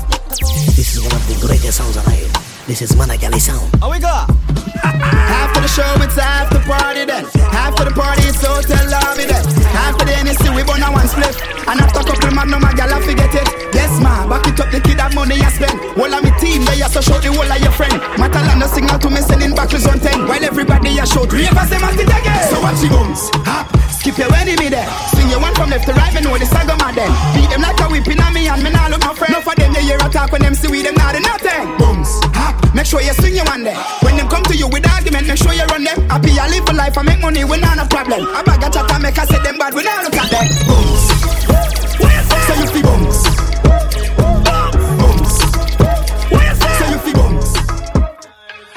This 0.80 0.96
is 0.96 1.04
one 1.04 1.12
of 1.12 1.28
the 1.28 1.36
greatest 1.46 1.80
sounds 1.80 1.98
alive. 1.98 2.47
This 2.68 2.82
is 2.82 2.92
Managali 3.00 3.40
sound. 3.40 3.64
Oh, 3.82 3.90
we 3.90 3.98
go? 4.00 4.12
After 4.12 5.62
the 5.64 5.72
show, 5.72 5.88
it's 6.04 6.20
after 6.20 6.60
party 6.68 7.08
then. 7.08 7.24
After 7.56 7.88
the 7.88 7.96
party, 7.96 8.28
it's 8.28 8.44
hotel 8.44 8.84
lobby 8.92 9.24
then. 9.24 9.40
After 9.72 10.04
the 10.04 10.12
NSC, 10.12 10.52
we 10.52 10.68
burn 10.68 10.84
a 10.84 10.92
one 10.92 11.08
split. 11.08 11.32
And 11.64 11.80
after 11.80 12.04
couple 12.04 12.28
no 12.36 12.60
my 12.60 12.76
gal, 12.76 12.92
I 12.92 13.00
forget 13.00 13.32
it. 13.32 13.48
Yes, 13.72 13.96
ma, 14.04 14.28
back 14.28 14.44
it 14.52 14.60
up, 14.60 14.68
the 14.72 14.84
kid 14.84 15.00
have 15.00 15.16
money 15.16 15.40
I 15.40 15.48
spend. 15.48 15.80
All 15.96 16.12
of 16.12 16.20
me 16.20 16.32
team, 16.44 16.68
they 16.68 16.84
are 16.84 16.92
so 16.92 17.00
show 17.00 17.16
the 17.24 17.32
whole 17.32 17.48
of 17.48 17.60
your 17.64 17.72
friend. 17.72 17.96
Matalanda 18.20 18.68
signal 18.68 19.00
to 19.00 19.10
me, 19.10 19.24
sending 19.24 19.56
back 19.56 19.72
his 19.72 19.88
on 19.88 20.00
10. 20.04 20.28
While 20.28 20.44
everybody 20.44 21.00
a 21.00 21.08
show, 21.08 21.24
ravers 21.24 21.72
them 21.72 21.88
at 21.88 21.96
it 21.96 22.04
again. 22.04 22.44
So 22.52 22.60
watch 22.60 22.84
the 22.84 22.92
bums, 22.92 23.32
hop, 23.48 23.72
Skip 24.00 24.18
your 24.18 24.34
enemy 24.36 24.70
there. 24.70 24.88
Swing 25.12 25.30
your 25.30 25.42
one 25.42 25.54
from 25.56 25.70
left 25.70 25.86
to 25.88 25.94
right, 25.94 26.14
me 26.14 26.22
know 26.22 26.38
the 26.38 26.46
saga 26.46 26.76
my 26.80 26.92
then. 26.94 27.12
Beat 27.36 27.50
them 27.50 27.62
like 27.62 27.80
a 27.82 27.88
whipping 27.90 28.22
on 28.22 28.34
me 28.34 28.48
and 28.48 28.64
me 28.64 28.70
nah 28.70 28.88
look 28.88 29.02
my 29.02 29.14
friend. 29.14 29.34
No 29.34 29.42
for 29.42 29.56
them, 29.56 29.74
they 29.74 29.82
hear 29.84 29.98
a 29.98 30.10
talk 30.10 30.32
when 30.32 30.42
them 30.42 30.56
see 30.56 30.70
we 30.70 30.82
them 30.82 30.96
not 30.96 31.14
do 31.16 31.20
nothing. 31.20 31.78
Booms, 31.78 32.10
hop, 32.38 32.56
make 32.74 32.86
sure 32.86 33.02
you 33.02 33.14
swing 33.14 33.36
your 33.36 33.46
one 33.46 33.64
there. 33.64 33.76
When 34.02 34.16
them 34.16 34.30
come 34.30 34.44
to 34.44 34.56
you 34.56 34.68
with 34.70 34.88
argument, 34.88 35.28
make 35.28 35.38
sure 35.38 35.52
you 35.54 35.66
run 35.66 35.84
them. 35.84 35.98
Happy 36.10 36.32
a 36.38 36.46
live 36.48 36.70
a 36.70 36.74
life, 36.74 36.98
I 36.98 37.02
make 37.04 37.20
money, 37.20 37.44
we 37.44 37.58
nah 37.60 37.76
no 37.76 37.86
problem. 37.86 38.22
I 38.28 38.44
bag 38.44 38.64
a 38.64 38.70
chat, 38.70 38.92
I 38.92 38.98
make 39.00 39.18
I 39.18 39.26
say 39.26 39.42
them 39.44 39.58
bad, 39.58 39.74
we 39.74 39.84
nah 39.84 40.02
look 40.06 40.16
at 40.16 40.30
them. 40.32 40.46
Booms, 40.70 41.04
so 42.48 42.54
you 42.56 42.68
feel 42.72 42.86
booms. 42.88 43.20
Booms, 45.02 45.36
so 46.80 46.86
you 46.94 47.00
see 47.04 47.14
booms. 47.18 47.50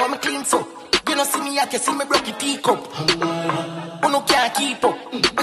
When 0.01 0.11
me 0.11 0.19
clean 0.19 0.45
so, 0.45 0.59
you 1.07 1.15
don't 1.15 1.29
see 1.29 1.41
me, 1.41 1.59
I 1.61 1.67
can 1.67 1.79
see 1.79 1.95
me 1.95 2.05
broke 2.05 2.27
your 2.27 2.37
teacup. 2.39 2.81
You 4.03 4.09
no 4.11 4.21
can't 4.23 4.55
keep 4.55 4.83
up. 4.85 4.97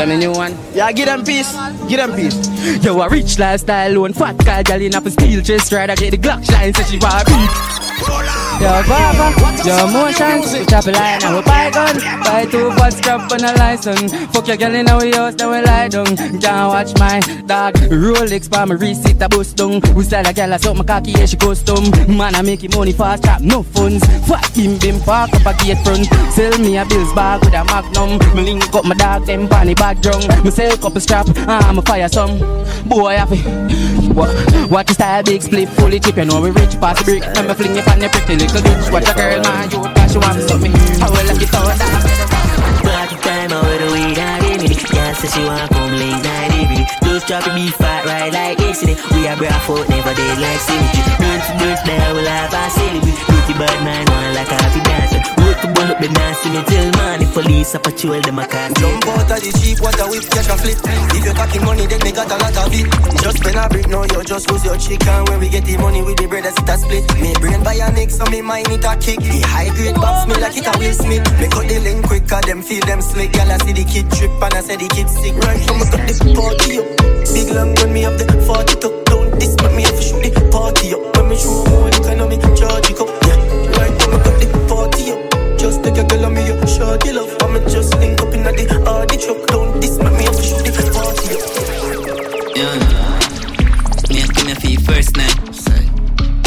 You 0.00 0.06
done 0.06 0.10
a 0.10 0.18
new 0.18 0.32
one? 0.32 0.74
Yeah, 0.74 0.92
give 0.92 1.06
them 1.06 1.24
peace. 1.24 1.52
Give 1.88 1.98
them 1.98 2.14
peace. 2.14 2.84
Yo, 2.84 3.00
a 3.00 3.08
rich 3.08 3.38
lifestyle 3.38 3.92
loan. 3.92 4.12
Fat 4.12 4.38
guy, 4.38 4.62
gal 4.62 4.80
in 4.80 4.94
a 4.94 5.10
steel 5.10 5.42
chest. 5.42 5.70
Try 5.70 5.86
to 5.86 5.94
get 5.94 6.10
the 6.12 6.18
Glock 6.18 6.48
line, 6.52 6.74
so 6.74 6.82
she 6.84 6.98
want 6.98 7.26
beat. 7.26 7.79
Yo, 8.60 8.68
Baba, 8.84 9.32
yo, 9.64 9.86
motions, 9.88 10.52
we 10.52 10.66
chop 10.66 10.84
a 10.84 10.90
line, 10.90 11.22
I 11.24 11.32
will 11.32 11.42
buy 11.42 11.70
gun. 11.70 11.96
Buy 12.20 12.44
two 12.44 12.68
bud 12.76 12.92
strap 12.92 13.32
on 13.32 13.42
a 13.42 13.54
license. 13.56 14.12
Fuck 14.34 14.48
your 14.48 14.58
girl 14.58 14.74
in 14.74 14.86
our 14.86 15.00
house, 15.16 15.34
then 15.34 15.48
we 15.48 15.62
lie 15.62 15.88
down. 15.88 16.14
Can't 16.14 16.68
watch 16.68 16.92
my 16.98 17.20
dog. 17.46 17.72
Rolex, 17.88 18.50
by 18.50 18.66
my 18.66 18.74
receipt, 18.74 19.22
a 19.22 19.30
bust 19.30 19.56
down. 19.56 19.80
We 19.94 20.04
style 20.04 20.28
a 20.28 20.34
girl, 20.34 20.52
I 20.52 20.58
suck 20.58 20.76
my 20.76 20.84
cocky, 20.84 21.12
yeah, 21.12 21.24
she 21.24 21.38
custom. 21.38 21.90
Man, 22.14 22.34
I 22.34 22.42
make 22.42 22.62
it 22.62 22.76
money 22.76 22.92
fast, 22.92 23.24
chop 23.24 23.40
no 23.40 23.62
funds. 23.62 24.04
Fuck 24.28 24.52
him, 24.52 24.76
bim, 24.78 25.00
park 25.00 25.32
up 25.32 25.46
a 25.46 25.64
gate 25.64 25.82
front. 25.82 26.04
Sell 26.30 26.58
me 26.58 26.76
a 26.76 26.84
bills 26.84 27.14
bag 27.14 27.40
with 27.42 27.54
a 27.54 27.64
magnum. 27.64 28.18
Me 28.36 28.42
link 28.44 28.74
up 28.74 28.84
my 28.84 28.94
dog, 28.94 29.24
them 29.24 29.48
panny 29.48 29.74
bag 29.74 30.02
drunk. 30.02 30.28
Me 30.44 30.50
sell 30.50 30.76
couple 30.76 31.00
strap, 31.00 31.26
ah, 31.48 31.66
I'm 31.66 31.78
a 31.78 31.82
fire 31.82 32.10
some. 32.10 32.38
Boy, 32.86 33.16
happy. 33.16 33.40
What, 34.12 34.28
what 34.70 34.86
the 34.86 34.92
style, 34.92 35.22
big 35.22 35.40
split, 35.40 35.68
fully 35.70 35.98
chip, 35.98 36.18
you 36.18 36.26
know 36.26 36.42
we 36.42 36.50
rich, 36.50 36.78
pass 36.78 36.98
the 36.98 37.04
brick. 37.04 37.22
Let 37.22 37.48
me 37.48 37.54
fling 37.54 37.76
it 37.76 37.88
on 37.88 38.00
the 38.00 38.08
pretty 38.10 38.49
little 38.52 38.70
bitch. 38.70 38.92
Watch 38.92 39.08
a 39.08 39.14
girl, 39.14 39.42
man, 39.42 39.70
you 39.70 39.78
cause 39.82 40.12
she 40.12 40.18
want 40.18 40.48
to 40.48 40.58
me. 40.58 40.70
I 41.00 41.08
will 41.08 41.24
let 41.24 41.42
it 41.42 41.54
out, 41.54 41.78
that 41.78 42.30
Party 42.82 43.16
time, 43.22 43.52
I 43.52 43.60
with 43.62 43.82
a 43.82 43.92
weed 43.92 44.18
in 44.18 44.70
it. 44.70 44.92
Yeah, 44.92 45.12
say 45.14 45.28
she 45.28 45.44
want 45.44 45.70
come 45.70 45.92
late 45.92 46.22
night. 46.22 46.99
Just 47.26 47.46
it, 47.46 47.54
be 47.54 47.68
fat 47.70 48.04
right 48.06 48.32
like 48.32 48.58
yesterday. 48.58 48.96
We 49.12 49.28
are 49.28 49.36
barefoot, 49.36 49.88
never 49.88 50.14
dead 50.14 50.38
like 50.40 50.60
symmetry. 50.60 51.02
Burn 51.20 51.40
to 51.40 51.92
I 51.92 52.12
will 52.12 52.24
have 52.24 52.52
a 52.52 52.62
celebrate. 52.70 53.18
Pretty 53.28 53.54
bad 53.58 53.78
man, 53.84 54.04
one 54.08 54.34
like 54.34 54.50
a 54.50 54.56
happy 54.56 54.80
dancer. 54.80 55.20
Work 55.44 55.60
to 55.60 55.68
ball 55.74 55.90
up 55.90 55.98
the 56.00 56.08
dance, 56.08 56.42
me 56.48 56.62
till. 56.64 56.90
If 57.20 57.34
police 57.34 57.74
a 57.74 57.78
patrol, 57.78 58.20
them 58.20 58.38
a 58.38 58.46
can't 58.46 58.74
Jump 58.78 59.06
out 59.06 59.30
of 59.30 59.38
the 59.38 59.50
jeep, 59.60 59.78
what 59.78 59.94
a 60.00 60.06
whip, 60.08 60.24
catch 60.32 60.48
a 60.48 60.56
flip. 60.56 60.78
If 61.14 61.24
you 61.24 61.34
cocky 61.34 61.58
money, 61.60 61.86
then 61.86 62.00
me 62.02 62.10
got 62.10 62.30
a 62.30 62.36
lot 62.40 62.56
of 62.56 62.72
it. 62.72 62.86
Just 63.22 63.38
spend 63.38 63.58
a 63.60 63.68
brick, 63.68 63.86
now 63.86 64.02
you 64.02 64.24
just 64.24 64.50
lose 64.50 64.64
your 64.64 64.78
chicken. 64.78 65.24
When 65.28 65.38
we 65.38 65.48
get 65.48 65.64
the 65.64 65.76
money 65.78 66.02
we 66.02 66.14
the 66.14 66.26
bread, 66.26 66.44
that's 66.44 66.58
it 66.58 66.68
a 66.68 66.74
split. 66.78 67.04
Me 67.20 67.30
brain 67.38 67.60
bionic, 67.60 68.10
so 68.10 68.24
me 68.32 68.40
mind 68.40 68.72
it 68.72 68.82
a 68.82 68.96
kick. 68.98 69.20
The 69.20 69.44
high 69.46 69.70
grade 69.76 69.94
box 69.94 70.26
me 70.26 70.34
like 70.40 70.56
it 70.56 70.66
a 70.66 70.72
Will 70.78 70.94
Smith. 70.94 71.26
Me 71.38 71.46
cut 71.46 71.68
the 71.68 71.78
link 71.78 72.06
quicker, 72.06 72.40
them 72.42 72.62
feel 72.62 72.82
them 72.86 73.02
slick. 73.02 73.32
Girl, 73.32 73.50
I 73.50 73.58
see 73.62 73.74
the 73.74 73.84
kid 73.84 74.10
trip 74.10 74.34
and 74.34 74.54
I 74.54 74.60
say 74.62 74.76
the 74.76 74.88
kid 74.88 75.08
sick. 75.10 75.34
Right, 75.36 75.60
so 75.62 75.74
me 75.74 75.84
cut 75.86 76.02
the 76.08 76.14
party 76.34 76.78
up. 76.80 77.09
Big 77.34 77.48
long 77.54 77.74
when 77.76 77.92
me 77.92 78.02
have 78.02 78.18
the 78.18 78.26
40 78.46 78.74
tuck 78.80 78.96
down. 79.06 79.30
This 79.38 79.56
make 79.62 79.74
me 79.76 79.82
have 79.82 79.96
to 79.96 80.02
shoot 80.02 80.22
the 80.22 80.42
party 80.50 80.94
up. 80.94 81.02
When 81.16 81.28
me 81.28 81.36
show 81.36 81.64
more 81.70 81.88
economy, 81.88 82.36
charge 82.58 82.90
it 82.90 83.00
up. 83.00 83.10
Yeah, 83.26 83.38
right, 83.78 83.94
so 84.00 84.06
me 84.10 84.18
cut 84.24 84.36
the 84.40 84.46
party 84.68 85.12
up. 85.12 85.20
Just 85.58 85.82
take 85.84 85.98
a 85.98 86.04
girl 86.04 86.26
on 86.26 86.34
me, 86.34 86.42
you 86.46 86.56
short 86.66 87.00
the 87.00 87.12
love. 87.14 87.32
I'ma 87.42 87.58
just 87.68 87.94
link 87.98 88.20
up 88.20 88.34
in 88.34 88.42
the 88.42 88.52
uh, 88.86 89.04
the 89.06 89.16
truck 89.16 89.40
down. 89.48 89.80
This 89.80 89.98
make 89.98 90.16
me 90.18 90.24
have 90.24 90.36
to 90.36 90.42
shoot 90.42 90.64
the 90.64 90.72
party 90.94 91.26
up. 91.36 91.42
Yeah. 92.56 93.00
Me 94.10 94.20
give 94.26 94.46
me 94.46 94.52
a 94.52 94.56
feel 94.56 94.80
first 94.80 95.16
night. 95.16 95.36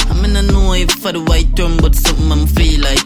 I 0.09 0.14
mean 0.22 0.36
I 0.36 0.41
know 0.41 0.74
if 0.74 0.91
for 0.91 1.11
the 1.11 1.22
white 1.22 1.55
drum, 1.55 1.78
but 1.78 1.95
something 1.95 2.32
I'm 2.32 2.47
feel 2.47 2.82
like. 2.82 3.01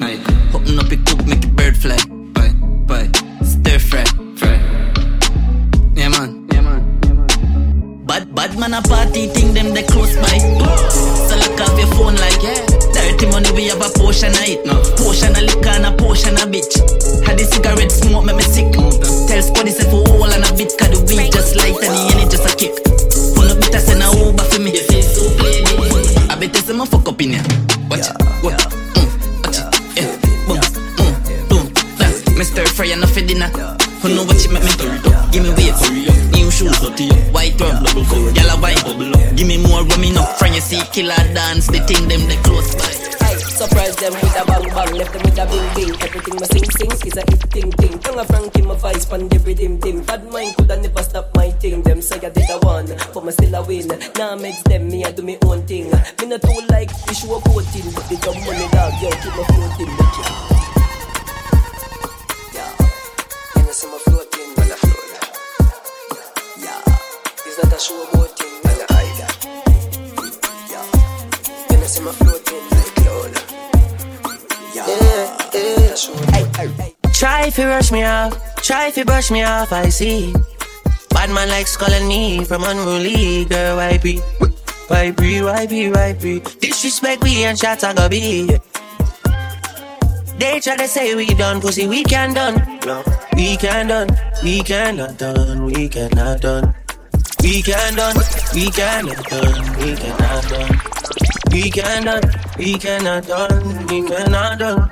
Open 0.54 0.80
up 0.80 0.92
it 0.92 1.06
cook, 1.06 1.26
make 1.26 1.44
it 1.44 1.56
bird 1.56 1.78
fly. 1.78 1.98
Bye, 2.34 2.54
bye. 2.88 3.27
They 9.78 9.86
close 9.86 10.16
by. 10.18 10.38
So 11.30 11.38
look 11.38 11.62
off 11.62 11.78
your 11.78 11.90
phone 11.94 12.18
like 12.18 12.42
yeah. 12.42 12.58
Dirty 12.94 13.30
money 13.30 13.52
we 13.54 13.70
have 13.70 13.82
a 13.82 13.90
portion 13.94 14.34
of 14.34 14.42
it. 14.42 14.66
No. 14.66 14.74
Portion 14.98 15.38
of 15.38 15.44
liquor 15.46 15.70
and 15.70 15.86
a 15.86 15.92
portion 15.94 16.34
of 16.34 16.50
bitch. 16.50 16.74
Had 17.22 17.38
the 17.38 17.46
cigarette 17.46 17.92
smoke 17.92 18.26
make 18.26 18.38
me 18.38 18.46
sick. 18.50 18.74
Tell 18.74 19.42
Spuddy 19.46 19.70
say 19.70 19.86
for 19.86 20.02
all 20.10 20.26
and 20.34 20.42
a 20.42 20.50
bit 20.58 20.74
cause 20.80 20.90
the 20.90 21.00
weed 21.06 21.30
just 21.30 21.54
light 21.56 21.78
and 21.86 21.94
the 21.94 22.02
energy 22.10 22.26
just 22.34 22.50
a 22.50 22.52
kick. 22.58 22.74
Pull 23.38 23.46
up 23.46 23.58
bitter 23.62 23.78
send 23.78 24.02
a 24.02 24.10
Uber 24.18 24.46
for 24.50 24.62
me. 24.66 24.74
I 26.26 26.36
bet 26.42 26.56
you 26.58 26.62
say 26.66 26.74
my 26.74 26.86
fuck 26.86 27.06
up 27.08 27.22
in 27.22 27.38
here. 27.38 27.46
Watch 27.86 28.10
it. 28.10 28.18
What? 28.42 28.58
Mm, 28.98 29.10
watch 29.46 29.62
it. 29.62 29.68
Yeah. 29.94 30.10
Boom. 30.50 30.58
Mm, 30.98 31.14
boom. 31.54 31.66
Me 32.34 32.44
stir 32.44 32.66
fry 32.66 32.90
enough 32.98 33.14
for 33.14 33.22
dinner. 33.22 33.50
Who 34.02 34.10
know 34.10 34.26
what 34.26 34.42
you 34.42 34.50
make 34.50 34.66
me 34.66 34.74
do? 34.82 34.90
Give 35.30 35.46
me 35.46 35.54
weight. 35.54 35.78
New 36.34 36.50
shoes. 36.50 36.82
White 37.30 37.60
rum. 37.62 37.87
More 39.78 39.88
rum 39.88 40.04
enough. 40.04 40.40
Friend 40.40 40.56
you 40.56 40.62
see 40.62 40.82
killer 40.92 41.16
dance. 41.34 41.68
The 41.68 41.80
thing 41.80 42.08
them 42.08 42.28
they 42.28 42.38
close 42.38 42.74
by. 42.76 42.92
Surprise 43.58 43.96
them 43.96 44.14
with 44.14 44.38
a 44.38 44.46
bang 44.46 44.70
bang, 44.70 44.94
left 44.96 45.14
them 45.14 45.24
with 45.24 45.40
a 45.40 45.46
bing 45.50 45.70
bing. 45.74 46.02
Everything 46.02 46.36
my 46.36 46.46
sing 46.46 46.70
sing 46.78 46.92
is 46.92 47.18
a 47.18 47.22
hit 47.22 47.42
ting 47.50 47.72
ting. 47.72 48.00
Tongue 48.00 48.20
a 48.20 48.26
Frankie, 48.26 48.62
my 48.62 48.76
vice 48.76 49.06
pan 49.06 49.28
the 49.30 49.40
rhythm. 49.40 49.78
Bad 50.06 50.32
mind 50.32 50.56
coulda 50.56 50.80
never 50.82 51.04
stop 51.04 51.36
my 51.36 51.50
thing. 51.52 51.82
Them 51.82 52.02
say 52.02 52.18
I 52.18 52.30
did 52.30 52.50
a 52.50 52.58
one, 52.60 52.88
but 53.14 53.26
me 53.26 53.32
still 53.32 53.56
a 53.56 53.62
win. 53.66 53.88
Now 54.16 54.36
makes 54.36 54.62
them 54.64 54.88
me 54.90 55.04
I 55.06 55.12
do 55.12 55.24
me 55.24 55.38
own 55.44 55.66
thing. 55.66 55.90
Me 55.90 56.26
not 56.28 56.42
too 56.42 56.62
like 56.70 56.92
issue 57.10 57.34
a 57.34 57.40
voting, 57.40 57.92
but 57.94 58.06
they 58.10 58.18
come 58.18 58.40
money 58.46 58.68
dog, 58.70 58.94
yo 59.02 59.10
keep 59.10 59.34
my 59.34 59.44
floating. 59.50 59.92
Yeah. 62.54 62.72
Yeah, 63.58 63.72
float. 64.06 64.30
Yeah, 66.62 67.50
is 67.50 67.56
that 67.58 67.74
a 67.74 67.80
show 67.80 68.02
about 68.14 68.27
Yeah, 72.08 72.14
and 72.14 72.14
I 72.14 72.14
see 72.14 72.14
my 72.14 72.14
floating 72.14 72.64
like 72.72 72.94
cloud. 72.96 73.34
Yeah, 74.76 74.88
yeah, 74.88 75.28
hey, 76.56 76.78
hey. 76.86 76.96
Try 77.12 77.48
if 77.48 77.58
you 77.58 77.66
rush 77.66 77.92
me 77.92 78.04
off, 78.04 78.32
try 78.64 78.88
if 78.88 78.98
you 78.98 79.06
brush 79.06 79.32
me 79.32 79.44
off, 79.44 79.74
I 79.74 79.90
see. 79.90 80.34
Bad 81.10 81.32
man 81.32 81.50
likes 81.50 81.76
calling 81.76 82.08
me 82.08 82.46
from 82.46 82.64
unruly, 82.64 83.46
girl, 83.46 83.78
why 83.78 83.98
be? 83.98 84.20
Why 84.88 85.12
be, 85.12 85.42
why 85.42 85.66
be, 85.66 85.90
why 85.90 86.14
be? 86.14 86.40
Disrespect 86.62 87.24
we 87.24 87.44
and 87.44 87.58
shots 87.58 87.84
I 87.84 87.94
go 87.94 88.08
be. 88.08 88.58
They 90.38 90.60
try 90.60 90.78
to 90.78 90.88
say 90.88 91.16
we 91.16 91.26
done, 91.34 91.60
pussy, 91.60 91.88
we 91.88 92.04
can 92.04 92.34
done. 92.34 92.56
We 93.36 93.58
can 93.58 93.88
done, 93.88 94.10
we 94.44 94.62
cannot 94.62 95.18
done, 95.18 95.66
we 95.66 95.90
cannot 95.90 96.42
done. 96.42 96.74
We 97.44 97.62
can 97.62 97.96
done, 97.96 98.16
we 98.54 98.70
cannot 98.72 99.26
done, 99.30 99.76
we 99.78 99.96
cannot 99.96 100.48
done. 100.48 100.72
We 100.72 100.76
can 100.78 100.78
done, 100.78 100.97
we 101.52 101.70
cannot 101.72 102.24
we 102.58 102.74
cannot 102.78 103.28
done, 103.28 103.88
we 103.88 104.08
cannot 104.08 104.60
done. 104.60 104.92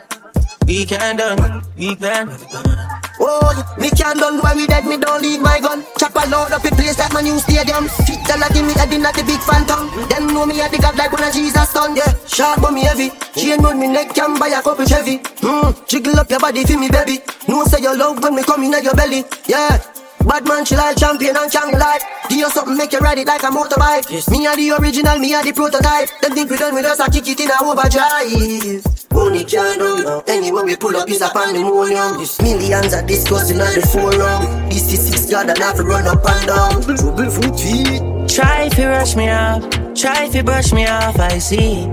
We 0.68 0.84
can 0.84 1.16
done, 1.16 1.62
we 1.78 1.96
can 1.96 2.26
done. 2.28 2.96
Oh, 3.20 3.76
me 3.80 3.90
can't 3.92 4.20
done 4.20 4.40
why 4.40 4.56
we 4.56 4.66
dead, 4.66 4.86
me 4.86 4.98
don't 4.98 5.22
leave 5.22 5.40
my 5.40 5.60
gun. 5.60 5.86
Chop 6.00 6.16
a 6.16 6.28
load 6.28 6.52
up 6.52 6.66
a 6.66 6.70
place 6.74 6.98
like 6.98 7.14
my 7.14 7.22
new 7.22 7.38
stadium. 7.38 7.86
The 7.86 8.36
lot 8.40 8.56
in 8.56 8.66
me 8.66 8.74
head 8.74 8.92
in 8.92 9.04
like 9.04 9.16
the 9.16 9.24
big 9.24 9.40
phantom. 9.42 9.94
Them 10.10 10.34
know 10.34 10.46
me 10.46 10.60
at 10.62 10.72
the 10.72 10.80
god 10.80 10.98
like 10.98 11.12
when 11.12 11.24
a 11.24 11.32
Jesus 11.32 11.72
done, 11.72 11.96
yeah. 11.96 12.12
Sharp 12.26 12.62
but 12.62 12.72
me 12.72 12.82
heavy. 12.82 13.12
Chain 13.38 13.64
on 13.64 13.80
me 13.80 13.88
neck 13.88 14.16
can 14.16 14.40
buy 14.40 14.48
a 14.48 14.62
couple 14.62 14.86
Chevy. 14.86 15.22
Hmm, 15.38 15.70
jiggle 15.86 16.20
up 16.20 16.30
your 16.32 16.40
body 16.40 16.66
for 16.66 16.80
me, 16.80 16.90
baby. 16.90 17.20
No 17.48 17.64
say 17.66 17.82
your 17.82 17.96
love 17.96 18.22
when 18.24 18.36
me 18.36 18.44
come 18.44 18.64
in 18.64 18.74
at 18.74 18.84
your 18.84 18.96
belly, 18.96 19.24
yeah. 19.48 19.78
Bad 20.26 20.48
man, 20.48 20.66
chill 20.66 20.78
like 20.78 20.98
champion 20.98 21.38
and 21.38 21.52
can't 21.52 21.78
life. 21.78 22.04
Do 22.30 22.36
you 22.36 22.50
something, 22.50 22.76
make 22.76 22.92
you 22.92 23.00
ride 23.00 23.20
it 23.20 23.28
like 23.28 23.44
a 23.44 23.48
motorbike. 23.48 24.10
Me 24.32 24.48
are 24.48 24.56
the 24.56 24.72
original, 24.72 25.20
me 25.20 25.34
are 25.36 25.44
the 25.44 25.54
prototype. 25.54 26.10
Them 26.22 26.34
think 26.34 26.50
we 26.50 26.58
done 26.58 26.74
with 26.74 26.86
us, 26.86 27.00
I 27.00 27.10
kick 27.10 27.28
it 27.28 27.40
in 27.40 27.50
a 27.50 27.58
overdrive. 27.62 28.82
Money 29.14 29.46
can't 29.46 29.80
run 29.80 30.04
now. 30.04 30.24
Anyway, 30.28 30.64
we 30.64 30.76
pull 30.76 30.96
up 30.98 31.10
is 31.10 31.22
a 31.22 31.30
pandemonium. 31.30 32.18
This 32.18 32.42
millions 32.42 32.94
are 32.94 33.06
discussing 33.06 33.62
on 33.62 33.74
the 33.74 33.86
forum. 33.86 34.70
This 34.70 34.92
is 34.92 35.08
six 35.08 35.30
God 35.30 35.48
and 35.50 35.58
have 35.60 35.76
to 35.78 35.84
run 35.84 36.08
up 36.08 36.26
and 36.26 36.48
down. 36.48 36.82
Trouble 36.82 37.30
foot 37.30 37.60
feet. 37.60 38.02
Try 38.28 38.64
if 38.64 38.78
you 38.78 38.88
rush 38.88 39.16
me 39.16 39.30
off, 39.30 39.62
try 39.96 40.26
if 40.26 40.36
you 40.36 40.44
brush 40.44 40.74
me 40.74 40.88
off, 40.88 41.18
I 41.20 41.38
see. 41.38 41.86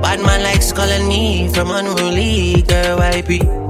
Bad 0.00 0.20
man 0.20 0.44
likes 0.44 0.72
calling 0.72 1.08
me 1.08 1.48
from 1.48 1.70
unruly, 1.70 2.62
girl, 2.62 2.98
why 2.98 3.22
be? 3.22 3.67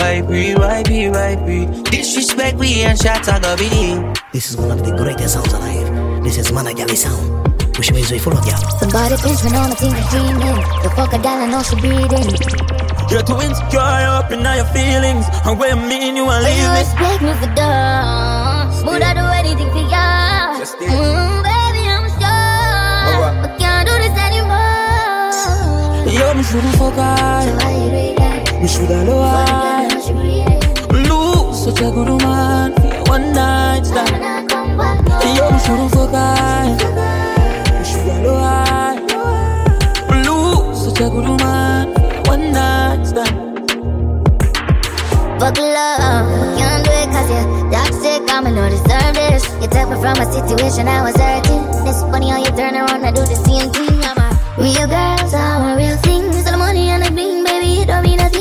Why 0.00 0.22
be, 0.22 0.54
why 0.54 0.82
be, 0.82 1.10
why 1.10 1.36
be? 1.36 1.66
Disrespect 1.90 2.56
we 2.56 2.80
and 2.88 2.96
shots 2.98 3.28
I 3.28 3.38
go 3.38 3.54
be. 3.60 4.00
This 4.32 4.48
is 4.48 4.56
one 4.56 4.70
of 4.70 4.80
the 4.82 4.96
greatest 4.96 5.34
sounds 5.34 5.52
alive. 5.52 6.24
This 6.24 6.38
is 6.38 6.50
Managali 6.50 6.96
sound. 6.96 7.20
Which 7.76 7.92
means 7.92 8.10
we 8.10 8.18
full 8.18 8.32
of 8.32 8.40
y'all. 8.48 8.56
Somebody 8.80 9.20
pinch 9.20 9.44
me 9.44 9.52
on 9.60 9.68
my 9.68 9.76
team 9.76 9.92
dreaming. 10.08 10.56
The 10.80 10.88
fuck 10.96 11.12
a 11.12 11.18
gal 11.20 11.44
I 11.44 11.52
know 11.52 11.60
she 11.60 11.76
breathing. 11.84 12.32
You're 13.12 13.28
too 13.28 13.44
insecure, 13.44 13.76
you're 13.76 14.16
up 14.16 14.32
in 14.32 14.40
all 14.40 14.56
your 14.56 14.64
feelings. 14.72 15.28
And 15.44 15.60
where 15.60 15.76
I 15.76 15.76
mean 15.76 16.16
you 16.16 16.24
want 16.24 16.48
leave 16.48 16.56
You 16.56 16.72
respect 16.80 17.20
me 17.20 17.36
for 17.36 17.52
done. 17.52 18.72
Would 18.88 19.04
I 19.04 19.12
do 19.12 19.24
anything 19.36 19.68
for 19.68 19.84
ya? 19.84 20.56
Just 20.56 20.80
stay. 20.80 20.88
Mm, 20.88 21.44
baby, 21.44 21.84
I'm 21.92 22.08
sure. 22.16 23.36
But 23.44 23.52
can't 23.60 23.84
do 23.84 23.92
this 24.00 24.16
anymore. 24.16 26.08
Yo, 26.08 26.32
me 26.32 26.42
shouldn't 26.42 26.72
fuck 26.80 26.96
high. 26.96 28.00
Me 28.60 28.68
shoulda 28.68 29.04
know 29.04 29.79
such 31.70 31.86
a 31.86 31.90
good 31.92 32.08
woman 32.08 32.74
for 32.74 33.10
one 33.10 33.32
night 33.32 33.86
stand. 33.86 34.50
Yo, 35.36 35.50
me 35.50 35.58
shouldn't 35.60 35.90
fuck 35.92 36.10
high. 36.10 36.74
Me 37.78 37.84
shoulda 37.84 38.22
know 38.22 38.38
high. 38.38 38.98
Lose 40.26 40.84
such 40.84 41.00
a 41.00 41.08
good 41.10 41.28
woman 41.28 41.94
for 41.94 42.30
one 42.30 42.52
night 42.52 43.04
stand. 43.06 43.70
Fuck 45.38 45.58
love, 45.58 46.58
can't 46.58 46.84
do 46.84 46.90
it 46.90 47.08
cause 47.14 47.30
you're 47.30 47.70
toxic. 47.70 48.22
I'm 48.34 48.44
going 48.44 48.56
to 48.56 48.70
deserve 48.70 49.14
this. 49.14 49.44
You 49.62 49.68
took 49.68 49.88
me 49.90 49.96
from 50.02 50.18
a 50.18 50.26
situation 50.32 50.88
I 50.88 51.02
was 51.02 51.16
hurting. 51.16 51.62
It's 51.86 52.02
funny 52.10 52.30
how 52.30 52.38
you 52.38 52.50
turn 52.56 52.74
around 52.74 53.04
and 53.04 53.14
do 53.14 53.22
the 53.22 53.38
same 53.46 53.70
thing. 53.70 54.02
I'm 54.02 54.18
a 54.18 54.28
real 54.58 54.88
girl, 54.88 55.28
so 55.28 55.36
I'm 55.36 55.62
a 55.70 55.76
real 55.76 55.96
thing. 55.98 56.32
So 56.32 56.50
the 56.50 56.58
money 56.58 56.88
and 56.90 57.04
the 57.04 57.10
bling, 57.12 57.44
baby, 57.44 57.82
it 57.82 57.86
don't 57.86 58.02
mean 58.02 58.18
nothing 58.18 58.39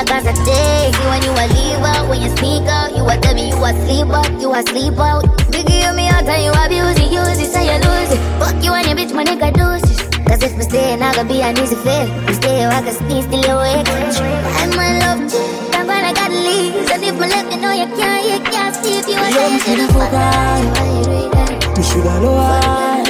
Nothing 0.00 0.16
my 0.16 0.22
love, 0.22 0.24
not 0.24 0.24
cause 0.24 0.26
I 0.26 0.44
take 0.48 0.96
you 0.96 1.08
when 1.12 1.20
you 1.20 1.32
a 1.36 1.44
leave 1.52 1.84
out. 1.84 2.08
When 2.08 2.22
you 2.22 2.30
sneak 2.36 2.68
out, 2.68 2.96
you 2.96 3.04
a 3.04 3.20
tell 3.20 3.34
me 3.34 3.48
you 3.50 3.60
a 3.60 3.72
sleep 3.84 4.08
out, 4.08 4.40
you 4.40 4.52
a 4.54 4.62
sleep 4.62 4.98
out. 4.98 5.24
Biggie, 5.52 5.84
you 5.84 5.92
me 5.94 6.08
out 6.08 6.24
and 6.24 6.40
you 6.40 6.52
abuse 6.56 6.96
it, 6.96 7.12
use 7.12 7.38
it, 7.38 7.52
so 7.52 7.60
you 7.60 7.76
lose 7.76 8.12
it. 8.12 8.20
Fuck 8.40 8.64
you 8.64 8.72
and 8.72 8.86
your 8.86 8.96
bitch, 8.96 9.12
my 9.12 9.24
nigga, 9.24 9.52
this. 9.52 10.00
Cause 10.24 10.42
if 10.42 10.56
we 10.56 10.62
stay, 10.62 10.96
not 10.96 11.16
gonna 11.16 11.28
be 11.28 11.42
an 11.42 11.58
easy 11.58 11.76
fit. 11.76 12.08
We 12.26 12.32
stay, 12.34 12.64
I 12.64 12.80
can 12.80 12.94
sneak, 12.94 13.24
still 13.24 13.44
awake. 13.44 13.88
I'm 14.56 14.70
my 14.72 14.96
love, 15.04 15.20
I'm 15.76 15.86
gonna 15.86 16.14
gotta 16.14 16.32
leave. 16.32 16.88
And 16.90 17.04
if 17.04 17.18
my 17.18 17.28
left, 17.28 17.52
you 17.52 17.60
know 17.60 17.72
you 17.72 17.88
can't, 17.96 18.24
you 18.24 18.40
can't 18.50 18.74
see 18.76 18.96
if 18.96 19.08
you 19.08 19.20
are 19.20 19.30
Yo, 19.30 19.50
me 19.52 19.58
shouldn't 19.60 19.92
fuck 19.92 20.12
high. 20.16 20.64
Me 21.76 21.82
shoulda 21.84 22.20
know 22.24 22.40
high. 22.40 23.04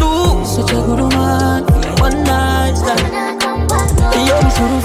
Lose 0.00 0.56
such 0.56 0.72
a 0.72 0.74
good 0.74 1.00
woman 1.00 1.64
one 2.00 2.24
night 2.24 2.74
stand. 2.76 3.25
Know 4.58 4.80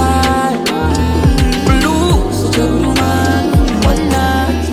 high. 0.00 0.56
Lose 1.82 2.36
such 2.42 2.58
a 2.58 2.68
night. 4.14 4.64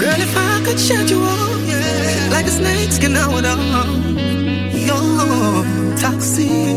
Girl, 0.00 0.20
if 0.26 0.36
I 0.36 0.62
could 0.64 0.80
shed 0.80 1.08
you 1.10 1.22
all, 1.22 1.60
yeah, 1.60 2.28
like 2.32 2.46
a 2.46 2.50
snake 2.50 2.90
skin 2.90 3.16
out 3.16 3.44
of 3.44 3.58
You're 4.74 5.96
toxic 5.96 6.67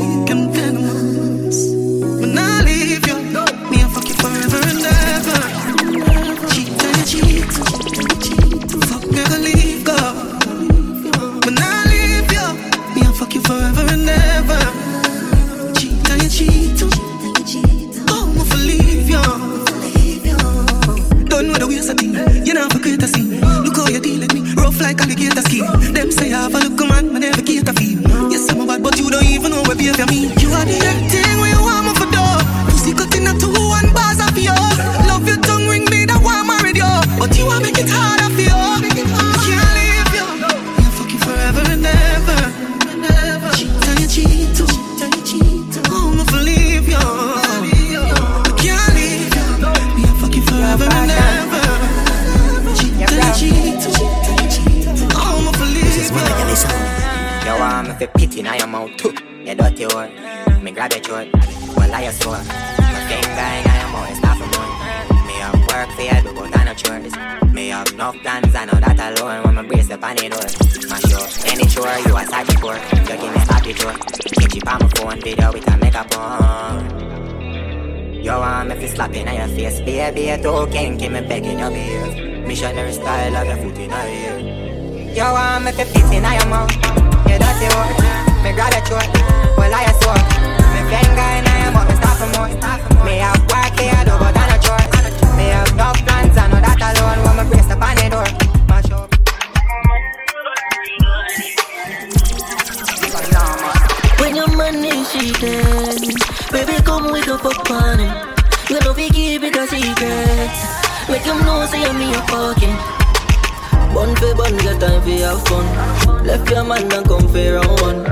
for 115.03 115.09
have 115.09 115.43
fun. 115.47 116.25
Left 116.25 116.49
your 116.49 116.63
man 116.63 116.91
and 116.91 117.07
come 117.07 117.27
for 117.27 117.53
round 117.53 117.81
one 117.81 118.03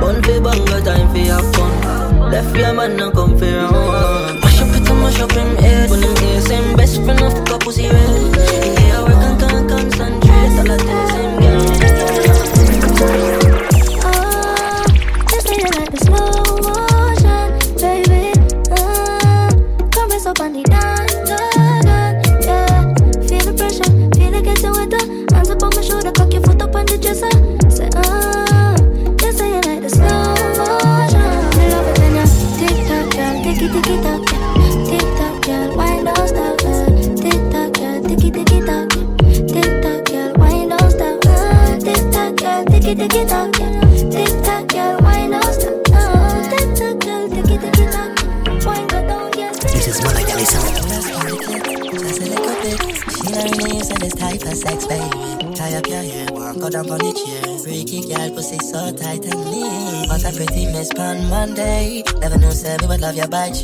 Bun 0.00 0.42
bun, 0.42 0.64
got 0.64 0.84
time 0.84 1.08
for 1.12 1.18
have 1.18 1.54
fun. 1.54 2.30
Left 2.30 2.56
your 2.56 2.74
man 2.74 3.00
and 3.00 3.12
come 3.12 3.38
for 3.38 3.46
round 3.46 3.74
one 3.74 4.40
Mash 4.40 4.60
up 4.60 4.68
it 4.68 4.88
and 4.88 5.00
mash 5.00 5.20
up 5.20 5.32
him 5.32 5.56
head. 5.56 5.90
When 5.90 6.02
him 6.02 6.16
hear 6.16 6.40
same 6.40 6.76
best 6.76 7.02
friend 7.02 7.22
of 7.22 7.34
the 7.34 7.42
couple 7.44 7.72
see 7.72 7.88
red 7.90 8.35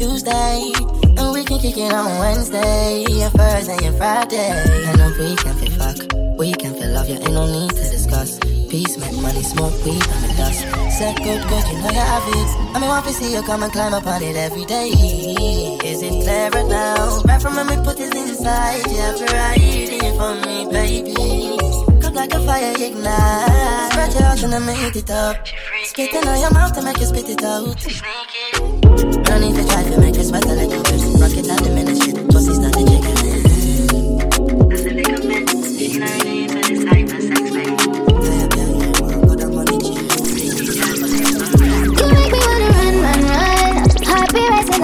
Tuesday. 0.03 0.73
And 1.17 1.33
we 1.33 1.45
can 1.45 1.61
kick 1.61 1.79
it 1.79 1.93
on 1.93 2.19
Wednesday, 2.19 3.05
and 3.23 3.33
Thursday 3.39 3.87
and 3.87 3.97
Friday. 3.97 4.51
And 4.91 4.99
weekend 5.17 5.61
we 5.61 5.69
fuck. 5.79 5.99
Weekend 6.37 6.77
for 6.77 6.89
love, 6.89 7.09
you 7.09 7.15
ain't 7.23 7.33
no 7.33 7.47
need 7.47 7.71
to 7.71 7.85
discuss. 7.89 8.41
Peace, 8.69 8.99
make 8.99 9.15
money, 9.23 9.43
smoke 9.43 9.73
weed, 9.85 10.03
and 10.03 10.25
the 10.25 10.35
dust. 10.37 10.63
Said 10.99 11.17
good, 11.19 11.47
good, 11.47 11.65
you 11.71 11.79
know 11.79 11.91
you 11.95 12.03
have 12.03 12.27
it. 12.27 12.51
I 12.75 12.81
mean, 12.81 12.89
want 12.89 13.07
to 13.07 13.13
see 13.13 13.33
you 13.33 13.43
come 13.43 13.63
and 13.63 13.73
climb 13.73 13.95
up 13.95 14.05
on 14.05 14.21
it 14.25 14.35
every 14.35 14.65
day. 14.65 14.89
Is 14.89 16.03
it 16.03 16.15
clearer 16.25 16.67
now? 16.69 17.23
Right 17.23 17.41
from 17.41 17.55
when 17.55 17.69
we 17.69 17.77
put 17.85 18.01
it 18.01 18.13
inside, 18.13 18.83
you 18.91 18.97
have 18.97 19.19
to 19.19 19.27
it 19.31 20.17
for 20.19 20.35
me, 20.45 20.67
baby. 20.67 22.03
Come 22.03 22.15
like 22.15 22.35
a 22.35 22.41
fire 22.45 22.75
ignite. 22.75 23.93
Spread 23.93 24.15
your 24.15 24.25
out 24.25 24.43
and 24.43 24.55
I 24.55 24.59
make 24.59 24.97
it 24.97 25.11
up. 25.11 25.47
Spit 25.85 26.13
it 26.13 26.27
on 26.27 26.41
your 26.41 26.51
mouth 26.51 26.77
and 26.77 26.87
make 26.87 26.99
you 26.99 27.07
spit 27.07 27.29
it 27.29 27.45
out. 27.45 28.22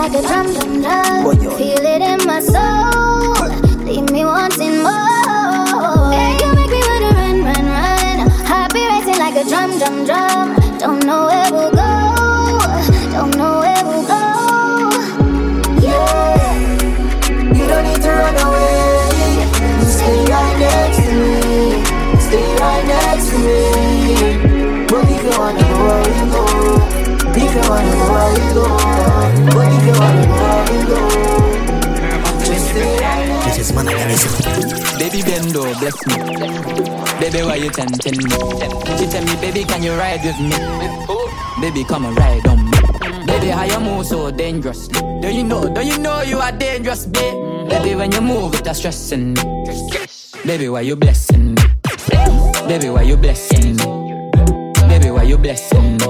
Like 0.09 0.25
a 0.25 0.27
drum, 0.27 0.53
drum, 0.53 0.83
drum. 0.83 1.59
Feel 1.59 1.85
it 1.85 2.03
in 2.03 2.27
my 2.27 2.41
soul. 2.41 2.88
Baby 35.49 35.61
Bendo, 35.61 35.81
bless 35.81 36.07
me. 36.07 37.21
Baby, 37.21 37.43
why 37.45 37.57
you 37.57 37.71
tempting 37.71 38.19
me? 38.19 38.31
She 38.99 39.07
tell 39.07 39.25
me, 39.25 39.35
baby, 39.41 39.65
can 39.65 39.83
you 39.83 39.93
ride 39.95 40.23
with 40.23 40.39
me? 40.41 40.57
Baby, 41.61 41.85
come 41.85 42.05
and 42.05 42.17
ride 42.17 42.47
on 42.47 42.71
me. 42.71 43.27
Baby, 43.27 43.49
how 43.49 43.65
you 43.65 43.81
move 43.81 44.07
so 44.07 44.31
dangerously? 44.31 45.01
Do 45.21 45.33
you 45.33 45.45
know, 45.45 45.69
do 45.73 45.81
you 45.85 45.99
know 45.99 46.23
you 46.23 46.39
are 46.39 46.53
dangerous, 46.53 47.07
babe? 47.07 47.69
Baby, 47.69 47.95
when 47.95 48.13
you 48.13 48.21
move, 48.21 48.55
it's 48.55 48.79
stressing 48.79 49.35
me. 49.35 49.43
Baby, 50.45 50.69
why 50.69 50.83
you 50.83 50.97
blessing 50.97 51.55
me? 51.55 51.63
Baby, 52.69 52.91
why 52.91 53.03
you 53.03 53.17
blessing 53.17 53.77
me? 53.77 54.31
Baby, 54.89 55.11
why 55.11 55.23
you 55.23 55.39
blessing 55.39 55.97
me? 55.97 56.07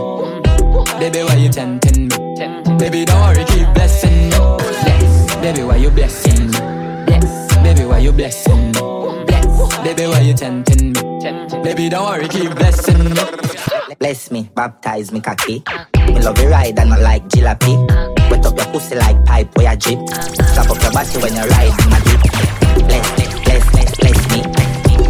Baby, 0.98 1.22
why 1.22 1.34
you 1.36 1.48
tempting 1.48 2.08
me? 2.08 2.76
Baby, 2.78 3.04
don't 3.04 3.20
worry, 3.20 3.44
keep 3.44 3.72
blessing 3.72 4.30
me. 4.30 4.38
Baby, 5.40 5.62
why 5.62 5.76
you 5.76 5.90
blessing 5.90 6.50
me? 6.50 6.58
Baby, 7.62 7.84
why 7.84 7.98
you 7.98 8.12
blessing 8.12 8.66
me? 8.66 8.67
Baby, 9.84 10.06
why 10.06 10.20
you 10.20 10.34
tempting 10.34 10.92
me? 10.92 11.00
Baby, 11.62 11.88
don't 11.88 12.04
worry, 12.04 12.28
keep 12.28 12.54
blessing 12.54 13.04
me. 13.04 13.20
Bless 13.98 14.30
me, 14.30 14.50
baptize 14.54 15.12
me 15.12 15.20
cocky. 15.20 15.62
Me 16.06 16.20
love 16.20 16.38
you 16.38 16.48
ride 16.48 16.78
and 16.78 16.90
not 16.90 17.00
like 17.00 17.26
jalopy. 17.28 17.74
Wet 18.30 18.44
up 18.44 18.56
your 18.56 18.66
pussy 18.66 18.96
like 18.96 19.24
pipe 19.24 19.54
where 19.56 19.72
you 19.72 19.78
drip. 19.78 20.08
Slap 20.08 20.70
up 20.70 20.82
your 20.82 20.92
body 20.92 21.18
when 21.18 21.34
you 21.34 21.44
ride 21.48 21.74
in 21.80 21.90
my 21.90 22.00
dip. 22.04 22.20
Bless 22.86 23.08
me, 23.18 23.24
bless 23.44 23.66
me, 23.74 23.82
bless 23.98 24.20
me. 24.32 24.40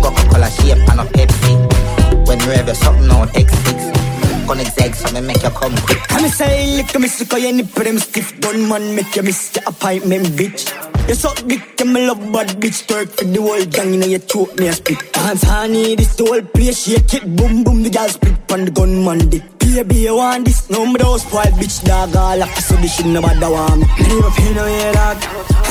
Coca-Cola 0.03 0.51
shape 0.51 0.89
and 0.89 1.01
a 1.01 1.05
Pepsi. 1.05 2.27
When 2.27 2.41
you 2.41 2.51
have 2.51 2.67
your 2.67 2.75
something 2.75 3.11
on 3.11 3.29
take 3.29 3.51
six. 3.51 3.99
Connect 4.47 4.81
eggs 4.81 4.99
so 4.99 5.13
me 5.13 5.21
make 5.21 5.43
you 5.43 5.51
come 5.51 5.77
quick. 5.79 5.99
Come 6.09 6.29
say, 6.29 6.77
lick 6.77 6.99
me 6.99 7.09
sick 7.09 7.33
of 7.33 7.39
your 7.39 7.53
nipple, 7.53 7.85
them 7.85 7.99
stiff 7.99 8.41
gun 8.41 8.69
man, 8.69 8.95
make 8.95 9.15
you 9.15 9.23
miss 9.23 9.55
your 9.55 9.65
appointment, 9.67 10.27
bitch. 10.29 10.88
You 11.09 11.15
suck 11.15 11.37
dick, 11.47 11.81
and 11.81 11.95
me 11.95 12.07
love 12.07 12.21
bad 12.31 12.49
bitch, 12.61 12.85
twerk 12.85 13.09
for 13.09 13.25
the 13.25 13.41
whole 13.41 13.65
gang, 13.65 13.95
you 13.95 13.99
know 13.99 14.07
you 14.07 14.19
choke 14.19 14.59
me 14.59 14.69
a 14.69 14.75
spit. 14.75 15.11
Dance 15.11 15.43
honey, 15.43 15.97
this 15.97 16.15
the 16.17 16.25
whole 16.27 16.43
place, 16.43 16.85
shake 16.85 17.15
it, 17.15 17.25
boom 17.35 17.65
boom, 17.65 17.83
the 17.83 17.89
girl 17.89 18.09
split 18.09 18.37
on 18.53 18.67
the 18.67 18.71
gun 18.71 19.03
man 19.03 19.19
dick. 19.31 19.43
Baby, 19.59 20.05
you 20.05 20.17
want 20.17 20.45
this? 20.45 20.69
No, 20.69 20.85
me 20.85 20.99
those 20.99 21.23
spoiled 21.23 21.55
bitch, 21.57 21.83
dog, 21.83 22.15
all 22.15 22.43
up, 22.43 22.51
so 22.61 22.77
this 22.77 22.95
shit 22.95 23.07
nobody 23.07 23.41
want 23.41 23.81
me. 23.81 23.87
Me 23.89 24.21
never 24.21 24.31
pay 24.37 24.53
no 24.53 24.65
way, 24.65 24.93
dog. 24.93 25.17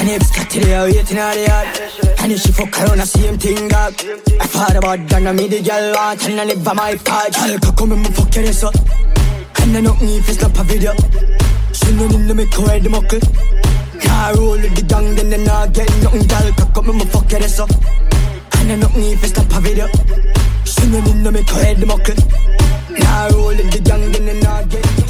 And 0.01 0.09
if 0.09 0.23
Scott 0.25 0.49
today, 0.49 0.81
waiting 0.81 1.19
on 1.19 1.35
the 1.35 1.45
yard. 1.45 1.67
And 2.17 2.31
if 2.31 2.41
she 2.41 2.51
fuck 2.51 2.73
around, 2.81 2.97
the 2.97 3.05
same 3.05 3.37
thing, 3.37 3.67
dog. 3.67 3.93
I 4.41 4.45
thought 4.49 4.75
about 4.75 5.05
done, 5.05 5.35
me 5.35 5.47
the 5.47 5.61
girl 5.61 5.93
want, 5.93 6.27
and 6.27 6.41
I 6.41 6.45
live 6.45 6.67
on 6.67 6.75
my 6.77 6.95
part. 6.95 7.37
Girl, 7.37 7.59
come 7.77 7.91
and 7.91 8.15
fuck 8.15 8.33
your 8.33 8.45
ass 8.45 8.63
up. 8.63 8.73
And 9.61 9.77
I 9.77 9.81
me 10.01 10.17
if 10.17 10.29
it's 10.29 10.41
not 10.41 10.57
a 10.57 10.63
video. 10.63 10.93
She 11.73 11.93
no 11.93 12.07
need 12.07 12.27
to 12.27 12.33
make 12.33 12.53
her 12.55 12.69
head 12.73 12.89
muckle. 12.89 13.21
Car 14.01 14.35
roll 14.35 14.51
with 14.51 14.75
the 14.75 14.83
gang, 14.83 15.15
then 15.15 15.29
they 15.29 15.43
not 15.43 15.73
get 15.73 15.89
nothing, 16.03 16.27
girl. 16.27 16.51
Cock 16.53 16.77
up 16.77 16.85
me, 16.85 16.93
me 16.93 17.05
fuck 17.05 17.33
ass 17.33 17.59
up. 17.59 17.69
And 18.57 18.83
I 18.83 18.97
me 18.97 19.13
if 19.13 19.23
it's 19.23 19.35
not 19.35 19.57
a 19.57 19.59
video. 19.61 19.87
No 20.89 21.01
need 21.01 21.23
to 21.23 21.31
make 21.31 21.49
her 21.49 21.63
head 21.63 21.85
muckle. 21.85 22.15
Car 23.01 23.31
roll 23.31 23.47
with 23.47 23.71
the 23.71 23.79
gang, 23.83 24.11
then 24.11 24.25
they 24.25 24.39
not 24.39 24.69
get 24.69 25.06